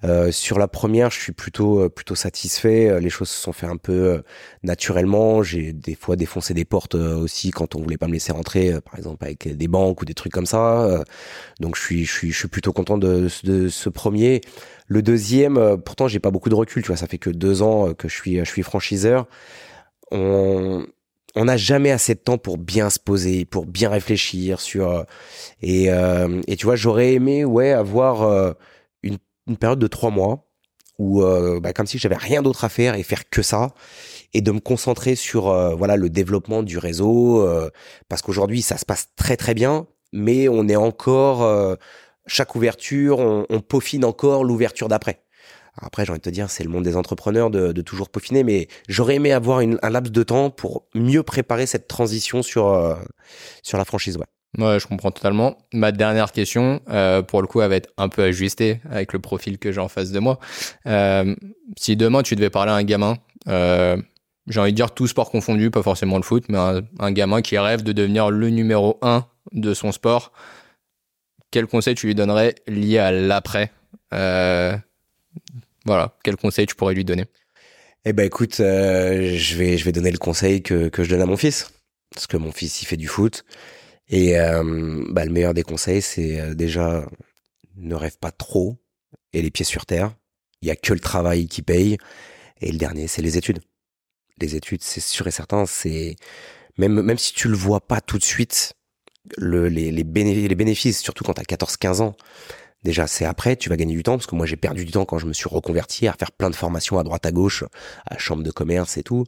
Euh, 0.04 0.32
sur 0.32 0.58
la 0.60 0.68
première, 0.68 1.12
je 1.12 1.20
suis 1.20 1.32
plutôt 1.32 1.82
euh, 1.82 1.90
plutôt 1.90 2.16
satisfait. 2.16 3.00
Les 3.00 3.10
choses 3.10 3.30
se 3.30 3.42
sont 3.42 3.54
fait 3.54 3.68
un 3.68 3.78
peu 3.78 4.24
naturellement. 4.64 5.44
J'ai 5.44 5.74
des 5.74 5.96
fois 5.96 6.16
défoncé 6.16 6.54
des 6.54 6.66
portes 6.66 6.96
aussi 6.96 7.52
quand 7.52 7.76
on 7.76 7.82
voulait 7.82 7.98
pas 7.98 8.08
me 8.08 8.14
laisser 8.14 8.32
rentrer, 8.32 8.80
par 8.82 8.98
exemple 8.98 9.24
avec 9.24 9.56
des 9.56 9.68
banques 9.68 10.02
ou 10.02 10.06
des 10.06 10.14
trucs 10.14 10.34
comme 10.34 10.46
ça. 10.46 11.04
Donc 11.60 11.76
je 11.76 11.82
suis 11.82 12.06
je 12.06 12.12
suis 12.12 12.32
je 12.32 12.38
suis 12.38 12.48
plutôt 12.48 12.74
content 12.74 12.98
de, 12.98 13.28
de 13.44 13.70
ce 13.70 13.90
premier. 13.90 14.42
Le 14.92 15.02
deuxième, 15.02 15.56
euh, 15.58 15.78
pourtant 15.78 16.10
j'ai 16.10 16.20
pas 16.20 16.32
beaucoup 16.32 16.50
de 16.50 16.56
recul, 16.56 16.82
tu 16.84 16.88
vois, 16.88 16.98
ça 16.98 17.08
fait 17.08 17.18
que 17.18 17.30
deux 17.30 17.62
ans 17.62 17.88
euh, 17.88 17.94
que 17.94 18.10
je 18.10 18.14
suis, 18.14 18.40
je 18.40 18.44
suis 18.44 18.62
franchiseur. 18.62 19.26
On, 20.12 20.86
on 21.36 21.46
n'a 21.46 21.56
jamais 21.56 21.92
assez 21.92 22.14
de 22.14 22.20
temps 22.20 22.38
pour 22.38 22.58
bien 22.58 22.90
se 22.90 23.00
poser, 23.00 23.46
pour 23.46 23.66
bien 23.66 23.90
réfléchir 23.90 24.60
sur 24.60 24.92
euh, 24.92 25.04
et, 25.62 25.86
et 26.48 26.56
tu 26.58 26.66
vois 26.66 26.76
j'aurais 26.76 27.14
aimé 27.14 27.46
ouais 27.46 27.72
avoir 27.72 28.24
une, 28.24 28.54
une, 29.48 29.58
période 29.58 29.80
de 29.80 29.88
trois 29.88 30.12
mois 30.12 30.48
où 30.98 31.24
bah, 31.62 31.74
comme 31.74 31.88
si 31.88 31.98
j'avais 31.98 32.16
rien 32.16 32.42
d'autre 32.42 32.64
à 32.64 32.70
faire 32.70 32.96
et 32.96 33.04
faire 33.04 33.30
que 33.30 33.42
ça 33.42 33.74
et 34.34 34.42
de 34.42 34.52
me 34.52 34.60
concentrer 34.60 35.16
sur 35.16 35.44
voilà 35.76 35.96
le 35.96 36.10
développement 36.10 36.62
du 36.62 36.78
réseau 36.78 37.48
parce 38.08 38.22
qu'aujourd'hui 38.22 38.62
ça 38.62 38.78
se 38.78 38.86
passe 38.86 39.08
très 39.16 39.36
très 39.36 39.56
bien 39.56 39.88
mais 40.14 40.48
on 40.48 40.68
est 40.68 40.76
encore 40.76 41.78
chaque 42.28 42.56
ouverture, 42.56 43.20
on, 43.20 43.46
on 43.50 43.60
peaufine 43.62 44.06
encore 44.06 44.44
l'ouverture 44.44 44.88
d'après. 44.88 45.24
Après, 45.76 46.06
j'ai 46.06 46.12
envie 46.12 46.20
de 46.20 46.24
te 46.24 46.30
dire, 46.30 46.50
c'est 46.50 46.64
le 46.64 46.70
monde 46.70 46.84
des 46.84 46.98
entrepreneurs 46.98 47.50
de, 47.50 47.72
de 47.72 47.82
toujours 47.82 48.10
peaufiner, 48.10 48.44
mais 48.44 48.68
j'aurais 48.90 49.16
aimé 49.16 49.32
avoir 49.32 49.62
une, 49.62 49.80
un 49.82 49.90
laps 49.90 50.12
de 50.12 50.24
temps 50.24 50.50
pour 50.50 50.88
mieux 50.94 51.24
préparer 51.24 51.66
cette 51.66 51.88
transition 51.88 52.44
sur, 52.44 52.68
euh, 52.68 52.96
sur 53.64 53.78
la 53.78 53.86
franchise. 53.86 54.18
Ouais. 54.18 54.26
Ouais, 54.58 54.80
je 54.82 54.88
comprends 54.88 55.12
totalement. 55.12 55.58
Ma 55.72 55.94
dernière 55.94 56.34
question, 56.34 56.82
euh, 56.90 57.22
pour 57.22 57.42
le 57.42 57.48
coup, 57.48 57.62
elle 57.62 57.70
va 57.70 57.78
être 57.78 57.94
un 57.98 58.10
peu 58.10 58.22
ajustée 58.24 58.82
avec 58.90 59.14
le 59.14 59.20
profil 59.20 59.58
que 59.58 59.72
j'ai 59.72 59.80
en 59.80 59.88
face 59.88 60.12
de 60.12 60.20
moi. 60.20 60.40
Euh, 60.88 61.36
si 61.78 61.96
demain 61.96 62.22
tu 62.22 62.36
devais 62.36 62.50
parler 62.50 62.72
à 62.72 62.76
un 62.76 62.84
gamin, 62.84 63.18
euh, 63.48 63.96
j'ai 64.48 64.60
envie 64.60 64.72
de 64.72 64.76
dire 64.76 64.92
tout 64.92 65.08
sport 65.08 65.32
confondu, 65.32 65.72
pas 65.72 65.84
forcément 65.84 66.18
le 66.18 66.24
foot, 66.24 66.44
mais 66.50 66.58
un, 66.58 67.12
gamin 67.14 67.42
qui 67.42 67.58
rêve 67.58 67.84
de 67.84 67.94
devenir 67.94 68.30
le 68.30 68.50
numéro 68.50 69.00
un 69.02 69.26
de 69.54 69.74
son 69.74 69.94
sport, 69.94 70.34
quel 71.50 71.66
conseil 71.68 71.96
tu 71.96 72.08
lui 72.08 72.16
donnerais 72.16 72.56
lié 72.68 72.98
à 72.98 73.12
l'après? 73.12 73.72
Voilà, 74.12 74.84
quel 76.24 76.36
conseil 76.36 76.66
tu 76.66 76.76
pourrais 76.76 76.94
lui 76.94 77.06
donner? 77.06 77.26
Eh 78.04 78.12
ben 78.12 78.26
écoute, 78.26 78.56
je 78.58 79.56
vais 79.56 79.78
je 79.78 79.86
vais 79.86 79.92
donner 79.94 80.12
le 80.12 80.18
conseil 80.18 80.62
que 80.62 80.90
que 80.90 81.04
je 81.04 81.10
donne 81.10 81.22
à 81.22 81.26
mon 81.26 81.38
fils 81.38 81.72
parce 82.14 82.28
que 82.28 82.36
mon 82.36 82.52
fils 82.52 82.82
il 82.82 82.86
fait 82.86 82.98
du 82.98 83.08
foot 83.08 83.46
et 84.12 84.40
euh, 84.40 85.04
bah, 85.10 85.26
le 85.26 85.32
meilleur 85.32 85.56
des 85.56 85.64
conseils 85.64 86.04
c'est 86.04 86.56
déjà 86.56 87.08
ne 87.78 87.96
rêve 87.96 88.18
pas 88.20 88.32
trop 88.32 88.78
et 89.34 89.42
les 89.42 89.50
pieds 89.50 89.66
sur 89.66 89.86
terre. 89.86 90.14
Il 90.62 90.68
y 90.68 90.72
a 90.72 90.76
que 90.76 90.94
le 90.94 91.00
travail 91.00 91.48
qui 91.48 91.64
paye 91.64 91.98
et 92.62 92.72
le 92.72 92.78
dernier 92.78 93.08
c'est 93.08 93.24
les 93.24 93.38
études. 93.38 93.62
Les 94.40 94.56
études 94.56 94.84
c'est 94.84 95.02
sûr 95.02 95.26
et 95.28 95.32
certain 95.32 95.66
c'est 95.66 96.16
même 96.78 97.02
même 97.02 97.18
si 97.18 97.34
tu 97.34 97.48
le 97.48 97.56
vois 97.56 97.82
pas 97.82 98.02
tout 98.02 98.20
de 98.20 98.24
suite 98.24 98.76
le, 99.38 99.68
les, 99.68 99.92
les, 99.92 100.04
bénéfices, 100.04 101.00
surtout 101.02 101.24
quand 101.24 101.34
tu 101.34 101.42
as 101.42 101.44
14-15 101.44 102.02
ans, 102.02 102.16
déjà 102.84 103.08
c'est 103.08 103.26
après, 103.26 103.56
tu 103.56 103.70
vas 103.70 103.78
gagner 103.78 103.96
du 103.96 104.04
temps, 104.04 104.18
parce 104.18 104.28
que 104.28 104.36
moi 104.36 104.46
j'ai 104.46 104.58
perdu 104.58 104.86
du 104.86 104.92
temps 104.92 105.06
quand 105.06 105.18
je 105.18 105.26
me 105.26 105.34
suis 105.34 105.50
reconverti 105.50 106.08
à 106.08 106.14
faire 106.14 106.32
plein 106.32 106.50
de 106.50 106.56
formations 106.56 107.00
à 107.00 107.04
droite 107.04 107.26
à 107.26 107.32
gauche, 107.32 107.64
à 108.10 108.18
chambre 108.18 108.44
de 108.44 108.52
commerce 108.52 108.98
et 108.98 109.04
tout. 109.04 109.26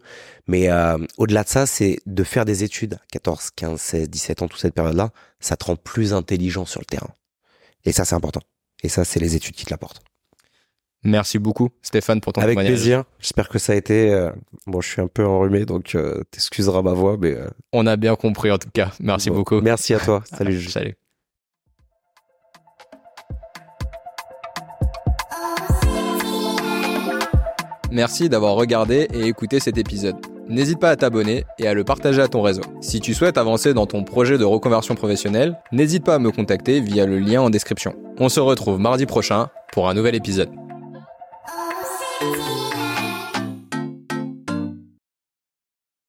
Mais 0.48 0.70
euh, 0.70 0.98
au-delà 1.18 1.44
de 1.44 1.50
ça, 1.50 1.66
c'est 1.66 2.00
de 2.06 2.24
faire 2.24 2.46
des 2.46 2.64
études, 2.64 3.00
14, 3.12 3.52
15, 3.56 3.80
16, 3.80 4.10
17 4.10 4.42
ans, 4.42 4.48
toute 4.48 4.60
cette 4.60 4.76
période-là, 4.76 5.12
ça 5.40 5.56
te 5.58 5.66
rend 5.66 5.76
plus 5.76 6.14
intelligent 6.14 6.66
sur 6.66 6.82
le 6.82 6.86
terrain. 6.86 7.12
Et 7.86 7.92
ça 7.92 8.06
c'est 8.06 8.16
important. 8.16 8.42
Et 8.84 8.90
ça 8.90 9.06
c'est 9.06 9.20
les 9.20 9.36
études 9.36 9.56
qui 9.56 9.66
te 9.66 9.72
l'apportent. 9.72 10.04
Merci 11.04 11.38
beaucoup, 11.38 11.70
Stéphane, 11.82 12.22
pour 12.22 12.32
ton 12.34 12.42
Avec 12.42 12.58
plaisir. 12.58 13.04
J'espère 13.20 13.50
que 13.50 13.60
ça 13.60 13.74
a 13.74 13.76
été. 13.76 14.14
Euh, 14.14 14.32
bon, 14.68 14.80
je 14.80 14.88
suis 14.90 15.02
un 15.02 15.08
peu 15.08 15.26
enrhumé, 15.26 15.66
donc 15.66 15.96
euh, 15.96 16.24
t'excuseras 16.32 16.82
ma 16.82 16.94
voix, 16.94 17.18
mais. 17.20 17.34
Euh, 17.34 17.48
On 17.74 17.86
a 17.88 17.98
bien 17.98 18.16
compris 18.16 18.52
en 18.52 18.58
tout 18.58 18.70
cas. 18.74 18.92
Merci 19.02 19.30
beaucoup. 19.30 19.60
Merci 19.60 19.94
à 19.94 20.00
toi. 20.00 20.24
Salut. 20.38 20.62
Salut. 20.62 20.96
Merci 27.94 28.28
d'avoir 28.28 28.56
regardé 28.56 29.08
et 29.14 29.28
écouté 29.28 29.60
cet 29.60 29.78
épisode. 29.78 30.16
N'hésite 30.50 30.80
pas 30.80 30.90
à 30.90 30.96
t'abonner 30.96 31.44
et 31.60 31.68
à 31.68 31.76
le 31.76 31.84
partager 31.84 32.24
à 32.24 32.28
ton 32.28 32.42
réseau. 32.42 32.64
Si 32.82 33.00
tu 33.00 33.14
souhaites 33.14 33.38
avancer 33.38 33.76
dans 33.76 33.86
ton 33.86 34.04
projet 34.04 34.40
de 34.40 34.44
reconversion 34.44 34.96
professionnelle, 34.96 35.60
n'hésite 35.72 36.04
pas 36.04 36.16
à 36.16 36.20
me 36.20 36.32
contacter 36.32 36.80
via 36.80 37.06
le 37.06 37.20
lien 37.20 37.44
en 37.44 37.52
description. 37.52 37.94
On 38.18 38.30
se 38.30 38.40
retrouve 38.40 38.80
mardi 38.80 39.06
prochain 39.06 39.50
pour 39.74 39.90
un 39.90 39.94
nouvel 39.94 40.16
épisode. 40.16 40.50